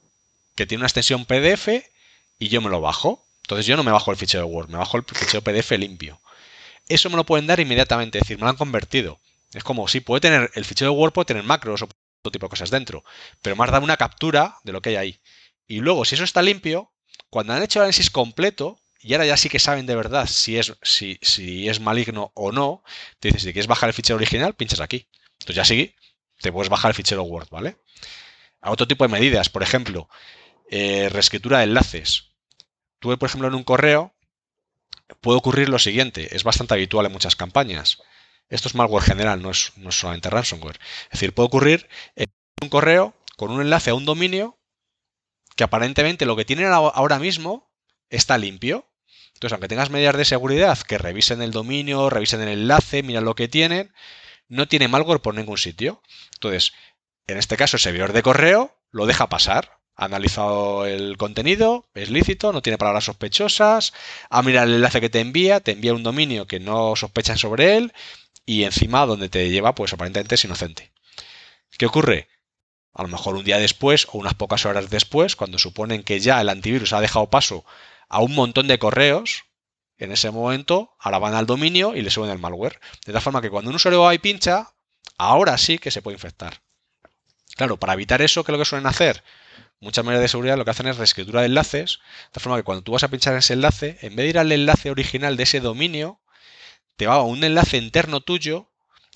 que 0.55 0.67
tiene 0.67 0.81
una 0.81 0.87
extensión 0.87 1.25
PDF 1.25 1.69
y 2.39 2.49
yo 2.49 2.61
me 2.61 2.71
lo 2.71 2.81
bajo. 2.81 3.25
Entonces 3.43 3.67
yo 3.67 3.77
no 3.77 3.85
me 3.85 3.91
bajo 3.91 4.11
el 4.11 4.17
fichero 4.17 4.47
Word, 4.47 4.69
me 4.69 4.79
bajo 4.79 4.97
el 4.97 5.05
fichero 5.05 5.43
PDF 5.43 5.73
limpio. 5.73 6.21
Eso 6.89 7.11
me 7.11 7.17
lo 7.17 7.25
pueden 7.25 7.47
dar 7.47 7.61
inmediatamente, 7.61 8.19
es 8.19 8.25
decir, 8.25 8.39
me 8.39 8.45
lo 8.45 8.51
han 8.51 8.57
convertido. 8.57 9.19
Es 9.53 9.65
como, 9.65 9.87
sí, 9.89 10.01
puede 10.01 10.21
tener, 10.21 10.51
el 10.55 10.65
fichero 10.65 10.93
Word 10.93 11.13
puede 11.13 11.27
tener 11.27 11.43
macros 11.45 11.83
o 11.83 11.89
todo 12.23 12.33
tipo 12.33 12.47
de 12.47 12.51
cosas 12.51 12.71
dentro, 12.71 13.05
pero 13.43 13.55
me 13.55 13.65
has 13.65 13.71
dado 13.71 13.85
una 13.85 13.97
captura 13.97 14.57
de 14.65 14.73
lo 14.73 14.81
que 14.81 14.91
hay 14.91 14.97
ahí. 14.97 15.21
Y 15.69 15.81
luego, 15.81 16.05
si 16.05 16.15
eso 16.15 16.25
está 16.25 16.43
limpio, 16.43 16.91
cuando 17.31 17.53
han 17.53 17.63
hecho 17.63 17.79
el 17.79 17.85
análisis 17.85 18.11
completo, 18.11 18.81
y 19.05 19.13
ahora 19.13 19.27
ya 19.27 19.37
sí 19.37 19.49
que 19.49 19.59
saben 19.59 19.87
de 19.87 19.95
verdad 19.95 20.27
si 20.27 20.57
es, 20.57 20.75
si, 20.83 21.19
si 21.21 21.69
es 21.69 21.79
maligno 21.79 22.33
o 22.35 22.53
no, 22.53 22.83
te 23.21 23.29
dices, 23.29 23.43
si 23.43 23.53
quieres 23.53 23.67
bajar 23.67 23.91
el 23.91 23.95
fichero 23.95 24.17
original, 24.17 24.55
pinchas 24.55 24.81
aquí. 24.81 25.09
Entonces 25.35 25.57
ya 25.57 25.65
sí, 25.65 25.95
te 26.41 26.51
puedes 26.51 26.71
bajar 26.71 26.91
el 26.91 26.95
fichero 26.95 27.23
Word, 27.23 27.49
¿vale? 27.51 27.77
A 28.63 28.71
otro 28.71 28.89
tipo 28.89 29.05
de 29.05 29.13
medidas, 29.13 29.51
por 29.51 29.63
ejemplo, 29.63 30.09
eh, 30.71 31.11
reescritura 31.11 31.59
de 31.59 31.65
enlaces. 31.65 32.31
Tú, 32.99 33.17
por 33.19 33.29
ejemplo, 33.29 33.49
en 33.49 33.55
un 33.55 33.65
correo 33.65 34.15
puede 35.21 35.37
ocurrir 35.39 35.69
lo 35.69 35.79
siguiente, 35.79 36.35
es 36.35 36.43
bastante 36.43 36.73
habitual 36.73 37.05
en 37.07 37.13
muchas 37.13 37.37
campañas. 37.37 37.99
Esto 38.49 38.69
es 38.69 38.75
malware 38.75 39.05
general, 39.05 39.43
no 39.43 39.51
es, 39.51 39.73
no 39.77 39.93
solamente 39.93 40.31
ransomware. 40.31 40.79
Es 41.05 41.21
decir, 41.21 41.35
puede 41.35 41.49
ocurrir 41.49 41.89
en 42.17 42.33
un 42.63 42.69
correo 42.71 43.15
con 43.37 43.51
un 43.51 43.61
enlace 43.61 43.91
a 43.91 43.95
un 43.95 44.05
dominio 44.05 44.59
que 45.57 45.65
aparentemente 45.65 46.27
lo 46.27 46.37
que 46.37 46.45
tienen 46.45 46.73
ahora 46.73 47.19
mismo 47.19 47.71
está 48.11 48.39
limpio. 48.39 48.87
Entonces, 49.35 49.53
aunque 49.53 49.69
tengas 49.69 49.91
medidas 49.91 50.17
de 50.17 50.25
seguridad 50.25 50.79
que 50.79 50.99
revisen 50.99 51.43
el 51.43 51.51
dominio, 51.51 52.09
revisen 52.09 52.41
el 52.43 52.49
enlace, 52.49 53.03
miran 53.03 53.25
lo 53.25 53.35
que 53.35 53.49
tienen, 53.49 53.93
no 54.49 54.69
tiene 54.69 54.89
malware 54.89 55.21
por 55.21 55.35
ningún 55.35 55.59
sitio. 55.59 56.03
Entonces, 56.35 56.73
en 57.27 57.39
este 57.39 57.57
caso, 57.57 57.77
el 57.77 57.83
servidor 57.83 58.13
de 58.13 58.23
correo 58.23 58.77
lo 58.91 59.07
deja 59.07 59.29
pasar. 59.29 59.79
Ha 59.97 60.07
analizado 60.07 60.87
el 60.87 61.17
contenido, 61.17 61.89
es 61.95 62.11
lícito, 62.11 62.53
no 62.53 62.63
tiene 62.63 62.79
palabras 62.79 63.05
sospechosas, 63.05 63.93
ha 64.29 64.43
mirado 64.43 64.67
el 64.67 64.75
enlace 64.75 65.01
que 65.01 65.11
te 65.11 65.21
envía, 65.21 65.61
te 65.61 65.73
envía 65.73 65.95
un 65.95 66.03
dominio 66.03 66.47
que 66.47 66.59
no 66.59 66.97
sospechan 66.97 67.39
sobre 67.39 67.77
él 67.77 67.93
y 68.45 68.65
encima 68.65 69.07
donde 69.07 69.29
te 69.29 69.51
lleva, 69.51 69.75
pues 69.75 69.93
aparentemente 69.93 70.35
es 70.35 70.45
inocente. 70.45 70.93
¿Qué 71.79 71.87
ocurre? 71.87 72.29
A 72.93 73.03
lo 73.03 73.09
mejor 73.09 73.37
un 73.37 73.45
día 73.45 73.59
después 73.59 74.07
o 74.13 74.19
unas 74.19 74.35
pocas 74.35 74.67
horas 74.67 74.91
después, 74.91 75.37
cuando 75.37 75.59
suponen 75.59 76.03
que 76.03 76.21
ya 76.21 76.41
el 76.41 76.49
antivirus 76.49 76.93
ha 76.93 77.01
dejado 77.01 77.31
paso 77.31 77.65
a 78.09 78.21
un 78.21 78.35
montón 78.35 78.67
de 78.69 78.79
correos, 78.79 79.45
en 79.99 80.13
ese 80.13 80.31
momento 80.31 80.95
ahora 80.99 81.19
van 81.19 81.35
al 81.35 81.47
dominio 81.47 81.95
y 81.95 82.03
le 82.03 82.11
suben 82.11 82.31
el 82.31 82.39
malware. 82.39 82.81
De 83.07 83.13
tal 83.13 83.23
forma 83.23 83.41
que 83.41 83.51
cuando 83.51 83.71
un 83.71 83.77
usuario 83.77 84.03
va 84.03 84.15
y 84.15 84.19
pincha, 84.19 84.75
ahora 85.19 85.57
sí 85.59 85.79
que 85.79 85.91
se 85.91 86.03
puede 86.03 86.17
infectar. 86.17 86.63
Claro, 87.57 87.79
para 87.79 87.93
evitar 87.93 88.21
eso, 88.23 88.43
¿qué 88.45 88.51
es 88.51 88.55
lo 88.55 88.59
que 88.59 88.69
suelen 88.69 88.87
hacer? 88.87 89.23
Muchas 89.81 90.05
medidas 90.05 90.23
de 90.23 90.29
seguridad 90.29 90.57
lo 90.57 90.65
que 90.65 90.71
hacen 90.71 90.87
es 90.87 90.97
reescritura 90.97 91.41
de 91.41 91.47
enlaces, 91.47 91.99
de 91.99 92.33
tal 92.33 92.43
forma 92.43 92.59
que 92.59 92.65
cuando 92.65 92.83
tú 92.83 92.93
vas 92.93 93.05
a 93.05 93.09
pinchar 93.09 93.35
en 93.35 93.41
ese 93.41 93.53
enlace, 93.53 93.99
en 94.01 94.17
vez 94.17 94.25
de 94.25 94.31
ir 94.31 94.39
al 94.39 94.51
enlace 94.51 94.91
original 94.91 95.37
de 95.37 95.43
ese 95.43 95.61
dominio, 95.61 96.21
te 96.97 97.07
va 97.07 97.15
a 97.15 97.23
un 97.23 97.45
enlace 97.45 97.77
interno 97.77 98.21
tuyo 98.21 98.71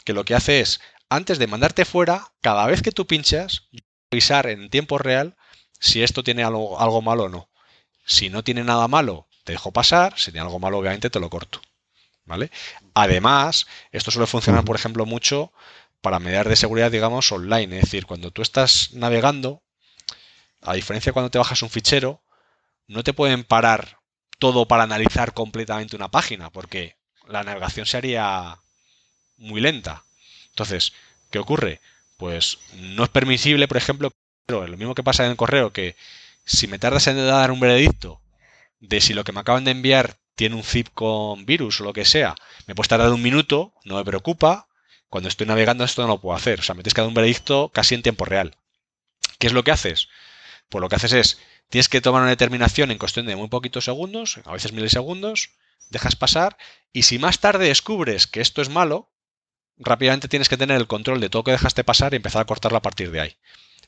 que 0.04 0.12
lo 0.12 0.24
que 0.24 0.34
hace 0.34 0.60
es, 0.60 0.80
antes 1.08 1.38
de 1.38 1.46
mandarte 1.46 1.84
fuera, 1.84 2.32
cada 2.42 2.66
vez 2.66 2.82
que 2.82 2.92
tú 2.92 3.06
pinchas, 3.06 3.68
revisar 4.10 4.46
en 4.46 4.70
tiempo 4.70 4.98
real 4.98 5.36
si 5.80 6.02
esto 6.02 6.22
tiene 6.22 6.44
algo, 6.44 6.80
algo 6.80 7.02
malo 7.02 7.24
o 7.24 7.28
no. 7.28 7.47
Si 8.08 8.30
no 8.30 8.42
tiene 8.42 8.64
nada 8.64 8.88
malo, 8.88 9.28
te 9.44 9.52
dejo 9.52 9.70
pasar. 9.70 10.18
Si 10.18 10.32
tiene 10.32 10.46
algo 10.46 10.58
malo, 10.58 10.78
obviamente 10.78 11.10
te 11.10 11.20
lo 11.20 11.28
corto. 11.28 11.60
¿Vale? 12.24 12.50
Además, 12.94 13.66
esto 13.92 14.10
suele 14.10 14.26
funcionar, 14.26 14.64
por 14.64 14.76
ejemplo, 14.76 15.06
mucho 15.06 15.52
para 16.00 16.18
medidas 16.18 16.46
de 16.46 16.56
seguridad, 16.56 16.90
digamos, 16.90 17.30
online. 17.30 17.76
Es 17.76 17.82
decir, 17.82 18.06
cuando 18.06 18.30
tú 18.30 18.40
estás 18.40 18.94
navegando, 18.94 19.62
a 20.62 20.72
diferencia 20.72 21.10
de 21.10 21.12
cuando 21.12 21.30
te 21.30 21.38
bajas 21.38 21.62
un 21.62 21.70
fichero, 21.70 22.22
no 22.86 23.04
te 23.04 23.12
pueden 23.12 23.44
parar 23.44 23.98
todo 24.38 24.66
para 24.66 24.84
analizar 24.84 25.34
completamente 25.34 25.94
una 25.94 26.10
página, 26.10 26.48
porque 26.50 26.96
la 27.26 27.44
navegación 27.44 27.84
se 27.84 27.98
haría 27.98 28.58
muy 29.36 29.60
lenta. 29.60 30.04
Entonces, 30.50 30.94
¿qué 31.30 31.38
ocurre? 31.38 31.80
Pues 32.16 32.58
no 32.72 33.04
es 33.04 33.10
permisible, 33.10 33.68
por 33.68 33.76
ejemplo, 33.76 34.12
lo 34.46 34.66
mismo 34.78 34.94
que 34.94 35.02
pasa 35.02 35.24
en 35.24 35.32
el 35.32 35.36
correo, 35.36 35.72
que 35.74 35.94
si 36.48 36.66
me 36.66 36.78
tardas 36.78 37.06
en 37.06 37.16
dar 37.26 37.50
un 37.52 37.60
veredicto 37.60 38.22
de 38.80 39.00
si 39.00 39.12
lo 39.12 39.22
que 39.22 39.32
me 39.32 39.40
acaban 39.40 39.64
de 39.64 39.70
enviar 39.70 40.18
tiene 40.34 40.56
un 40.56 40.62
zip 40.62 40.88
con 40.94 41.44
virus 41.44 41.80
o 41.80 41.84
lo 41.84 41.92
que 41.92 42.06
sea, 42.06 42.34
me 42.66 42.74
puedes 42.74 42.88
tardar 42.88 43.12
un 43.12 43.22
minuto, 43.22 43.74
no 43.84 43.96
me 43.96 44.04
preocupa. 44.04 44.66
Cuando 45.10 45.28
estoy 45.28 45.46
navegando 45.46 45.84
esto 45.84 46.02
no 46.02 46.08
lo 46.08 46.20
puedo 46.20 46.36
hacer. 46.36 46.60
O 46.60 46.62
sea, 46.62 46.74
me 46.74 46.82
tienes 46.82 46.94
que 46.94 47.00
dar 47.00 47.08
un 47.08 47.14
veredicto 47.14 47.70
casi 47.70 47.94
en 47.94 48.02
tiempo 48.02 48.24
real. 48.24 48.56
¿Qué 49.38 49.46
es 49.46 49.52
lo 49.52 49.62
que 49.62 49.72
haces? 49.72 50.08
Pues 50.68 50.80
lo 50.80 50.88
que 50.88 50.96
haces 50.96 51.12
es, 51.12 51.38
tienes 51.68 51.88
que 51.88 52.00
tomar 52.00 52.22
una 52.22 52.30
determinación 52.30 52.90
en 52.90 52.98
cuestión 52.98 53.26
de 53.26 53.36
muy 53.36 53.48
poquitos 53.48 53.84
segundos, 53.84 54.40
a 54.44 54.52
veces 54.52 54.72
milisegundos, 54.72 55.50
dejas 55.90 56.16
pasar 56.16 56.56
y 56.92 57.02
si 57.02 57.18
más 57.18 57.40
tarde 57.40 57.68
descubres 57.68 58.26
que 58.26 58.40
esto 58.40 58.62
es 58.62 58.68
malo, 58.68 59.10
rápidamente 59.76 60.28
tienes 60.28 60.48
que 60.48 60.56
tener 60.56 60.76
el 60.76 60.86
control 60.86 61.20
de 61.20 61.28
todo 61.28 61.44
que 61.44 61.52
dejaste 61.52 61.84
pasar 61.84 62.12
y 62.12 62.16
empezar 62.16 62.42
a 62.42 62.46
cortarlo 62.46 62.78
a 62.78 62.82
partir 62.82 63.10
de 63.10 63.20
ahí. 63.20 63.36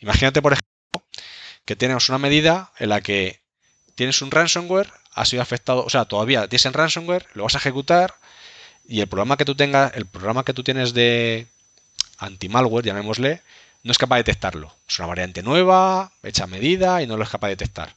Imagínate, 0.01 0.41
por 0.43 0.53
ejemplo, 0.53 0.70
que 1.71 1.77
tenemos 1.77 2.09
una 2.09 2.19
medida 2.19 2.73
en 2.81 2.89
la 2.89 3.01
que 3.01 3.39
tienes 3.95 4.23
un 4.23 4.33
ransomware, 4.33 4.93
ha 5.13 5.25
sido 5.25 5.41
afectado, 5.41 5.85
o 5.85 5.89
sea, 5.89 6.05
todavía 6.05 6.49
tienes 6.49 6.67
en 6.67 6.73
ransomware, 6.73 7.29
lo 7.35 7.45
vas 7.45 7.55
a 7.55 7.59
ejecutar 7.59 8.17
y 8.89 9.01
el 9.01 9.07
programa 9.07 9.37
que 9.37 9.45
tú 9.45 9.55
tengas, 9.55 9.95
el 9.95 10.05
programa 10.05 10.43
que 10.45 10.53
tú 10.53 10.65
tienes 10.65 10.95
de 10.95 11.47
anti-malware, 12.19 12.87
llamémosle, 12.87 13.41
no 13.85 13.93
es 13.93 13.99
capaz 13.99 14.17
de 14.17 14.25
detectarlo. 14.25 14.75
Es 14.89 14.99
una 14.99 15.07
variante 15.07 15.45
nueva, 15.45 16.11
hecha 16.25 16.49
medida 16.49 17.03
y 17.03 17.07
no 17.07 17.17
lo 17.17 17.23
es 17.23 17.31
capaz 17.31 17.47
de 17.47 17.53
detectar. 17.53 17.95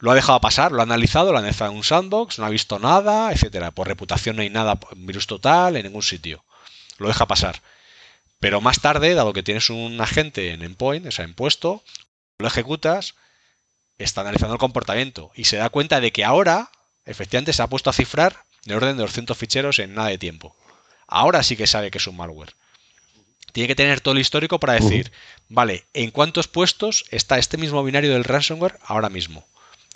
Lo 0.00 0.10
ha 0.10 0.16
dejado 0.16 0.40
pasar, 0.40 0.72
lo 0.72 0.80
ha 0.80 0.82
analizado, 0.82 1.30
lo 1.30 1.36
ha 1.36 1.40
analizado 1.40 1.70
en 1.70 1.76
un 1.76 1.84
sandbox, 1.84 2.40
no 2.40 2.46
ha 2.46 2.50
visto 2.50 2.80
nada, 2.80 3.30
etcétera. 3.30 3.70
Por 3.70 3.86
reputación 3.86 4.34
no 4.34 4.42
hay 4.42 4.50
nada, 4.50 4.80
virus 4.96 5.28
total, 5.28 5.76
en 5.76 5.84
ningún 5.84 6.02
sitio. 6.02 6.42
Lo 6.98 7.06
deja 7.06 7.28
pasar. 7.28 7.62
Pero 8.40 8.60
más 8.60 8.80
tarde, 8.80 9.14
dado 9.14 9.32
que 9.32 9.44
tienes 9.44 9.70
un 9.70 10.00
agente 10.00 10.50
en 10.50 10.62
endpoint, 10.62 11.06
o 11.06 11.12
sea, 11.12 11.24
en 11.24 11.34
puesto, 11.34 11.84
lo 12.42 12.48
ejecutas, 12.48 13.14
está 13.98 14.20
analizando 14.22 14.54
el 14.54 14.60
comportamiento 14.60 15.30
y 15.34 15.44
se 15.44 15.56
da 15.56 15.70
cuenta 15.70 16.00
de 16.00 16.12
que 16.12 16.24
ahora, 16.24 16.70
efectivamente, 17.04 17.52
se 17.52 17.62
ha 17.62 17.68
puesto 17.68 17.90
a 17.90 17.94
cifrar 17.94 18.44
de 18.64 18.74
orden 18.74 18.96
de 18.96 19.02
200 19.02 19.36
ficheros 19.36 19.78
en 19.78 19.94
nada 19.94 20.08
de 20.08 20.18
tiempo. 20.18 20.56
Ahora 21.06 21.42
sí 21.42 21.56
que 21.56 21.66
sabe 21.66 21.90
que 21.90 21.98
es 21.98 22.06
un 22.06 22.16
malware. 22.16 22.54
Tiene 23.52 23.68
que 23.68 23.74
tener 23.74 24.00
todo 24.00 24.14
el 24.14 24.20
histórico 24.20 24.60
para 24.60 24.74
decir, 24.74 25.12
vale, 25.48 25.84
¿en 25.92 26.10
cuántos 26.10 26.48
puestos 26.48 27.04
está 27.10 27.38
este 27.38 27.58
mismo 27.58 27.84
binario 27.84 28.12
del 28.12 28.24
ransomware 28.24 28.78
ahora 28.82 29.10
mismo? 29.10 29.46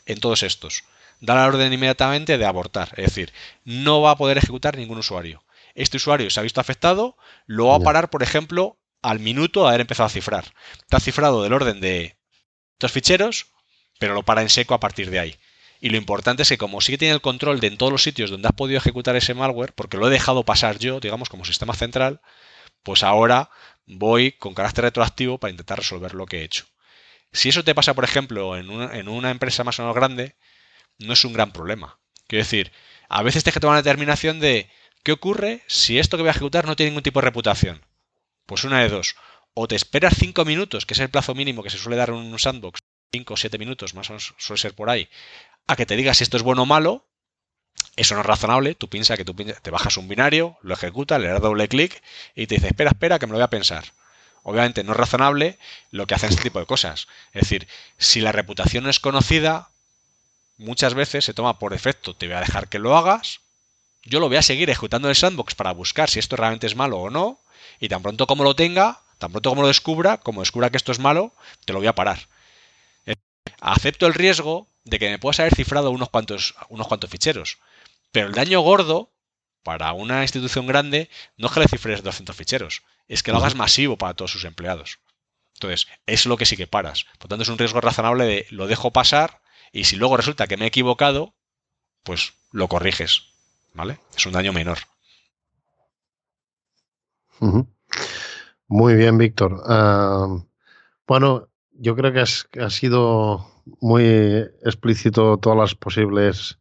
en 0.06 0.20
todos 0.20 0.42
estos. 0.42 0.84
Da 1.20 1.34
la 1.34 1.46
orden 1.46 1.72
inmediatamente 1.72 2.38
de 2.38 2.46
abortar, 2.46 2.92
es 2.96 3.06
decir, 3.06 3.32
no 3.64 4.00
va 4.00 4.12
a 4.12 4.16
poder 4.16 4.38
ejecutar 4.38 4.76
ningún 4.76 4.98
usuario. 4.98 5.42
Este 5.74 5.98
usuario 5.98 6.30
se 6.30 6.40
ha 6.40 6.42
visto 6.42 6.60
afectado, 6.60 7.16
lo 7.46 7.66
va 7.66 7.76
a 7.76 7.80
parar, 7.80 8.08
por 8.08 8.22
ejemplo, 8.22 8.78
al 9.02 9.18
minuto 9.18 9.62
de 9.62 9.68
haber 9.68 9.82
empezado 9.82 10.06
a 10.06 10.10
cifrar. 10.10 10.54
Está 10.78 11.00
cifrado 11.00 11.42
del 11.42 11.52
orden 11.52 11.80
de 11.80 12.16
estos 12.76 12.92
ficheros, 12.92 13.46
pero 13.98 14.14
lo 14.14 14.22
para 14.22 14.42
en 14.42 14.50
seco 14.50 14.74
a 14.74 14.80
partir 14.80 15.10
de 15.10 15.18
ahí. 15.18 15.36
Y 15.80 15.88
lo 15.90 15.96
importante 15.96 16.42
es 16.42 16.48
que 16.48 16.58
como 16.58 16.80
sí 16.80 16.92
que 16.92 16.98
tiene 16.98 17.14
el 17.14 17.20
control 17.20 17.60
de 17.60 17.68
en 17.68 17.78
todos 17.78 17.92
los 17.92 18.02
sitios 18.02 18.30
donde 18.30 18.48
has 18.48 18.54
podido 18.54 18.78
ejecutar 18.78 19.16
ese 19.16 19.34
malware, 19.34 19.72
porque 19.72 19.96
lo 19.96 20.08
he 20.08 20.10
dejado 20.10 20.44
pasar 20.44 20.78
yo, 20.78 21.00
digamos, 21.00 21.28
como 21.28 21.44
sistema 21.44 21.74
central, 21.74 22.20
pues 22.82 23.02
ahora 23.02 23.50
voy 23.86 24.32
con 24.32 24.54
carácter 24.54 24.84
retroactivo 24.84 25.38
para 25.38 25.50
intentar 25.50 25.78
resolver 25.78 26.14
lo 26.14 26.26
que 26.26 26.40
he 26.40 26.44
hecho. 26.44 26.66
Si 27.32 27.48
eso 27.48 27.64
te 27.64 27.74
pasa, 27.74 27.94
por 27.94 28.04
ejemplo, 28.04 28.56
en 28.56 28.70
una, 28.70 29.30
empresa 29.30 29.64
más 29.64 29.78
o 29.78 29.82
menos 29.82 29.96
grande, 29.96 30.36
no 30.98 31.12
es 31.12 31.24
un 31.24 31.32
gran 31.32 31.52
problema. 31.52 31.98
Quiero 32.26 32.44
decir, 32.44 32.72
a 33.08 33.22
veces 33.22 33.42
tienes 33.44 33.54
que 33.54 33.60
tomar 33.60 33.76
la 33.76 33.82
determinación 33.82 34.40
de 34.40 34.70
qué 35.02 35.12
ocurre 35.12 35.62
si 35.66 35.98
esto 35.98 36.16
que 36.16 36.22
voy 36.22 36.28
a 36.28 36.32
ejecutar 36.32 36.66
no 36.66 36.76
tiene 36.76 36.90
ningún 36.90 37.02
tipo 37.02 37.20
de 37.20 37.26
reputación. 37.26 37.84
Pues 38.46 38.64
una 38.64 38.80
de 38.80 38.88
dos. 38.88 39.16
O 39.58 39.66
te 39.66 39.74
esperas 39.74 40.14
cinco 40.18 40.44
minutos, 40.44 40.84
que 40.84 40.92
es 40.92 41.00
el 41.00 41.08
plazo 41.08 41.34
mínimo 41.34 41.62
que 41.62 41.70
se 41.70 41.78
suele 41.78 41.96
dar 41.96 42.10
en 42.10 42.16
un 42.16 42.38
sandbox, 42.38 42.80
cinco 43.10 43.34
o 43.34 43.36
siete 43.38 43.56
minutos, 43.56 43.94
más 43.94 44.10
o 44.10 44.12
menos 44.12 44.34
suele 44.36 44.60
ser 44.60 44.74
por 44.74 44.90
ahí, 44.90 45.08
a 45.66 45.76
que 45.76 45.86
te 45.86 45.96
digas 45.96 46.18
si 46.18 46.24
esto 46.24 46.36
es 46.36 46.42
bueno 46.42 46.62
o 46.62 46.66
malo. 46.66 47.06
Eso 47.96 48.14
no 48.14 48.20
es 48.20 48.26
razonable. 48.26 48.74
Tú 48.74 48.88
piensas 48.88 49.16
que 49.16 49.24
tú 49.24 49.34
te 49.34 49.70
bajas 49.70 49.96
un 49.96 50.08
binario, 50.08 50.58
lo 50.60 50.74
ejecutas, 50.74 51.18
le 51.18 51.28
das 51.28 51.40
doble 51.40 51.68
clic 51.68 52.02
y 52.34 52.46
te 52.46 52.56
dice, 52.56 52.68
espera, 52.68 52.90
espera, 52.90 53.18
que 53.18 53.26
me 53.26 53.32
lo 53.32 53.38
voy 53.38 53.44
a 53.44 53.50
pensar 53.50 53.84
obviamente 54.48 54.84
no 54.84 54.92
es 54.92 54.96
razonable 54.96 55.58
lo 55.90 56.06
que 56.06 56.14
hacen 56.14 56.30
este 56.30 56.44
tipo 56.44 56.60
de 56.60 56.66
cosas. 56.66 57.08
Es 57.32 57.42
decir, 57.42 57.66
si 57.98 58.20
la 58.20 58.30
reputación 58.30 58.84
no 58.84 58.90
es 58.90 59.00
conocida, 59.00 59.70
muchas 60.56 60.94
veces 60.94 61.24
se 61.24 61.34
toma 61.34 61.58
por 61.58 61.72
defecto, 61.72 62.14
te 62.14 62.26
voy 62.26 62.36
a 62.36 62.40
dejar 62.40 62.68
que 62.68 62.78
lo 62.78 62.96
hagas, 62.96 63.40
yo 64.04 64.20
lo 64.20 64.28
voy 64.28 64.36
a 64.36 64.42
seguir 64.42 64.70
ejecutando 64.70 65.08
en 65.08 65.10
el 65.10 65.16
sandbox 65.16 65.56
para 65.56 65.72
buscar 65.72 66.08
si 66.08 66.20
esto 66.20 66.36
realmente 66.36 66.68
es 66.68 66.76
malo 66.76 66.98
o 66.98 67.10
no, 67.10 67.40
y 67.80 67.88
tan 67.88 68.02
pronto 68.02 68.28
como 68.28 68.44
lo 68.44 68.54
tenga, 68.54 69.00
tan 69.18 69.30
pronto 69.32 69.50
como 69.50 69.62
lo 69.62 69.68
descubra, 69.68 70.18
como 70.18 70.40
descubra 70.40 70.70
que 70.70 70.76
esto 70.76 70.92
es 70.92 70.98
malo, 70.98 71.34
te 71.64 71.72
lo 71.72 71.78
voy 71.78 71.88
a 71.88 71.94
parar. 71.94 72.28
Acepto 73.60 74.06
el 74.06 74.14
riesgo 74.14 74.68
de 74.84 74.98
que 74.98 75.08
me 75.08 75.18
puedas 75.18 75.40
haber 75.40 75.54
cifrado 75.54 75.90
unos 75.90 76.10
cuantos, 76.10 76.54
unos 76.68 76.86
cuantos 76.88 77.10
ficheros, 77.10 77.58
pero 78.12 78.26
el 78.26 78.34
daño 78.34 78.60
gordo 78.60 79.12
para 79.62 79.92
una 79.92 80.22
institución 80.22 80.66
grande 80.66 81.10
no 81.36 81.48
es 81.48 81.52
que 81.52 81.60
le 81.60 81.68
cifres 81.68 82.02
200 82.02 82.36
ficheros, 82.36 82.82
es 83.08 83.22
que 83.22 83.32
lo 83.32 83.38
hagas 83.38 83.54
masivo 83.54 83.96
para 83.98 84.14
todos 84.14 84.30
sus 84.30 84.44
empleados. 84.44 85.00
Entonces, 85.54 85.88
es 86.06 86.26
lo 86.26 86.36
que 86.36 86.46
sí 86.46 86.56
que 86.56 86.66
paras. 86.66 87.06
Por 87.18 87.28
tanto, 87.28 87.42
es 87.42 87.48
un 87.48 87.58
riesgo 87.58 87.80
razonable 87.80 88.24
de 88.26 88.46
lo 88.50 88.66
dejo 88.66 88.92
pasar 88.92 89.40
Y 89.72 89.84
si 89.84 89.96
luego 89.96 90.16
resulta 90.16 90.46
que 90.46 90.56
me 90.56 90.64
he 90.64 90.68
equivocado, 90.68 91.34
pues 92.02 92.34
lo 92.52 92.68
corriges, 92.68 93.24
¿vale? 93.74 93.98
Es 94.16 94.24
un 94.26 94.32
daño 94.32 94.52
menor. 94.52 94.78
Muy 98.68 98.96
bien, 98.96 99.16
Víctor. 99.18 99.62
Bueno, 101.06 101.48
yo 101.72 101.94
creo 101.94 102.12
que 102.12 102.20
ha 102.60 102.70
sido 102.70 103.46
muy 103.80 104.04
explícito 104.64 105.38
todas 105.38 105.58
las 105.58 105.74
posibles 105.74 106.58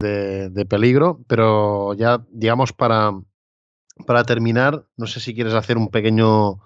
de, 0.00 0.66
peligro, 0.68 1.20
pero 1.26 1.94
ya, 1.94 2.24
digamos, 2.30 2.72
para, 2.72 3.12
para 4.06 4.24
terminar, 4.24 4.84
no 4.96 5.06
sé 5.06 5.20
si 5.20 5.34
quieres 5.34 5.54
hacer 5.54 5.76
un 5.76 5.88
pequeño 5.88 6.60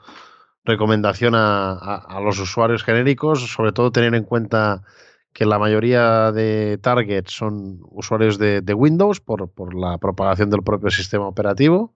recomendación 0.65 1.35
a, 1.37 2.21
los 2.23 2.39
usuarios 2.39 2.83
genéricos, 2.85 3.53
sobre 3.53 3.73
todo 3.73 3.93
tener 3.93 4.15
en 4.15 4.25
cuenta 4.25 4.83
que 5.33 5.45
la 5.45 5.59
mayoría 5.59 6.33
de 6.33 6.79
targets 6.79 7.33
son 7.33 7.81
usuarios 7.91 8.39
de, 8.39 8.75
Windows 8.75 9.21
por, 9.21 9.51
por, 9.51 9.75
la 9.75 9.99
propagación 9.99 10.51
del 10.51 10.63
propio 10.63 10.91
sistema 10.91 11.27
operativo. 11.27 11.95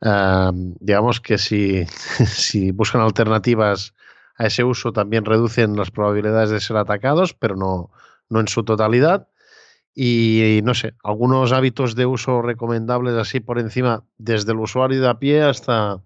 Digamos 0.00 1.20
que 1.20 1.38
si, 1.38 1.84
si 2.26 2.70
buscan 2.70 3.02
alternativas 3.02 3.94
a 4.36 4.46
ese 4.46 4.64
uso 4.64 4.92
también 4.92 5.24
reducen 5.24 5.76
las 5.76 5.90
probabilidades 5.90 6.50
de 6.50 6.60
ser 6.60 6.76
atacados, 6.76 7.34
pero 7.34 7.56
no, 7.56 7.90
no 8.28 8.40
en 8.40 8.48
su 8.48 8.64
totalidad. 8.64 9.28
Y 9.94 10.60
no 10.64 10.72
sé, 10.72 10.94
algunos 11.02 11.52
hábitos 11.52 11.94
de 11.94 12.06
uso 12.06 12.40
recomendables 12.40 13.14
así 13.14 13.40
por 13.40 13.58
encima, 13.58 14.04
desde 14.16 14.52
el 14.52 14.58
usuario 14.58 15.00
de 15.00 15.08
a 15.08 15.18
pie 15.18 15.42
hasta 15.42 16.00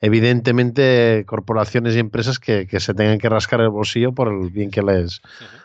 evidentemente 0.00 1.24
corporaciones 1.26 1.96
y 1.96 1.98
empresas 1.98 2.38
que, 2.38 2.66
se 2.78 2.94
tengan 2.94 3.18
que 3.18 3.28
rascar 3.28 3.60
el 3.60 3.68
bolsillo 3.68 4.12
por 4.12 4.28
el 4.28 4.50
bien 4.50 4.70
que 4.70 4.82
les, 4.82 5.20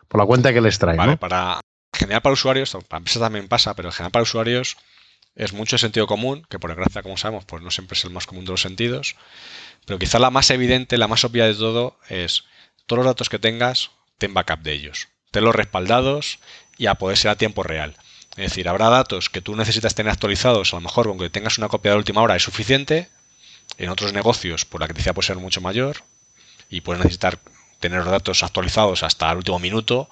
por 0.07 0.19
la 0.19 0.25
cuenta 0.25 0.51
que 0.51 0.61
les 0.61 0.79
trae. 0.79 0.97
Vale, 0.97 1.17
para 1.17 1.61
general 1.93 2.21
para 2.21 2.33
usuarios, 2.33 2.75
para 2.87 2.97
empresas 2.97 3.21
también 3.21 3.47
pasa, 3.47 3.75
pero 3.75 3.89
en 3.89 3.93
general 3.93 4.11
para 4.11 4.23
usuarios 4.23 4.77
es 5.35 5.53
mucho 5.53 5.77
sentido 5.77 6.07
común, 6.07 6.45
que 6.49 6.59
por 6.59 6.69
desgracia, 6.69 7.01
como 7.01 7.17
sabemos, 7.17 7.45
pues 7.45 7.63
no 7.63 7.71
siempre 7.71 7.97
es 7.97 8.03
el 8.03 8.11
más 8.11 8.27
común 8.27 8.45
de 8.45 8.51
los 8.51 8.61
sentidos. 8.61 9.15
Pero 9.85 9.99
quizá 9.99 10.19
la 10.19 10.29
más 10.29 10.49
evidente, 10.51 10.97
la 10.97 11.07
más 11.07 11.23
obvia 11.23 11.45
de 11.45 11.55
todo 11.55 11.97
es 12.09 12.43
todos 12.85 12.99
los 12.99 13.05
datos 13.05 13.29
que 13.29 13.39
tengas, 13.39 13.91
ten 14.17 14.33
backup 14.33 14.59
de 14.59 14.73
ellos. 14.73 15.07
Tenlos 15.31 15.55
respaldados 15.55 16.39
y 16.77 16.85
a 16.85 16.95
poder 16.95 17.17
ser 17.17 17.31
a 17.31 17.35
tiempo 17.35 17.63
real. 17.63 17.95
Es 18.31 18.49
decir, 18.49 18.67
habrá 18.69 18.89
datos 18.89 19.29
que 19.29 19.41
tú 19.41 19.55
necesitas 19.55 19.95
tener 19.95 20.11
actualizados, 20.11 20.73
a 20.73 20.77
lo 20.77 20.81
mejor 20.81 21.07
con 21.07 21.17
que 21.17 21.29
tengas 21.29 21.57
una 21.57 21.69
copia 21.69 21.91
de 21.91 21.97
última 21.97 22.21
hora 22.21 22.35
es 22.35 22.43
suficiente. 22.43 23.09
En 23.77 23.89
otros 23.89 24.13
negocios, 24.13 24.65
pues 24.65 24.79
la 24.79 24.87
criticidad 24.87 25.15
puede 25.15 25.27
ser 25.27 25.37
mucho 25.37 25.61
mayor 25.61 26.03
y 26.69 26.81
puedes 26.81 27.03
necesitar 27.03 27.39
tener 27.79 27.99
los 27.99 28.11
datos 28.11 28.43
actualizados 28.43 29.03
hasta 29.03 29.31
el 29.31 29.37
último 29.37 29.59
minuto. 29.59 30.09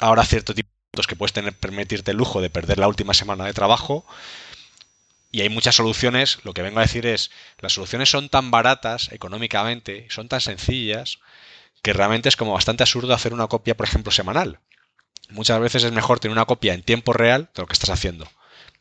Ahora 0.00 0.24
cierto 0.24 0.54
tipo 0.54 0.70
que 1.06 1.16
puedes 1.16 1.32
tener, 1.32 1.54
permitirte 1.54 2.10
el 2.10 2.16
lujo 2.16 2.40
de 2.40 2.50
perder 2.50 2.78
la 2.78 2.88
última 2.88 3.14
semana 3.14 3.44
de 3.44 3.52
trabajo 3.52 4.04
y 5.32 5.42
hay 5.42 5.48
muchas 5.48 5.76
soluciones. 5.76 6.38
Lo 6.44 6.52
que 6.52 6.62
vengo 6.62 6.78
a 6.80 6.82
decir 6.82 7.06
es, 7.06 7.30
las 7.58 7.72
soluciones 7.72 8.10
son 8.10 8.28
tan 8.28 8.50
baratas 8.50 9.10
económicamente, 9.12 10.06
son 10.10 10.28
tan 10.28 10.40
sencillas, 10.40 11.18
que 11.82 11.92
realmente 11.92 12.28
es 12.28 12.36
como 12.36 12.52
bastante 12.52 12.82
absurdo 12.82 13.14
hacer 13.14 13.32
una 13.32 13.46
copia, 13.46 13.76
por 13.76 13.86
ejemplo, 13.86 14.12
semanal. 14.12 14.58
Muchas 15.30 15.60
veces 15.60 15.84
es 15.84 15.92
mejor 15.92 16.18
tener 16.18 16.32
una 16.32 16.46
copia 16.46 16.74
en 16.74 16.82
tiempo 16.82 17.12
real 17.12 17.48
de 17.54 17.62
lo 17.62 17.66
que 17.66 17.74
estás 17.74 17.90
haciendo. 17.90 18.28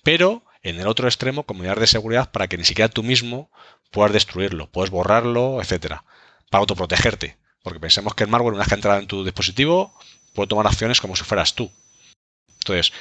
Pero 0.03 0.43
en 0.63 0.79
el 0.79 0.87
otro 0.87 1.07
extremo, 1.07 1.43
comunidad 1.43 1.77
de 1.77 1.87
seguridad 1.87 2.31
para 2.31 2.47
que 2.47 2.57
ni 2.57 2.65
siquiera 2.65 2.89
tú 2.89 3.03
mismo 3.03 3.51
puedas 3.91 4.11
destruirlo, 4.11 4.67
puedes 4.67 4.89
borrarlo, 4.89 5.61
etcétera, 5.61 6.03
para 6.49 6.61
autoprotegerte. 6.61 7.37
Porque 7.61 7.79
pensemos 7.79 8.15
que 8.15 8.23
el 8.23 8.29
malware, 8.29 8.53
una 8.53 8.63
vez 8.63 8.69
que 8.69 8.73
ha 8.73 8.77
entrado 8.77 8.99
en 8.99 9.07
tu 9.07 9.23
dispositivo, 9.23 9.93
puede 10.33 10.47
tomar 10.47 10.65
acciones 10.65 10.99
como 10.99 11.15
si 11.15 11.23
fueras 11.23 11.53
tú. 11.53 11.71
Entonces, 12.59 12.93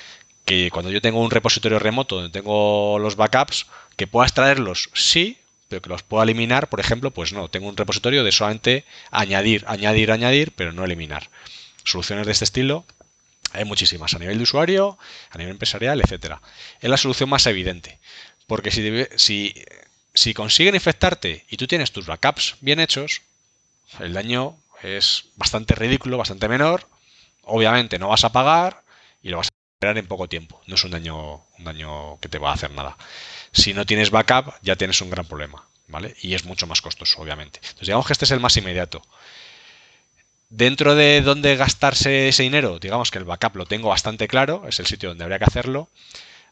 que 0.44 0.70
cuando 0.70 0.90
yo 0.90 1.00
tengo 1.00 1.20
un 1.20 1.30
repositorio 1.30 1.78
remoto 1.78 2.16
donde 2.16 2.30
tengo 2.30 2.98
los 2.98 3.16
backups, 3.16 3.66
que 3.96 4.06
pueda 4.06 4.26
extraerlos, 4.26 4.90
sí, 4.94 5.38
pero 5.68 5.82
que 5.82 5.90
los 5.90 6.02
pueda 6.02 6.24
eliminar, 6.24 6.68
por 6.68 6.80
ejemplo, 6.80 7.10
pues 7.10 7.32
no, 7.32 7.48
tengo 7.48 7.68
un 7.68 7.76
repositorio 7.76 8.24
de 8.24 8.32
solamente 8.32 8.84
añadir, 9.10 9.64
añadir, 9.66 10.10
añadir, 10.10 10.52
pero 10.52 10.72
no 10.72 10.84
eliminar. 10.84 11.28
Soluciones 11.84 12.26
de 12.26 12.32
este 12.32 12.44
estilo 12.44 12.86
hay 13.52 13.64
muchísimas, 13.64 14.14
a 14.14 14.18
nivel 14.18 14.38
de 14.38 14.44
usuario, 14.44 14.98
a 15.30 15.38
nivel 15.38 15.52
empresarial, 15.52 16.00
etcétera. 16.00 16.40
Es 16.80 16.88
la 16.88 16.96
solución 16.96 17.28
más 17.28 17.46
evidente, 17.46 17.98
porque 18.46 18.70
si, 18.70 19.06
si, 19.16 19.54
si 20.14 20.34
consiguen 20.34 20.74
infectarte 20.74 21.44
y 21.48 21.56
tú 21.56 21.66
tienes 21.66 21.92
tus 21.92 22.06
backups 22.06 22.56
bien 22.60 22.80
hechos, 22.80 23.22
el 24.00 24.12
daño 24.12 24.56
es 24.82 25.26
bastante 25.36 25.74
ridículo, 25.74 26.18
bastante 26.18 26.48
menor. 26.48 26.88
Obviamente 27.42 27.98
no 27.98 28.08
vas 28.08 28.24
a 28.24 28.32
pagar 28.32 28.82
y 29.22 29.28
lo 29.28 29.38
vas 29.38 29.48
a 29.48 29.50
en 29.80 30.06
poco 30.06 30.28
tiempo. 30.28 30.60
No 30.66 30.74
es 30.74 30.84
un 30.84 30.90
daño, 30.90 31.44
un 31.58 31.64
daño 31.64 32.18
que 32.20 32.28
te 32.28 32.38
va 32.38 32.50
a 32.50 32.54
hacer 32.54 32.70
nada. 32.72 32.96
Si 33.52 33.74
no 33.74 33.86
tienes 33.86 34.10
backup, 34.10 34.54
ya 34.62 34.76
tienes 34.76 35.00
un 35.00 35.10
gran 35.10 35.26
problema, 35.26 35.64
¿vale? 35.86 36.16
Y 36.20 36.34
es 36.34 36.44
mucho 36.44 36.66
más 36.66 36.82
costoso, 36.82 37.20
obviamente. 37.20 37.60
Entonces, 37.62 37.86
digamos 37.86 38.06
que 38.06 38.12
este 38.12 38.24
es 38.24 38.30
el 38.32 38.40
más 38.40 38.56
inmediato. 38.56 39.02
Dentro 40.50 40.94
de 40.94 41.20
dónde 41.20 41.56
gastarse 41.56 42.28
ese 42.28 42.42
dinero, 42.42 42.78
digamos 42.78 43.10
que 43.10 43.18
el 43.18 43.24
backup 43.24 43.56
lo 43.56 43.66
tengo 43.66 43.90
bastante 43.90 44.28
claro, 44.28 44.64
es 44.66 44.80
el 44.80 44.86
sitio 44.86 45.10
donde 45.10 45.24
habría 45.24 45.38
que 45.38 45.44
hacerlo. 45.44 45.88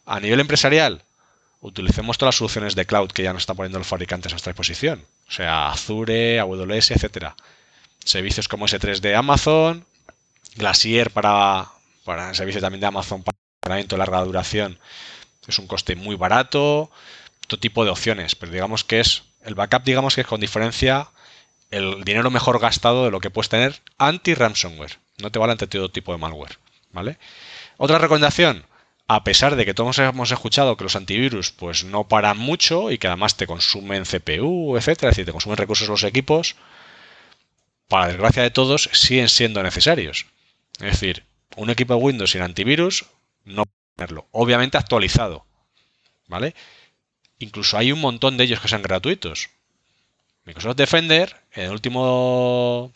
A 0.04 0.20
nivel 0.20 0.38
empresarial, 0.38 1.02
utilicemos 1.60 2.18
todas 2.18 2.34
las 2.34 2.38
soluciones 2.38 2.74
de 2.76 2.86
cloud 2.86 3.10
que 3.10 3.22
ya 3.22 3.32
nos 3.32 3.42
están 3.42 3.56
poniendo 3.56 3.78
los 3.78 3.88
fabricantes 3.88 4.30
a 4.30 4.34
nuestra 4.34 4.52
disposición. 4.52 5.04
O 5.28 5.32
sea, 5.32 5.70
Azure, 5.70 6.38
AWS, 6.38 6.92
etcétera. 6.92 7.34
Servicios 8.04 8.46
como 8.46 8.66
S3 8.66 9.00
de 9.00 9.16
Amazon, 9.16 9.84
Glacier 10.54 11.10
para 11.10 11.70
para 12.06 12.30
el 12.30 12.34
servicio 12.34 12.62
también 12.62 12.80
de 12.80 12.86
Amazon 12.86 13.22
para 13.22 13.36
entrenamiento 13.60 13.96
de 13.96 13.98
larga 13.98 14.24
duración 14.24 14.78
es 15.48 15.58
un 15.58 15.66
coste 15.66 15.96
muy 15.96 16.16
barato, 16.16 16.90
todo 17.46 17.60
tipo 17.60 17.84
de 17.84 17.90
opciones, 17.90 18.34
pero 18.34 18.52
digamos 18.52 18.84
que 18.84 19.00
es 19.00 19.24
el 19.44 19.54
backup, 19.54 19.84
digamos 19.84 20.14
que 20.14 20.22
es 20.22 20.26
con 20.26 20.40
diferencia 20.40 21.08
el 21.70 22.04
dinero 22.04 22.30
mejor 22.30 22.58
gastado 22.58 23.04
de 23.04 23.10
lo 23.10 23.20
que 23.20 23.30
puedes 23.30 23.48
tener 23.48 23.80
anti-ransomware. 23.98 24.98
No 25.18 25.30
te 25.30 25.38
vale 25.38 25.52
ante 25.52 25.66
todo 25.66 25.90
tipo 25.90 26.12
de 26.12 26.18
malware, 26.18 26.58
¿vale? 26.92 27.18
Otra 27.76 27.98
recomendación, 27.98 28.64
a 29.08 29.24
pesar 29.24 29.56
de 29.56 29.64
que 29.64 29.74
todos 29.74 29.98
hemos 29.98 30.30
escuchado 30.30 30.76
que 30.76 30.84
los 30.84 30.96
antivirus 30.96 31.52
pues 31.52 31.84
no 31.84 32.08
paran 32.08 32.38
mucho 32.38 32.90
y 32.90 32.98
que 32.98 33.06
además 33.06 33.36
te 33.36 33.46
consumen 33.46 34.04
CPU, 34.04 34.76
etcétera, 34.76 35.10
es 35.10 35.16
decir, 35.16 35.26
te 35.26 35.32
consumen 35.32 35.58
recursos 35.58 35.88
los 35.88 36.04
equipos, 36.04 36.56
para 37.88 38.08
desgracia 38.08 38.42
de 38.42 38.50
todos 38.50 38.90
siguen 38.92 39.28
siendo 39.28 39.62
necesarios. 39.62 40.26
Es 40.80 40.92
decir, 40.92 41.24
un 41.56 41.70
equipo 41.70 41.94
de 41.94 42.00
Windows 42.00 42.30
sin 42.30 42.42
antivirus, 42.42 43.06
no 43.44 43.64
tenerlo. 43.94 44.26
Obviamente 44.32 44.78
actualizado. 44.78 45.46
¿Vale? 46.28 46.54
Incluso 47.38 47.78
hay 47.78 47.92
un 47.92 48.00
montón 48.00 48.36
de 48.36 48.44
ellos 48.44 48.60
que 48.60 48.68
son 48.68 48.82
gratuitos. 48.82 49.50
Microsoft 50.44 50.76
Defender, 50.76 51.36
en 51.52 51.64
el 51.64 51.70
último. 51.70 52.92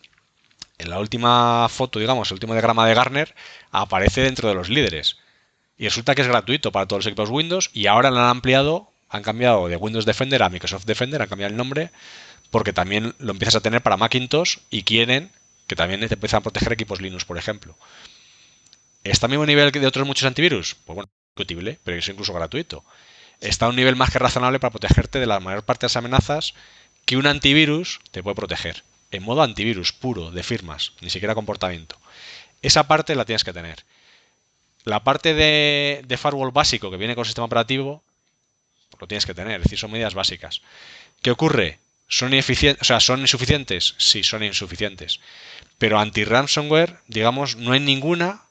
En 0.79 0.89
la 0.89 0.99
última 0.99 1.69
foto, 1.69 1.99
digamos, 1.99 2.31
el 2.31 2.35
último 2.35 2.55
diagrama 2.55 2.87
de 2.87 2.95
Garner, 2.95 3.35
aparece 3.71 4.23
dentro 4.23 4.49
de 4.49 4.55
los 4.55 4.71
líderes. 4.71 5.19
Y 5.77 5.85
resulta 5.85 6.15
que 6.15 6.23
es 6.23 6.29
gratuito 6.29 6.73
para 6.73 6.87
todos 6.87 7.01
los 7.05 7.07
equipos 7.07 7.29
Windows 7.29 7.71
y 7.75 7.87
ahora 7.87 8.11
lo 8.11 8.19
han 8.19 8.29
ampliado, 8.29 8.91
han 9.11 9.23
cambiado 9.23 9.69
de 9.69 9.77
Windows 9.77 10.07
Defender 10.07 10.43
a 10.43 10.49
Microsoft 10.49 10.87
Defender, 10.87 11.21
han 11.21 11.29
cambiado 11.29 11.51
el 11.51 11.57
nombre, 11.57 11.91
porque 12.51 12.73
también 12.73 13.15
lo 13.19 13.33
empiezas 13.33 13.57
a 13.57 13.61
tener 13.61 13.83
para 13.83 13.99
Macintosh 13.99 14.59
y 14.71 14.83
quieren 14.85 15.31
que 15.67 15.77
también 15.77 16.01
te 16.01 16.15
empiezan 16.15 16.39
a 16.39 16.43
proteger 16.43 16.73
equipos 16.73 17.01
Linux, 17.01 17.25
por 17.25 17.39
ejemplo. 17.39 17.77
¿Está 19.05 19.27
al 19.27 19.31
mismo 19.31 19.47
nivel 19.47 19.73
que 19.73 19.81
de 19.81 19.87
otros 19.87 20.07
muchos 20.07 20.27
antivirus? 20.27 20.75
Pues 20.85 20.95
bueno, 20.95 21.11
discutible, 21.35 21.79
pero 21.85 21.97
es 21.97 22.09
incluso 22.09 22.35
gratuito. 22.35 22.85
Está 23.41 23.67
a 23.67 23.69
un 23.71 23.77
nivel 23.77 23.97
más 23.97 24.11
que 24.11 24.19
razonable 24.19 24.61
para 24.61 24.73
protegerte 24.73 25.19
de 25.19 25.27
la 25.27 25.41
mayor 25.41 25.65
parte 25.65 25.87
de 25.87 25.89
las 25.89 25.97
amenazas 25.97 26.55
que 27.07 27.17
un 27.17 27.27
antivirus 27.27 28.01
te 28.11 28.23
puede 28.23 28.37
proteger. 28.37 28.85
En 29.11 29.23
modo 29.23 29.43
antivirus 29.43 29.93
puro, 29.93 30.31
de 30.31 30.43
firmas, 30.43 30.93
ni 31.01 31.11
siquiera 31.11 31.35
comportamiento. 31.35 31.99
Esa 32.63 32.87
parte 32.87 33.15
la 33.15 33.25
tienes 33.25 33.43
que 33.43 33.53
tener. 33.53 33.85
La 34.85 35.03
parte 35.03 35.35
de, 35.35 36.19
firewall 36.19 36.53
básico 36.53 36.91
que 36.91 36.97
viene 36.97 37.15
con 37.15 37.23
el 37.23 37.27
sistema 37.27 37.47
operativo, 37.47 38.03
lo 39.01 39.07
tienes 39.07 39.27
que 39.27 39.35
tener, 39.35 39.57
es 39.57 39.65
decir, 39.65 39.79
son 39.79 39.91
medidas 39.91 40.15
básicas. 40.15 40.61
¿Qué 41.23 41.31
ocurre? 41.31 41.79
¿Son, 42.09 42.33
o 42.35 42.85
sea, 42.85 43.01
¿Son 43.01 43.21
insuficientes? 43.21 43.95
Sí, 43.99 44.23
son 44.23 44.43
insuficientes. 44.43 45.21
Pero 45.79 45.99
anti-ransomware, 45.99 46.99
digamos, 47.09 47.57
no 47.57 47.73
hay 47.73 47.81
ninguna 47.81 48.43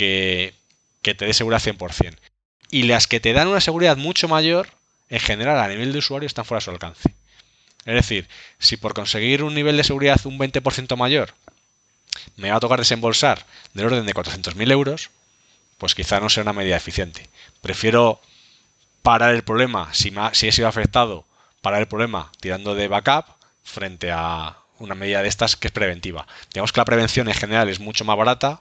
que, 0.00 0.54
te 1.02 1.26
dé 1.26 1.34
seguridad 1.34 1.62
100%. 1.62 2.16
Y 2.70 2.84
las 2.84 3.06
que 3.06 3.20
te 3.20 3.32
dan 3.32 3.48
una 3.48 3.60
seguridad 3.60 3.96
mucho 3.96 4.28
mayor, 4.28 4.68
en 5.10 5.20
general 5.20 5.58
a 5.58 5.68
nivel 5.68 5.92
de 5.92 5.98
usuario, 5.98 6.26
están 6.26 6.44
fuera 6.44 6.60
de 6.60 6.64
su 6.64 6.70
alcance. 6.70 7.14
Es 7.84 7.94
decir, 7.94 8.28
si 8.58 8.76
por 8.76 8.94
conseguir 8.94 9.42
un 9.42 9.54
nivel 9.54 9.76
de 9.76 9.84
seguridad 9.84 10.20
un 10.24 10.38
20% 10.38 10.96
mayor 10.96 11.34
me 12.36 12.50
va 12.50 12.56
a 12.56 12.60
tocar 12.60 12.78
desembolsar 12.78 13.46
del 13.72 13.86
orden 13.86 14.04
de 14.04 14.14
400.000 14.14 14.70
euros, 14.72 15.10
pues 15.78 15.94
quizá 15.94 16.20
no 16.20 16.28
sea 16.28 16.42
una 16.42 16.52
medida 16.52 16.76
eficiente. 16.76 17.28
Prefiero 17.62 18.20
parar 19.02 19.34
el 19.34 19.42
problema, 19.42 19.92
si, 19.94 20.12
si 20.32 20.48
he 20.48 20.52
sido 20.52 20.68
afectado, 20.68 21.24
parar 21.60 21.80
el 21.80 21.88
problema 21.88 22.30
tirando 22.40 22.74
de 22.74 22.88
backup 22.88 23.26
frente 23.62 24.10
a 24.12 24.56
una 24.78 24.94
medida 24.94 25.22
de 25.22 25.28
estas 25.28 25.56
que 25.56 25.68
es 25.68 25.72
preventiva. 25.72 26.26
Digamos 26.52 26.72
que 26.72 26.80
la 26.80 26.84
prevención 26.84 27.28
en 27.28 27.34
general 27.34 27.68
es 27.68 27.80
mucho 27.80 28.04
más 28.04 28.16
barata, 28.16 28.60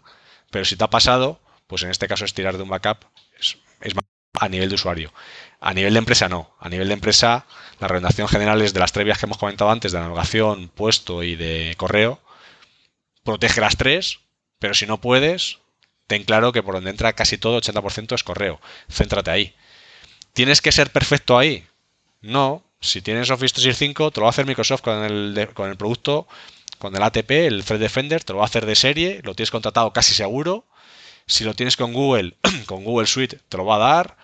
pero 0.52 0.66
si 0.66 0.76
te 0.76 0.84
ha 0.84 0.90
pasado, 0.90 1.40
pues 1.68 1.84
en 1.84 1.92
este 1.92 2.08
caso 2.08 2.26
es 2.26 2.34
tirar 2.34 2.58
de 2.58 2.64
un 2.64 2.70
backup 2.70 3.06
es, 3.40 3.96
más 3.96 4.04
a 4.40 4.50
nivel 4.50 4.70
de 4.70 4.76
usuario. 4.76 5.14
A 5.60 5.74
nivel 5.74 5.94
de 5.94 6.00
empresa 6.00 6.30
no. 6.30 6.56
A 6.60 6.70
nivel 6.70 6.88
de 6.88 6.94
empresa, 6.94 7.46
la 7.80 7.88
recomendación 7.88 8.28
general 8.28 8.62
es 8.62 8.74
de 8.74 8.80
las 8.80 8.92
tres 8.92 9.06
vías 9.06 9.18
que 9.18 9.26
hemos 9.26 9.38
comentado 9.38 9.72
antes, 9.72 9.92
de 9.92 10.00
navegación, 10.00 10.70
puesto 10.70 11.24
y 11.24 11.36
de 11.36 11.74
correo. 11.78 12.22
Protege 13.24 13.62
las 13.62 13.76
tres, 13.76 14.20
pero 14.60 14.74
si 14.74 14.86
no 14.86 15.02
puedes, 15.02 15.60
ten 16.08 16.24
claro 16.24 16.52
que 16.52 16.64
por 16.64 16.76
donde 16.76 16.92
entra 16.92 17.14
casi 17.14 17.38
todo, 17.38 17.60
80% 17.62 18.16
es 18.16 18.24
correo. 18.24 18.62
Céntrate 18.90 19.32
ahí. 19.32 19.56
¿Tienes 20.34 20.62
que 20.62 20.72
ser 20.72 20.92
perfecto 20.92 21.38
ahí? 21.38 21.68
No. 22.22 22.64
Si 22.82 23.02
tienes 23.02 23.30
Office 23.30 23.54
365, 23.56 24.12
te 24.12 24.20
lo 24.22 24.24
va 24.24 24.30
a 24.30 24.32
hacer 24.32 24.46
Microsoft 24.46 24.82
con 24.82 25.04
el 25.04 25.78
producto, 25.78 26.28
con 26.80 26.96
el 26.96 27.04
ATP, 27.04 27.30
el 27.32 27.64
Thread 27.64 27.80
Defender, 27.80 28.24
te 28.24 28.34
lo 28.34 28.40
va 28.40 28.46
a 28.46 28.48
hacer 28.48 28.66
de 28.66 28.76
serie, 28.76 29.22
lo 29.24 29.36
tienes 29.36 29.52
contratado 29.52 29.94
casi 29.94 30.14
seguro. 30.14 30.66
Si 31.28 31.44
lo 31.44 31.54
tienes 31.54 31.78
con 31.78 31.94
Google, 31.94 32.38
con 32.66 32.84
Google 32.84 33.06
Suite, 33.06 33.40
te 33.48 33.58
lo 33.58 33.66
va 33.66 33.76
a 33.76 33.94
dar. 33.96 34.18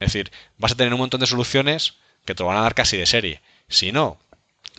Es 0.00 0.12
decir, 0.12 0.30
vas 0.58 0.72
a 0.72 0.74
tener 0.74 0.92
un 0.92 1.00
montón 1.00 1.20
de 1.20 1.26
soluciones 1.26 1.94
que 2.24 2.34
te 2.34 2.42
lo 2.42 2.48
van 2.48 2.58
a 2.58 2.62
dar 2.62 2.74
casi 2.74 2.96
de 2.96 3.06
serie. 3.06 3.40
Si 3.68 3.92
no, 3.92 4.18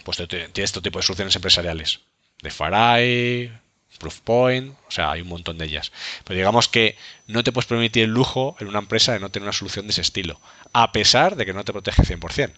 pues 0.03 0.17
tienes 0.27 0.51
este 0.55 0.81
tipo 0.81 0.99
de 0.99 1.03
soluciones 1.03 1.35
empresariales. 1.35 2.01
De 2.41 2.51
Farai, 2.51 3.51
Proofpoint, 3.97 4.75
o 4.87 4.91
sea, 4.91 5.11
hay 5.11 5.21
un 5.21 5.29
montón 5.29 5.57
de 5.57 5.65
ellas. 5.65 5.91
Pero 6.25 6.37
digamos 6.37 6.67
que 6.67 6.97
no 7.27 7.43
te 7.43 7.51
puedes 7.51 7.67
permitir 7.67 8.03
el 8.03 8.11
lujo 8.11 8.55
en 8.59 8.67
una 8.67 8.79
empresa 8.79 9.13
de 9.13 9.19
no 9.19 9.29
tener 9.29 9.45
una 9.45 9.53
solución 9.53 9.85
de 9.85 9.91
ese 9.91 10.01
estilo, 10.01 10.39
a 10.73 10.91
pesar 10.91 11.35
de 11.35 11.45
que 11.45 11.53
no 11.53 11.63
te 11.63 11.71
protege 11.71 12.03
100%. 12.03 12.51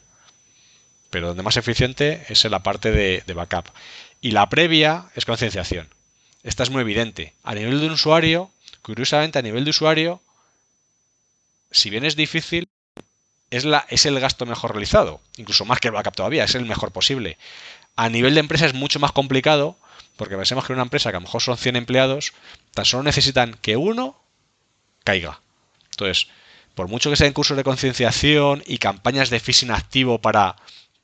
Pero 1.10 1.28
donde 1.28 1.44
más 1.44 1.58
eficiente 1.58 2.26
es 2.30 2.44
en 2.46 2.52
la 2.52 2.64
parte 2.64 2.92
de 2.92 3.34
backup. 3.34 3.70
Y 4.24 4.32
la 4.32 4.48
previa 4.48 5.10
es 5.16 5.26
concienciación. 5.26 5.90
Esta 6.44 6.64
es 6.64 6.70
muy 6.70 6.80
evidente. 6.80 7.34
A 7.44 7.56
nivel 7.56 7.82
de 7.82 7.88
un 7.88 7.92
usuario, 7.92 8.50
curiosamente 8.82 9.38
a 9.38 9.42
nivel 9.42 9.66
de 9.66 9.72
usuario, 9.72 10.22
si 11.72 11.90
bien 11.90 12.06
es 12.06 12.16
difícil, 12.16 12.70
es, 13.50 13.66
el 14.06 14.20
gasto 14.22 14.46
mejor 14.46 14.72
realizado. 14.72 15.20
Incluso 15.36 15.66
más 15.66 15.82
que 15.82 15.90
el 15.90 15.94
backup 15.94 16.16
todavía, 16.16 16.46
es 16.46 16.56
el 16.56 16.64
mejor 16.64 16.92
posible. 16.92 17.38
A 17.98 18.08
nivel 18.08 18.34
de 18.34 18.40
empresa 18.40 18.66
es 18.66 18.74
mucho 18.74 18.98
más 18.98 19.12
complicado 19.12 19.76
porque 20.16 20.38
pensemos 20.38 20.66
que 20.66 20.72
una 20.72 20.84
empresa 20.84 21.10
que 21.10 21.18
a 21.18 21.20
lo 21.20 21.26
mejor 21.26 21.42
son 21.42 21.58
100 21.58 21.76
empleados, 21.76 22.32
tan 22.74 22.86
solo 22.86 23.04
necesitan 23.04 23.58
que 23.62 23.76
uno 23.76 24.16
caiga. 25.04 25.42
Entonces, 25.92 26.30
por 26.76 26.88
mucho 26.88 27.10
que 27.10 27.18
sean 27.18 27.34
cursos 27.34 27.58
de 27.58 27.66
concienciación 27.66 28.64
y 28.66 28.78
campañas 28.78 29.30
de 29.30 29.42
phishing 29.42 29.72
activo 29.72 30.22
para, 30.22 30.56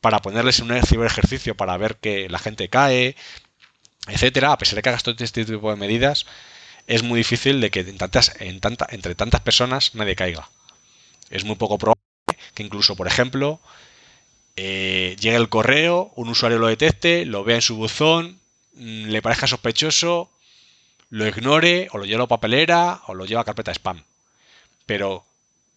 para 0.02 0.20
ponerles 0.20 0.60
en 0.60 0.72
un 0.72 0.84
ciberejercicio 0.84 1.56
para 1.56 1.78
ver 1.78 1.98
que 1.98 2.30
la 2.30 2.40
gente 2.40 2.70
cae, 2.70 3.16
etcétera, 4.08 4.54
a 4.54 4.58
pesar 4.58 4.76
de 4.76 4.82
que 4.82 4.90
hagas 4.90 5.04
todo 5.04 5.16
este 5.20 5.46
tipo 5.46 5.70
de 5.70 5.76
medidas, 5.76 6.26
es 6.88 7.04
muy 7.04 7.20
difícil 7.20 7.62
de 7.62 7.70
que 7.70 7.82
en 7.82 7.98
tantas, 7.98 8.34
en 8.40 8.60
tanta, 8.60 8.88
entre 8.90 9.16
tantas 9.16 9.42
personas 9.42 9.96
nadie 9.96 10.16
caiga. 10.16 10.50
Es 11.30 11.44
muy 11.44 11.56
poco 11.56 11.78
probable 11.78 12.02
que 12.54 12.64
incluso, 12.64 12.96
por 12.96 13.08
ejemplo, 13.08 13.60
eh, 14.56 15.16
llegue 15.20 15.38
el 15.38 15.50
correo, 15.50 16.12
un 16.16 16.30
usuario 16.30 16.60
lo 16.60 16.68
detecte, 16.68 17.26
lo 17.26 17.44
vea 17.44 17.58
en 17.58 17.62
su 17.62 17.76
buzón, 17.76 18.40
Mm, 18.80 19.10
le 19.10 19.22
parezca 19.22 19.46
sospechoso, 19.46 20.32
lo 21.10 21.28
ignore 21.28 21.90
o 21.92 21.98
lo 21.98 22.06
lleva 22.06 22.24
a 22.24 22.28
papelera 22.28 23.02
o 23.08 23.14
lo 23.14 23.26
lleva 23.26 23.42
a 23.42 23.46
carpeta 23.46 23.74
spam. 23.74 24.04
Pero 24.86 25.26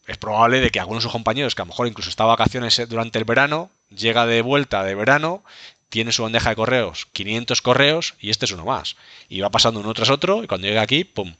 es 0.06 0.18
probable 0.18 0.60
de 0.60 0.70
que 0.70 0.80
algunos 0.80 1.02
de 1.02 1.06
sus 1.06 1.12
compañeros, 1.12 1.54
que 1.54 1.62
a 1.62 1.64
lo 1.64 1.70
mejor 1.70 1.88
incluso 1.88 2.10
está 2.10 2.24
de 2.24 2.28
vacaciones 2.30 2.80
durante 2.88 3.18
el 3.18 3.24
verano, 3.24 3.70
llega 3.96 4.26
de 4.26 4.42
vuelta 4.42 4.82
de 4.84 4.94
verano, 4.94 5.42
tiene 5.88 6.12
su 6.12 6.22
bandeja 6.22 6.50
de 6.50 6.56
correos, 6.56 7.06
500 7.12 7.62
correos 7.62 8.14
y 8.20 8.30
este 8.30 8.46
es 8.46 8.52
uno 8.52 8.64
más. 8.64 8.96
Y 9.28 9.40
va 9.40 9.50
pasando 9.50 9.80
uno 9.80 9.94
tras 9.94 10.10
otro 10.10 10.42
y 10.42 10.46
cuando 10.46 10.66
llega 10.66 10.82
aquí, 10.82 11.04
¡pum! 11.04 11.34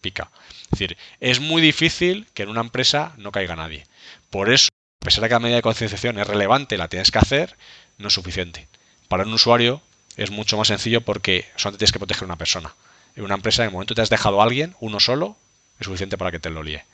pica. 0.00 0.30
Es 0.62 0.70
decir, 0.70 0.96
es 1.20 1.40
muy 1.40 1.60
difícil 1.60 2.26
que 2.34 2.44
en 2.44 2.48
una 2.48 2.60
empresa 2.60 3.12
no 3.16 3.32
caiga 3.32 3.56
nadie. 3.56 3.86
Por 4.30 4.50
eso, 4.50 4.68
a 5.02 5.04
pesar 5.04 5.22
de 5.22 5.28
que 5.28 5.34
la 5.34 5.40
medida 5.40 5.56
de 5.56 5.62
concienciación 5.62 6.18
es 6.18 6.26
relevante, 6.26 6.78
la 6.78 6.88
tienes 6.88 7.10
que 7.10 7.18
hacer, 7.18 7.56
no 7.98 8.08
es 8.08 8.14
suficiente. 8.14 8.68
Para 9.08 9.24
un 9.24 9.32
usuario 9.32 9.82
es 10.16 10.30
mucho 10.30 10.56
más 10.56 10.68
sencillo 10.68 11.00
porque 11.00 11.46
solamente 11.56 11.78
tienes 11.80 11.92
que 11.92 11.98
proteger 11.98 12.24
a 12.24 12.26
una 12.26 12.36
persona. 12.36 12.74
En 13.16 13.24
una 13.24 13.34
empresa, 13.34 13.62
en 13.62 13.68
el 13.68 13.72
momento 13.72 13.92
que 13.94 13.96
te 13.96 14.02
has 14.02 14.10
dejado 14.10 14.40
a 14.40 14.44
alguien, 14.44 14.74
uno 14.80 15.00
solo, 15.00 15.36
es 15.80 15.86
suficiente 15.86 16.18
para 16.18 16.30
que 16.30 16.38
te 16.38 16.50
lo 16.50 16.62
líe. 16.62 16.84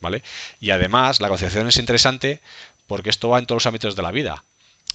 ¿Vale? 0.00 0.22
Y 0.60 0.70
además, 0.70 1.20
la 1.20 1.28
concienciación 1.28 1.68
es 1.68 1.76
interesante 1.76 2.40
porque 2.86 3.10
esto 3.10 3.28
va 3.28 3.38
en 3.38 3.46
todos 3.46 3.62
los 3.62 3.66
ámbitos 3.66 3.96
de 3.96 4.02
la 4.02 4.10
vida. 4.10 4.44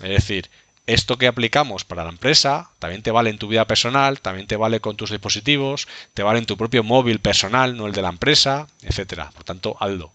Es 0.01 0.09
decir, 0.09 0.49
esto 0.87 1.17
que 1.17 1.27
aplicamos 1.27 1.83
para 1.83 2.03
la 2.03 2.11
empresa 2.11 2.69
también 2.79 3.01
te 3.01 3.11
vale 3.11 3.29
en 3.29 3.39
tu 3.39 3.47
vida 3.47 3.65
personal, 3.65 4.19
también 4.21 4.47
te 4.47 4.55
vale 4.55 4.79
con 4.79 4.97
tus 4.97 5.09
dispositivos, 5.09 5.87
te 6.13 6.23
vale 6.23 6.39
en 6.39 6.45
tu 6.45 6.57
propio 6.57 6.83
móvil 6.83 7.19
personal, 7.19 7.75
no 7.75 7.87
el 7.87 7.93
de 7.93 8.01
la 8.01 8.09
empresa, 8.09 8.67
etcétera. 8.83 9.31
Por 9.31 9.43
tanto, 9.43 9.77
Aldo. 9.79 10.11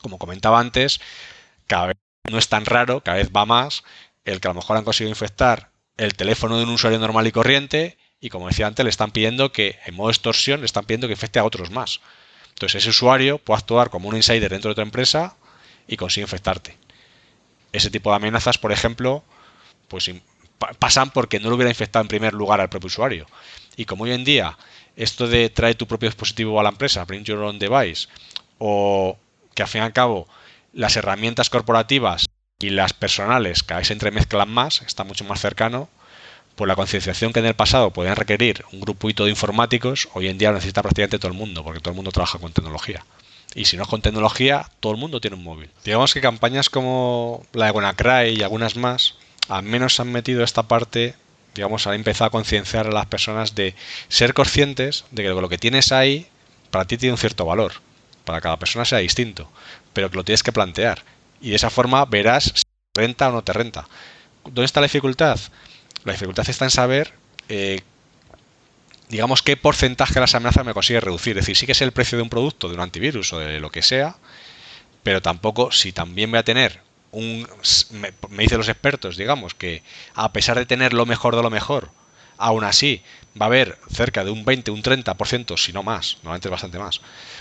Como 0.00 0.18
comentaba 0.18 0.60
antes, 0.60 1.00
cada 1.66 1.86
vez 1.88 1.96
no 2.30 2.38
es 2.38 2.48
tan 2.48 2.64
raro, 2.64 3.02
cada 3.02 3.18
vez 3.18 3.30
va 3.34 3.44
más 3.44 3.82
el 4.24 4.40
que 4.40 4.48
a 4.48 4.50
lo 4.50 4.56
mejor 4.56 4.76
han 4.76 4.84
conseguido 4.84 5.10
infectar 5.10 5.70
el 5.96 6.14
teléfono 6.14 6.58
de 6.58 6.64
un 6.64 6.70
usuario 6.70 6.98
normal 6.98 7.26
y 7.26 7.32
corriente 7.32 7.98
y 8.20 8.30
como 8.30 8.48
decía 8.48 8.66
antes 8.66 8.84
le 8.84 8.90
están 8.90 9.10
pidiendo 9.10 9.52
que 9.52 9.78
en 9.86 9.94
modo 9.94 10.10
extorsión 10.10 10.60
le 10.60 10.66
están 10.66 10.84
pidiendo 10.84 11.06
que 11.06 11.14
infecte 11.14 11.38
a 11.38 11.44
otros 11.44 11.70
más. 11.70 12.00
Entonces 12.50 12.82
ese 12.82 12.90
usuario 12.90 13.38
puede 13.38 13.58
actuar 13.58 13.90
como 13.90 14.08
un 14.08 14.16
insider 14.16 14.50
dentro 14.50 14.70
de 14.70 14.74
tu 14.74 14.80
empresa 14.80 15.36
y 15.86 15.96
consigue 15.96 16.24
infectarte. 16.24 16.76
Ese 17.72 17.90
tipo 17.90 18.10
de 18.10 18.16
amenazas, 18.16 18.58
por 18.58 18.72
ejemplo, 18.72 19.22
pues 19.88 20.10
pasan 20.78 21.10
porque 21.10 21.40
no 21.40 21.48
lo 21.48 21.56
hubiera 21.56 21.70
infectado 21.70 22.02
en 22.02 22.08
primer 22.08 22.34
lugar 22.34 22.60
al 22.60 22.68
propio 22.68 22.88
usuario. 22.88 23.26
Y 23.76 23.84
como 23.84 24.04
hoy 24.04 24.12
en 24.12 24.24
día 24.24 24.56
esto 24.96 25.28
de 25.28 25.48
traer 25.48 25.76
tu 25.76 25.86
propio 25.86 26.08
dispositivo 26.08 26.58
a 26.58 26.62
la 26.64 26.70
empresa, 26.70 27.04
bring 27.04 27.24
your 27.24 27.38
own 27.38 27.58
device, 27.58 28.08
o 28.58 29.16
que 29.54 29.62
al 29.62 29.68
fin 29.68 29.82
y 29.82 29.84
al 29.84 29.92
cabo 29.92 30.26
las 30.72 30.96
herramientas 30.96 31.50
corporativas 31.50 32.26
y 32.58 32.70
las 32.70 32.92
personales 32.92 33.62
cada 33.62 33.78
vez 33.78 33.88
se 33.88 33.92
entremezclan 33.92 34.50
más, 34.50 34.82
está 34.82 35.04
mucho 35.04 35.24
más 35.24 35.40
cercano, 35.40 35.88
pues 36.56 36.66
la 36.66 36.74
concienciación 36.74 37.32
que 37.32 37.38
en 37.38 37.46
el 37.46 37.54
pasado 37.54 37.92
podían 37.92 38.16
requerir 38.16 38.64
un 38.72 38.80
grupito 38.80 39.24
de 39.24 39.30
informáticos, 39.30 40.08
hoy 40.14 40.26
en 40.26 40.38
día 40.38 40.48
lo 40.48 40.56
necesita 40.56 40.82
prácticamente 40.82 41.20
todo 41.20 41.30
el 41.30 41.38
mundo, 41.38 41.62
porque 41.62 41.78
todo 41.78 41.90
el 41.90 41.96
mundo 41.96 42.10
trabaja 42.10 42.40
con 42.40 42.52
tecnología. 42.52 43.04
Y 43.54 43.64
si 43.64 43.76
no 43.76 43.84
es 43.84 43.88
con 43.88 44.02
tecnología, 44.02 44.70
todo 44.80 44.92
el 44.92 44.98
mundo 44.98 45.20
tiene 45.20 45.36
un 45.36 45.44
móvil. 45.44 45.70
Digamos 45.84 46.14
que 46.14 46.20
campañas 46.20 46.70
como 46.70 47.44
la 47.52 47.66
de 47.66 47.70
WannaCry 47.72 48.38
y 48.38 48.42
algunas 48.42 48.76
más, 48.76 49.14
al 49.48 49.62
menos 49.62 49.98
han 50.00 50.12
metido 50.12 50.44
esta 50.44 50.64
parte, 50.64 51.14
digamos, 51.54 51.86
han 51.86 51.94
empezado 51.94 52.28
a 52.28 52.30
concienciar 52.30 52.86
a 52.86 52.92
las 52.92 53.06
personas 53.06 53.54
de 53.54 53.74
ser 54.08 54.34
conscientes 54.34 55.04
de 55.10 55.22
que 55.22 55.28
lo 55.28 55.48
que 55.48 55.58
tienes 55.58 55.92
ahí 55.92 56.26
para 56.70 56.84
ti 56.84 56.98
tiene 56.98 57.14
un 57.14 57.18
cierto 57.18 57.46
valor. 57.46 57.72
Para 58.24 58.40
cada 58.40 58.58
persona 58.58 58.84
sea 58.84 58.98
distinto, 58.98 59.50
pero 59.94 60.10
que 60.10 60.16
lo 60.16 60.24
tienes 60.24 60.42
que 60.42 60.52
plantear 60.52 61.02
y 61.40 61.50
de 61.50 61.56
esa 61.56 61.70
forma 61.70 62.04
verás 62.04 62.44
si 62.54 62.62
te 62.92 63.00
renta 63.02 63.28
o 63.28 63.32
no 63.32 63.42
te 63.42 63.52
renta. 63.52 63.88
¿Dónde 64.44 64.64
está 64.64 64.80
la 64.80 64.86
dificultad? 64.86 65.38
La 66.04 66.12
dificultad 66.12 66.48
está 66.48 66.64
en 66.64 66.70
saber, 66.70 67.12
eh, 67.48 67.82
digamos, 69.08 69.42
qué 69.42 69.56
porcentaje 69.56 70.14
de 70.14 70.20
las 70.20 70.34
amenazas 70.34 70.64
me 70.64 70.74
consigue 70.74 71.00
reducir. 71.00 71.36
Es 71.38 71.44
decir, 71.44 71.56
sí 71.56 71.66
que 71.66 71.72
es 71.72 71.82
el 71.82 71.92
precio 71.92 72.16
de 72.16 72.22
un 72.22 72.30
producto, 72.30 72.68
de 72.68 72.74
un 72.74 72.80
antivirus 72.80 73.32
o 73.32 73.38
de 73.38 73.60
lo 73.60 73.70
que 73.70 73.82
sea, 73.82 74.16
pero 75.02 75.22
tampoco 75.22 75.72
si 75.72 75.92
también 75.92 76.30
voy 76.30 76.38
a 76.38 76.44
tener 76.44 76.80
un... 77.12 77.48
Me, 77.92 78.42
dicen 78.42 78.58
los 78.58 78.68
expertos, 78.68 79.16
digamos, 79.16 79.54
que 79.54 79.82
a 80.14 80.32
pesar 80.32 80.58
de 80.58 80.66
tener 80.66 80.92
lo 80.92 81.06
mejor 81.06 81.36
de 81.36 81.42
lo 81.42 81.50
mejor, 81.50 81.90
aún 82.36 82.64
así 82.64 83.02
va 83.40 83.46
a 83.46 83.48
haber 83.48 83.78
cerca 83.90 84.24
de 84.24 84.30
un 84.30 84.44
20, 84.44 84.70
un 84.70 84.82
30%, 84.82 85.56
si 85.56 85.72
no 85.72 85.82
más, 85.82 86.18
normalmente 86.22 86.48
bastante 86.48 86.78
más, 86.78 87.00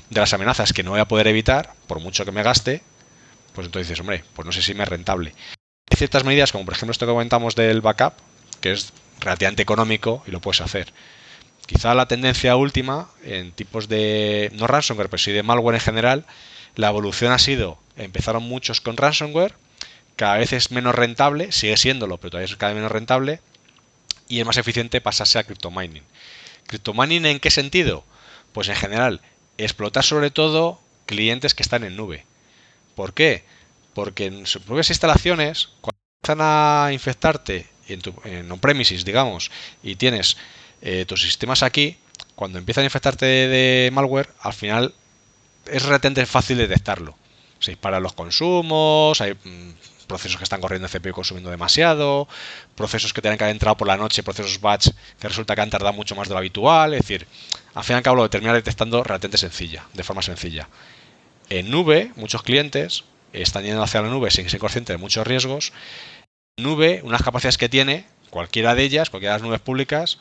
de 0.09 0.19
las 0.19 0.33
amenazas 0.33 0.73
que 0.73 0.83
no 0.83 0.91
voy 0.91 0.99
a 0.99 1.07
poder 1.07 1.27
evitar, 1.27 1.73
por 1.87 1.99
mucho 1.99 2.23
que 2.23 2.31
me 2.31 2.43
gaste, 2.43 2.81
pues 3.53 3.65
entonces 3.65 3.87
dices, 3.87 3.99
hombre, 4.01 4.23
pues 4.33 4.45
no 4.45 4.51
sé 4.51 4.61
si 4.61 4.73
me 4.73 4.83
es 4.83 4.89
rentable. 4.89 5.33
Hay 5.89 5.97
ciertas 5.97 6.23
medidas, 6.23 6.51
como 6.51 6.65
por 6.65 6.75
ejemplo 6.75 6.91
esto 6.91 7.05
que 7.05 7.11
comentamos 7.11 7.55
del 7.55 7.81
backup, 7.81 8.13
que 8.61 8.71
es 8.71 8.93
relativamente 9.19 9.63
económico 9.63 10.23
y 10.27 10.31
lo 10.31 10.39
puedes 10.39 10.61
hacer. 10.61 10.93
Quizá 11.67 11.93
la 11.93 12.07
tendencia 12.07 12.55
última 12.55 13.09
en 13.23 13.51
tipos 13.51 13.89
de, 13.89 14.49
no 14.55 14.67
ransomware, 14.67 15.09
pero 15.09 15.21
sí 15.21 15.31
de 15.31 15.43
malware 15.43 15.75
en 15.75 15.81
general, 15.81 16.25
la 16.75 16.87
evolución 16.87 17.33
ha 17.33 17.39
sido, 17.39 17.77
empezaron 17.97 18.43
muchos 18.43 18.79
con 18.79 18.95
ransomware, 18.95 19.53
cada 20.15 20.37
vez 20.37 20.53
es 20.53 20.71
menos 20.71 20.95
rentable, 20.95 21.51
sigue 21.51 21.75
siéndolo, 21.75 22.17
pero 22.17 22.31
todavía 22.31 22.45
es 22.51 22.55
cada 22.55 22.71
vez 22.71 22.77
menos 22.77 22.91
rentable, 22.91 23.41
y 24.29 24.39
es 24.39 24.45
más 24.45 24.57
eficiente 24.57 25.01
pasarse 25.01 25.39
a 25.39 25.43
cryptomining. 25.43 26.03
¿Cryptomining 26.67 27.25
en 27.25 27.39
qué 27.39 27.51
sentido? 27.51 28.05
Pues 28.53 28.69
en 28.69 28.75
general, 28.75 29.21
explotar 29.57 30.03
sobre 30.03 30.31
todo 30.31 30.79
clientes 31.05 31.53
que 31.53 31.63
están 31.63 31.83
en 31.83 31.97
nube. 31.97 32.25
¿Por 32.95 33.13
qué? 33.13 33.43
Porque 33.93 34.25
en 34.25 34.45
sus 34.45 34.61
propias 34.61 34.89
instalaciones, 34.89 35.69
cuando 35.81 35.99
empiezan 36.21 36.39
a 36.41 36.89
infectarte 36.93 37.67
en, 37.87 38.01
tu, 38.01 38.13
en 38.23 38.51
on-premises, 38.51 39.05
digamos, 39.05 39.51
y 39.83 39.95
tienes 39.95 40.37
eh, 40.81 41.05
tus 41.05 41.21
sistemas 41.21 41.63
aquí, 41.63 41.97
cuando 42.35 42.59
empiezan 42.59 42.83
a 42.83 42.85
infectarte 42.85 43.25
de, 43.25 43.89
malware, 43.91 44.29
al 44.41 44.53
final 44.53 44.93
es 45.65 45.83
relativamente 45.83 46.25
fácil 46.25 46.57
detectarlo. 46.57 47.15
Se 47.59 47.71
disparan 47.71 48.03
los 48.03 48.13
consumos, 48.13 49.19
hay, 49.21 49.33
mm, 49.33 49.71
procesos 50.07 50.37
que 50.37 50.43
están 50.43 50.61
corriendo 50.61 50.87
en 50.87 50.91
CPU 50.91 51.11
consumiendo 51.11 51.51
demasiado, 51.51 52.27
procesos 52.75 53.13
que 53.13 53.21
tienen 53.21 53.37
que 53.37 53.43
haber 53.43 53.55
entrado 53.55 53.77
por 53.77 53.87
la 53.87 53.97
noche, 53.97 54.23
procesos 54.23 54.59
batch 54.59 54.89
que 55.19 55.27
resulta 55.27 55.53
que 55.53 55.61
han 55.61 55.69
tardado 55.69 55.93
mucho 55.93 56.15
más 56.15 56.27
de 56.27 56.33
lo 56.33 56.39
habitual. 56.39 56.93
Es 56.93 57.01
decir, 57.01 57.27
al 57.75 57.83
fin 57.83 57.95
y 57.95 57.97
al 57.97 58.03
cabo 58.03 58.17
lo 58.17 58.29
termina 58.29 58.53
detectando 58.53 59.03
relativamente 59.03 59.37
sencilla, 59.37 59.85
de 59.93 60.03
forma 60.03 60.21
sencilla. 60.21 60.69
En 61.49 61.69
nube, 61.69 62.11
muchos 62.15 62.41
clientes 62.41 63.03
están 63.33 63.63
yendo 63.63 63.83
hacia 63.83 64.01
la 64.01 64.09
nube 64.09 64.31
sin 64.31 64.49
ser 64.49 64.59
conscientes 64.59 64.93
de 64.93 64.97
muchos 64.97 65.27
riesgos. 65.27 65.73
Nube, 66.57 67.01
unas 67.03 67.21
capacidades 67.21 67.57
que 67.57 67.69
tiene, 67.69 68.05
cualquiera 68.29 68.73
de 68.73 68.83
ellas, 68.83 69.09
cualquiera 69.09 69.33
de 69.33 69.39
las 69.39 69.47
nubes 69.47 69.61
públicas, 69.61 70.19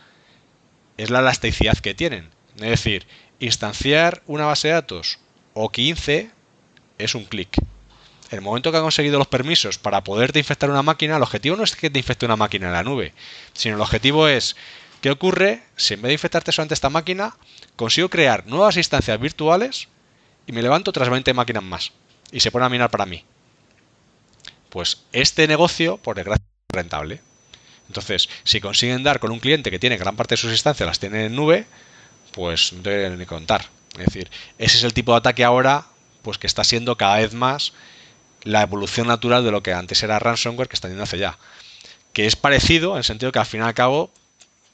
es 0.97 1.11
la 1.11 1.20
elasticidad 1.20 1.78
que 1.78 1.94
tienen. 1.94 2.30
Es 2.57 2.70
decir, 2.70 3.07
instanciar 3.38 4.22
una 4.26 4.47
base 4.47 4.68
de 4.68 4.74
datos 4.74 5.18
o 5.55 5.70
15 5.70 6.30
es 6.99 7.14
un 7.14 7.24
clic. 7.24 7.57
El 8.30 8.40
momento 8.40 8.72
que 8.72 8.78
ha 8.78 8.82
conseguido 8.82 9.18
los 9.18 9.28
permisos 9.28 9.78
para 9.78 10.03
poderte 10.03 10.38
infectar 10.38 10.70
una 10.70 10.82
máquina, 10.82 11.16
el 11.16 11.22
objetivo 11.22 11.57
no 11.57 11.64
es 11.64 11.76
que 11.76 11.90
te 11.90 11.99
infecte 11.99 12.26
una 12.26 12.36
máquina 12.36 12.66
en 12.66 12.72
la 12.72 12.82
nube, 12.82 13.12
sino 13.53 13.76
el 13.76 13.80
objetivo 13.80 14.26
es 14.26 14.57
¿qué 15.01 15.11
ocurre 15.11 15.62
si 15.76 15.94
en 15.94 16.03
vez 16.03 16.09
de 16.09 16.14
infectarte 16.14 16.51
solamente 16.51 16.74
esta 16.74 16.90
máquina, 16.90 17.36
consigo 17.76 18.09
crear 18.09 18.47
nuevas 18.47 18.76
instancias 18.76 19.20
virtuales 19.20 19.88
y 20.47 20.53
me 20.53 20.62
levanto 20.62 20.90
otras 20.90 21.09
20 21.09 21.34
máquinas 21.34 21.62
más 21.62 21.92
y 22.32 22.40
se 22.40 22.51
pone 22.51 22.66
a 22.66 22.70
minar 22.70 22.90
para 22.90 23.07
mí? 23.07 23.24
Pues 24.70 25.05
este 25.12 25.47
negocio, 25.47 25.97
por 25.99 26.16
desgracia, 26.16 26.44
es 26.68 26.74
rentable. 26.74 27.20
Entonces, 27.89 28.28
si 28.45 28.61
consiguen 28.61 29.03
dar 29.03 29.20
con 29.20 29.30
un 29.30 29.41
cliente 29.41 29.70
que 29.70 29.78
tiene 29.78 29.97
gran 29.97 30.16
parte 30.16 30.34
de 30.34 30.41
sus 30.41 30.51
instancias, 30.51 30.87
las 30.87 30.99
tiene 30.99 31.26
en 31.26 31.37
nube, 31.37 31.66
pues 32.32 32.72
no 32.72 32.82
te 32.82 33.11
ni 33.11 33.26
contar. 33.26 33.66
Es 33.99 34.07
decir, 34.07 34.30
ese 34.59 34.76
es 34.76 34.84
el 34.84 34.93
tipo 34.93 35.12
de 35.12 35.18
ataque 35.18 35.45
ahora, 35.45 35.87
pues 36.22 36.39
que 36.39 36.47
está 36.47 36.64
siendo 36.64 36.97
cada 36.97 37.16
vez 37.18 37.32
más 37.32 37.72
la 38.43 38.62
evolución 38.62 39.07
natural 39.07 39.45
de 39.45 39.51
lo 39.51 39.62
que 39.62 39.72
antes 39.72 40.03
era 40.03 40.18
ransomware 40.18 40.68
que 40.68 40.74
está 40.74 40.89
yendo 40.89 41.03
hacia 41.03 41.16
allá. 41.16 41.39
Que 42.12 42.26
es 42.26 42.37
parecido 42.37 42.93
en 42.93 42.99
el 42.99 43.05
sentido 43.05 43.32
que 43.32 43.39
al 43.39 43.47
fin 43.47 43.61
y 43.61 43.64
al 43.64 43.74
cabo 43.74 44.11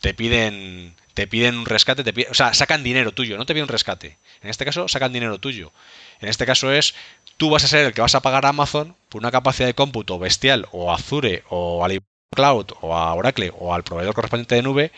te 0.00 0.14
piden 0.14 0.94
te 1.14 1.26
piden 1.26 1.56
un 1.58 1.66
rescate, 1.66 2.04
te 2.04 2.28
o 2.30 2.34
sea, 2.34 2.54
sacan 2.54 2.82
dinero 2.82 3.12
tuyo, 3.12 3.36
no 3.36 3.44
te 3.44 3.52
piden 3.52 3.64
un 3.64 3.68
rescate. 3.68 4.18
En 4.42 4.48
este 4.48 4.64
caso, 4.64 4.88
sacan 4.88 5.12
dinero 5.12 5.38
tuyo. 5.38 5.72
En 6.20 6.28
este 6.28 6.46
caso 6.46 6.72
es, 6.72 6.94
tú 7.36 7.50
vas 7.50 7.64
a 7.64 7.68
ser 7.68 7.86
el 7.86 7.92
que 7.92 8.00
vas 8.00 8.14
a 8.14 8.22
pagar 8.22 8.46
a 8.46 8.50
Amazon 8.50 8.96
por 9.08 9.20
una 9.20 9.30
capacidad 9.30 9.66
de 9.66 9.74
cómputo 9.74 10.18
bestial, 10.18 10.68
o 10.72 10.92
Azure, 10.92 11.44
o 11.48 11.84
a 11.84 11.88
Cloud, 12.34 12.72
o 12.80 12.96
a 12.96 13.12
Oracle, 13.14 13.52
o 13.58 13.74
al 13.74 13.84
proveedor 13.84 14.14
correspondiente 14.14 14.54
de 14.54 14.62
nube, 14.62 14.92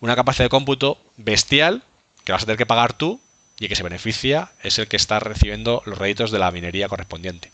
una 0.00 0.16
capacidad 0.16 0.46
de 0.46 0.50
cómputo 0.50 0.98
bestial 1.16 1.82
que 2.24 2.32
vas 2.32 2.42
a 2.42 2.46
tener 2.46 2.58
que 2.58 2.66
pagar 2.66 2.92
tú 2.92 3.20
y 3.58 3.64
el 3.64 3.68
que 3.68 3.76
se 3.76 3.82
beneficia 3.82 4.52
es 4.62 4.78
el 4.78 4.88
que 4.88 4.96
está 4.96 5.20
recibiendo 5.20 5.82
los 5.86 5.98
réditos 5.98 6.30
de 6.30 6.38
la 6.38 6.50
minería 6.50 6.88
correspondiente. 6.88 7.52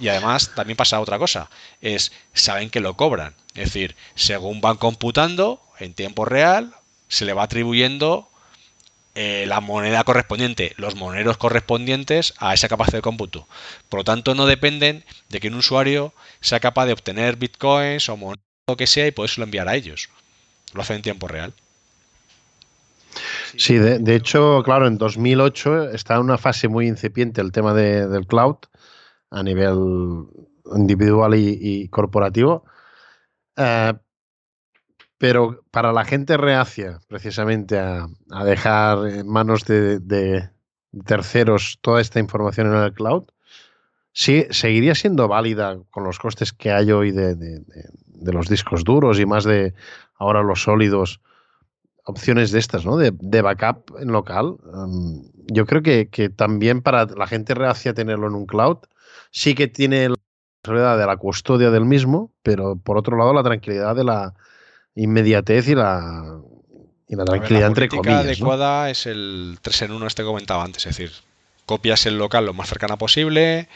Y 0.00 0.08
además 0.08 0.52
también 0.56 0.76
pasa 0.76 1.00
otra 1.00 1.18
cosa, 1.18 1.48
es 1.80 2.12
saben 2.32 2.70
que 2.70 2.80
lo 2.80 2.94
cobran, 2.94 3.34
es 3.54 3.66
decir, 3.66 3.94
según 4.16 4.60
van 4.60 4.76
computando 4.76 5.60
en 5.78 5.94
tiempo 5.94 6.24
real, 6.24 6.74
se 7.06 7.24
le 7.24 7.32
va 7.32 7.44
atribuyendo 7.44 8.28
eh, 9.14 9.44
la 9.46 9.60
moneda 9.60 10.02
correspondiente, 10.04 10.74
los 10.76 10.96
moneros 10.96 11.36
correspondientes 11.36 12.34
a 12.38 12.54
esa 12.54 12.68
capacidad 12.68 12.98
de 12.98 13.02
cómputo. 13.02 13.46
Por 13.88 14.00
lo 14.00 14.04
tanto, 14.04 14.34
no 14.34 14.46
dependen 14.46 15.04
de 15.28 15.40
que 15.40 15.48
un 15.48 15.54
usuario 15.54 16.12
sea 16.40 16.60
capaz 16.60 16.86
de 16.86 16.94
obtener 16.94 17.36
bitcoins 17.36 18.08
o 18.08 18.16
moneda 18.16 18.42
lo 18.66 18.76
que 18.76 18.86
sea 18.86 19.06
y 19.06 19.12
lo 19.36 19.44
enviar 19.44 19.68
a 19.68 19.76
ellos. 19.76 20.08
Lo 20.72 20.82
hacen 20.82 20.96
en 20.96 21.02
tiempo 21.02 21.28
real. 21.28 21.52
Sí, 23.56 23.78
de, 23.78 24.16
hecho, 24.16 24.62
claro, 24.64 24.88
en 24.88 24.98
2008 24.98 25.90
está 25.90 26.14
en 26.14 26.22
una 26.22 26.38
fase 26.38 26.66
muy 26.66 26.88
incipiente 26.88 27.40
el 27.40 27.52
tema 27.52 27.72
del 27.72 28.26
cloud 28.26 28.56
a 29.30 29.42
nivel 29.42 30.26
individual 30.74 31.34
y, 31.36 31.88
corporativo. 31.88 32.64
Eh, 33.56 33.92
pero 35.18 35.62
para 35.70 35.92
la 35.92 36.04
gente 36.04 36.36
reacia 36.36 37.00
precisamente 37.08 37.78
a, 37.78 38.08
dejar 38.44 39.06
en 39.08 39.28
manos 39.28 39.64
de, 39.64 40.50
terceros 41.06 41.78
toda 41.80 42.00
esta 42.00 42.20
información 42.20 42.68
en 42.68 42.82
el 42.82 42.92
cloud, 42.92 43.24
sí, 44.12 44.46
seguiría 44.50 44.94
siendo 44.94 45.28
válida 45.28 45.78
con 45.90 46.04
los 46.04 46.18
costes 46.18 46.52
que 46.52 46.72
hay 46.72 46.92
hoy 46.92 47.10
de, 47.10 47.62
los 48.22 48.48
discos 48.48 48.84
duros 48.84 49.18
y 49.18 49.26
más 49.26 49.44
de 49.44 49.74
ahora 50.16 50.42
los 50.42 50.62
sólidos, 50.62 51.20
opciones 52.04 52.50
de 52.50 52.58
estas, 52.58 52.84
¿no? 52.84 52.96
De, 52.96 53.42
backup 53.42 53.96
en 53.98 54.12
local. 54.12 54.56
yo 55.46 55.66
creo 55.66 55.82
que, 55.82 56.08
que, 56.08 56.28
también 56.28 56.82
para 56.82 57.06
la 57.06 57.26
gente 57.26 57.54
reacia 57.54 57.94
tenerlo 57.94 58.28
en 58.28 58.34
un 58.34 58.46
cloud, 58.46 58.78
sí 59.30 59.54
que 59.54 59.68
tiene 59.68 60.10
la 60.10 60.16
responsabilidad 60.62 60.98
de 60.98 61.06
la 61.06 61.16
custodia 61.16 61.70
del 61.70 61.84
mismo, 61.84 62.32
pero 62.42 62.76
por 62.76 62.98
otro 62.98 63.16
lado 63.16 63.32
la 63.32 63.42
tranquilidad 63.42 63.96
de 63.96 64.04
la 64.04 64.34
inmediatez 64.94 65.68
y 65.68 65.74
la, 65.74 66.40
y 67.08 67.16
la 67.16 67.24
tranquilidad 67.24 67.68
entre 67.68 67.88
comillas. 67.88 68.24
La 68.24 68.30
adecuada 68.30 68.90
es 68.90 69.06
el 69.06 69.58
3 69.62 69.82
en 69.82 69.92
1 69.92 70.06
este 70.06 70.22
que 70.22 70.26
comentaba 70.26 70.64
antes, 70.64 70.86
es 70.86 70.96
decir, 70.96 71.12
copias 71.66 72.06
el 72.06 72.18
local 72.18 72.46
lo 72.46 72.54
más 72.54 72.68
cercana 72.68 72.96
posible. 72.96 73.68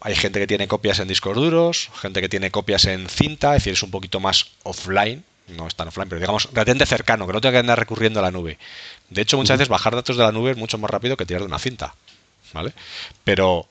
Hay 0.00 0.14
gente 0.14 0.40
que 0.40 0.46
tiene 0.46 0.66
copias 0.66 0.98
en 0.98 1.08
discos 1.08 1.36
duros, 1.36 1.90
gente 2.00 2.20
que 2.20 2.28
tiene 2.28 2.50
copias 2.50 2.86
en 2.86 3.08
cinta, 3.08 3.54
es 3.54 3.62
decir, 3.62 3.74
es 3.74 3.82
un 3.82 3.90
poquito 3.90 4.18
más 4.18 4.52
offline, 4.62 5.24
no 5.48 5.66
es 5.66 5.74
tan 5.74 5.88
offline, 5.88 6.08
pero 6.08 6.20
digamos 6.20 6.44
relativamente 6.44 6.86
cercano, 6.86 7.26
que 7.26 7.32
no 7.34 7.40
tenga 7.40 7.52
que 7.52 7.58
andar 7.58 7.78
recurriendo 7.78 8.20
a 8.20 8.22
la 8.22 8.30
nube. 8.30 8.58
De 9.10 9.20
hecho, 9.20 9.36
muchas 9.36 9.58
veces 9.58 9.68
bajar 9.68 9.94
datos 9.94 10.16
de 10.16 10.22
la 10.22 10.32
nube 10.32 10.52
es 10.52 10.56
mucho 10.56 10.78
más 10.78 10.90
rápido 10.90 11.16
que 11.16 11.26
tirar 11.26 11.42
de 11.42 11.48
una 11.48 11.58
cinta, 11.58 11.94
¿vale? 12.54 12.72
Pero 13.24 13.68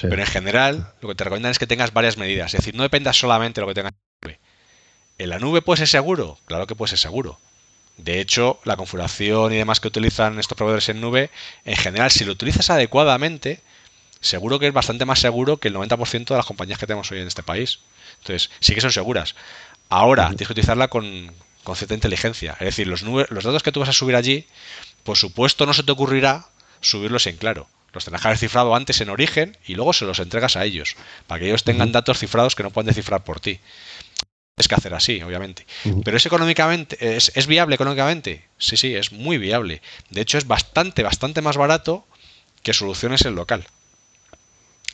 pero 0.00 0.18
en 0.20 0.26
general, 0.26 0.92
lo 1.00 1.08
que 1.08 1.14
te 1.14 1.24
recomiendan 1.24 1.50
es 1.50 1.58
que 1.58 1.66
tengas 1.66 1.92
varias 1.92 2.16
medidas. 2.16 2.54
Es 2.54 2.60
decir, 2.60 2.74
no 2.74 2.82
dependas 2.82 3.16
solamente 3.16 3.60
de 3.60 3.66
lo 3.66 3.68
que 3.68 3.74
tengas 3.74 3.92
en 3.92 3.98
la 3.98 4.28
nube. 4.28 4.40
¿En 5.22 5.28
la 5.28 5.38
nube 5.38 5.62
puede 5.62 5.78
ser 5.78 5.86
seguro? 5.86 6.40
Claro 6.46 6.66
que 6.66 6.74
puede 6.74 6.90
ser 6.90 6.98
seguro. 6.98 7.38
De 7.96 8.18
hecho, 8.18 8.58
la 8.64 8.76
configuración 8.76 9.52
y 9.52 9.56
demás 9.56 9.78
que 9.78 9.86
utilizan 9.86 10.40
estos 10.40 10.56
proveedores 10.56 10.88
en 10.88 11.00
nube, 11.00 11.30
en 11.64 11.76
general, 11.76 12.10
si 12.10 12.24
lo 12.24 12.32
utilizas 12.32 12.70
adecuadamente, 12.70 13.60
seguro 14.20 14.58
que 14.58 14.66
es 14.66 14.72
bastante 14.72 15.04
más 15.04 15.20
seguro 15.20 15.58
que 15.58 15.68
el 15.68 15.76
90% 15.76 16.24
de 16.24 16.36
las 16.36 16.44
compañías 16.44 16.80
que 16.80 16.88
tenemos 16.88 17.08
hoy 17.12 17.20
en 17.20 17.28
este 17.28 17.44
país. 17.44 17.78
Entonces, 18.18 18.50
sí 18.58 18.74
que 18.74 18.80
son 18.80 18.90
seguras. 18.90 19.36
Ahora, 19.88 20.26
tienes 20.30 20.48
que 20.48 20.54
utilizarla 20.54 20.88
con, 20.88 21.32
con 21.62 21.76
cierta 21.76 21.94
inteligencia. 21.94 22.54
Es 22.54 22.66
decir, 22.66 22.88
los, 22.88 23.02
los 23.02 23.44
datos 23.44 23.62
que 23.62 23.70
tú 23.70 23.78
vas 23.78 23.90
a 23.90 23.92
subir 23.92 24.16
allí, 24.16 24.48
por 25.04 25.16
supuesto, 25.16 25.66
no 25.66 25.72
se 25.72 25.84
te 25.84 25.92
ocurrirá 25.92 26.48
subirlos 26.80 27.28
en 27.28 27.36
claro. 27.36 27.68
Los 27.92 28.04
tendrás 28.04 28.22
que 28.22 28.28
haber 28.28 28.38
cifrado 28.38 28.74
antes 28.74 29.00
en 29.00 29.10
origen 29.10 29.56
y 29.66 29.76
luego 29.76 29.92
se 29.92 30.04
los 30.04 30.18
entregas 30.18 30.56
a 30.56 30.64
ellos, 30.64 30.96
para 31.28 31.38
que 31.38 31.46
ellos 31.46 31.62
tengan 31.62 31.92
datos 31.92 32.18
cifrados 32.18 32.56
que 32.56 32.64
no 32.64 32.70
pueden 32.70 32.86
descifrar 32.88 33.22
por 33.22 33.38
ti. 33.38 33.60
Es 34.56 34.68
que 34.68 34.74
hacer 34.74 34.94
así, 34.94 35.22
obviamente. 35.22 35.66
Pero 36.04 36.16
es 36.16 36.26
económicamente, 36.26 37.16
es, 37.16 37.32
es, 37.34 37.46
viable 37.46 37.74
económicamente. 37.74 38.44
Sí, 38.58 38.76
sí, 38.76 38.94
es 38.94 39.10
muy 39.10 39.38
viable. 39.38 39.80
De 40.10 40.20
hecho, 40.20 40.38
es 40.38 40.46
bastante, 40.46 41.02
bastante 41.02 41.40
más 41.40 41.56
barato 41.56 42.06
que 42.62 42.74
soluciones 42.74 43.24
en 43.24 43.34
local. 43.34 43.66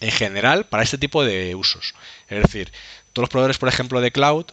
En 0.01 0.13
general, 0.13 0.67
para 0.67 0.85
este 0.85 0.97
tipo 0.97 1.25
de 1.25 1.55
usos. 1.57 1.95
Es 2.29 2.41
decir, 2.41 2.73
todos 3.13 3.25
los 3.25 3.31
proveedores, 3.31 3.59
por 3.59 3.69
ejemplo, 3.69 4.01
de 4.01 4.13
cloud, 4.13 4.47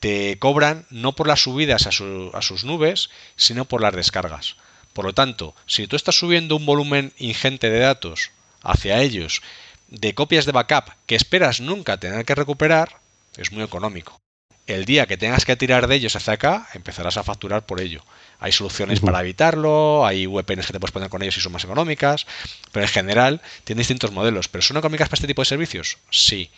te 0.00 0.38
cobran 0.38 0.86
no 0.90 1.14
por 1.14 1.28
las 1.28 1.42
subidas 1.42 1.86
a, 1.86 1.90
a 1.90 2.42
sus 2.42 2.64
nubes, 2.64 3.10
sino 3.36 3.64
por 3.64 3.80
las 3.80 3.94
descargas. 3.94 4.56
Por 4.92 5.04
lo 5.04 5.14
tanto, 5.14 5.54
si 5.66 5.86
tú 5.86 5.94
estás 5.94 6.18
subiendo 6.18 6.56
un 6.56 6.66
volumen 6.66 7.12
ingente 7.18 7.70
de 7.70 7.78
datos 7.78 8.32
hacia 8.62 9.00
ellos 9.00 9.40
de 9.88 10.14
copias 10.14 10.46
de 10.46 10.52
backup 10.52 10.90
que 11.06 11.14
esperas 11.14 11.60
nunca 11.60 11.98
tener 11.98 12.24
que 12.24 12.34
recuperar, 12.34 13.00
es 13.36 13.52
muy 13.52 13.62
económico. 13.62 14.20
El 14.66 14.84
día 14.84 15.06
que 15.06 15.16
tengas 15.16 15.44
que 15.44 15.56
tirar 15.56 15.88
de 15.88 15.96
ellos 15.96 16.14
hacia 16.14 16.34
acá, 16.34 16.68
empezarás 16.74 17.16
a 17.16 17.24
facturar 17.24 17.66
por 17.66 17.80
ello. 17.80 18.04
Hay 18.38 18.52
soluciones 18.52 19.00
para 19.00 19.20
evitarlo, 19.20 20.06
hay 20.06 20.26
VPNs 20.26 20.66
que 20.66 20.72
te 20.72 20.80
puedes 20.80 20.92
poner 20.92 21.08
con 21.08 21.22
ellos 21.22 21.36
y 21.36 21.40
son 21.40 21.52
más 21.52 21.64
económicas, 21.64 22.26
pero 22.70 22.84
en 22.84 22.90
general 22.90 23.42
tiene 23.64 23.80
distintos 23.80 24.12
modelos. 24.12 24.48
¿Pero 24.48 24.62
son 24.62 24.76
económicas 24.76 25.08
para 25.08 25.16
este 25.16 25.26
tipo 25.26 25.42
de 25.42 25.46
servicios? 25.46 25.98
Sí. 26.10 26.50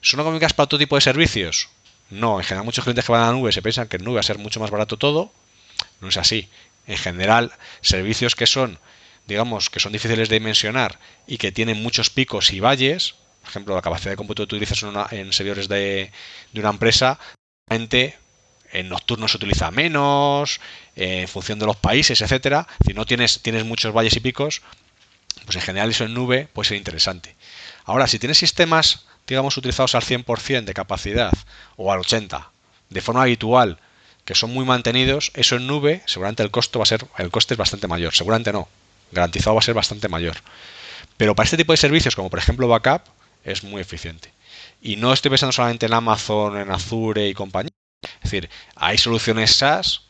¿Son 0.00 0.18
económicas 0.18 0.52
para 0.52 0.64
otro 0.64 0.78
tipo 0.78 0.96
de 0.96 1.02
servicios? 1.02 1.68
No. 2.10 2.40
En 2.40 2.44
general 2.44 2.64
muchos 2.64 2.84
clientes 2.84 3.04
que 3.04 3.12
van 3.12 3.22
a 3.22 3.26
la 3.26 3.32
nube 3.32 3.52
se 3.52 3.62
piensan 3.62 3.86
que 3.86 3.96
en 3.96 4.04
nube 4.04 4.14
va 4.14 4.20
a 4.20 4.24
ser 4.24 4.38
mucho 4.38 4.58
más 4.58 4.70
barato 4.70 4.96
todo. 4.96 5.32
No 6.00 6.08
es 6.08 6.16
así 6.16 6.48
en 6.86 6.96
general 6.96 7.52
servicios 7.80 8.34
que 8.34 8.46
son 8.46 8.78
digamos 9.26 9.70
que 9.70 9.80
son 9.80 9.92
difíciles 9.92 10.28
de 10.28 10.38
dimensionar 10.38 10.98
y 11.26 11.38
que 11.38 11.52
tienen 11.52 11.82
muchos 11.82 12.10
picos 12.10 12.52
y 12.52 12.60
valles 12.60 13.14
por 13.44 13.50
ejemplo 13.50 13.74
la 13.74 13.82
capacidad 13.82 14.12
de 14.12 14.16
cómputo 14.16 14.46
que 14.46 14.56
utilizas 14.56 14.82
en, 15.12 15.32
servidores 15.32 15.68
de, 15.68 16.10
una 16.54 16.70
empresa 16.70 17.18
en 17.68 18.88
nocturno 18.88 19.28
se 19.28 19.36
utiliza 19.36 19.70
menos 19.70 20.60
en 20.96 21.28
función 21.28 21.58
de 21.58 21.66
los 21.66 21.76
países 21.76 22.20
etcétera. 22.20 22.66
Si 22.86 22.94
no 22.94 23.04
tienes 23.04 23.42
tienes 23.42 23.64
muchos 23.64 23.92
valles 23.94 24.16
y 24.16 24.20
picos 24.20 24.62
pues 25.44 25.56
en 25.56 25.62
general 25.62 25.90
eso 25.90 26.04
en 26.04 26.14
nube 26.14 26.48
puede 26.52 26.68
ser 26.68 26.78
interesante. 26.78 27.36
Ahora 27.84 28.06
si 28.06 28.18
tienes 28.18 28.38
sistemas 28.38 29.06
digamos 29.26 29.56
utilizados 29.56 29.94
al 29.94 30.02
100% 30.02 30.64
de 30.64 30.74
capacidad 30.74 31.32
o 31.76 31.92
al 31.92 32.00
80 32.00 32.50
de 32.88 33.00
forma 33.00 33.22
habitual 33.22 33.78
que 34.24 34.34
son 34.34 34.54
muy 34.54 34.64
mantenidos, 34.64 35.32
eso 35.34 35.56
en 35.56 35.66
nube, 35.66 36.02
seguramente 36.06 36.42
el 36.42 36.50
costo 36.50 36.78
va 36.78 36.84
a 36.84 36.86
ser, 36.86 37.06
el 37.18 37.30
coste 37.30 37.54
es 37.54 37.58
bastante 37.58 37.88
mayor, 37.88 38.14
seguramente 38.14 38.52
no, 38.52 38.68
garantizado 39.12 39.54
va 39.54 39.60
a 39.60 39.62
ser 39.62 39.74
bastante 39.74 40.08
mayor. 40.08 40.36
Pero 41.16 41.34
para 41.34 41.44
este 41.44 41.56
tipo 41.56 41.72
de 41.72 41.76
servicios, 41.76 42.16
como 42.16 42.30
por 42.30 42.38
ejemplo 42.38 42.66
backup, 42.68 43.02
es 43.44 43.62
muy 43.62 43.80
eficiente. 43.80 44.32
Y 44.80 44.96
no 44.96 45.12
estoy 45.12 45.30
pensando 45.30 45.52
solamente 45.52 45.86
en 45.86 45.92
Amazon, 45.92 46.56
en 46.56 46.70
Azure 46.70 47.28
y 47.28 47.34
compañía. 47.34 47.70
Es 48.02 48.30
decir, 48.30 48.50
hay 48.74 48.98
soluciones 48.98 49.54
SaaS 49.54 50.02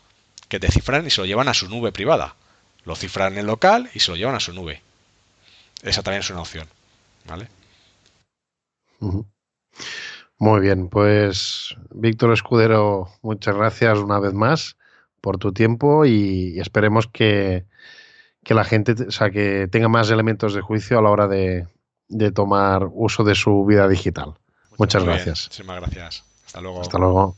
que 0.48 0.60
te 0.60 0.70
cifran 0.70 1.06
y 1.06 1.10
se 1.10 1.20
lo 1.20 1.26
llevan 1.26 1.48
a 1.48 1.54
su 1.54 1.68
nube 1.68 1.92
privada. 1.92 2.36
Lo 2.84 2.96
cifran 2.96 3.38
en 3.38 3.46
local 3.46 3.90
y 3.94 4.00
se 4.00 4.10
lo 4.10 4.16
llevan 4.16 4.34
a 4.34 4.40
su 4.40 4.52
nube. 4.52 4.82
Esa 5.82 6.02
también 6.02 6.20
es 6.20 6.30
una 6.30 6.40
opción. 6.40 6.68
¿Vale? 7.26 7.48
Muy 10.38 10.60
bien, 10.60 10.88
pues 10.88 11.74
Víctor 11.90 12.32
Escudero, 12.32 13.08
muchas 13.22 13.54
gracias 13.56 13.98
una 13.98 14.18
vez 14.18 14.32
más 14.32 14.76
por 15.20 15.38
tu 15.38 15.52
tiempo 15.52 16.04
y, 16.04 16.58
esperemos 16.60 17.06
que, 17.06 17.64
la 18.46 18.64
gente 18.64 18.92
o 18.92 19.10
sea, 19.10 19.30
que 19.30 19.68
tenga 19.70 19.88
más 19.88 20.10
elementos 20.10 20.54
de 20.54 20.60
juicio 20.60 20.98
a 20.98 21.02
la 21.02 21.10
hora 21.10 21.28
de, 21.28 21.66
tomar 22.34 22.88
uso 22.92 23.24
de 23.24 23.34
su 23.34 23.64
vida 23.64 23.88
digital. 23.88 24.34
Muchas 24.78 25.04
gracias. 25.04 25.46
Muchísimas 25.46 25.76
gracias. 25.80 26.24
Hasta 26.46 26.60
luego. 26.60 26.80
Hasta 26.80 26.98
luego. 26.98 27.36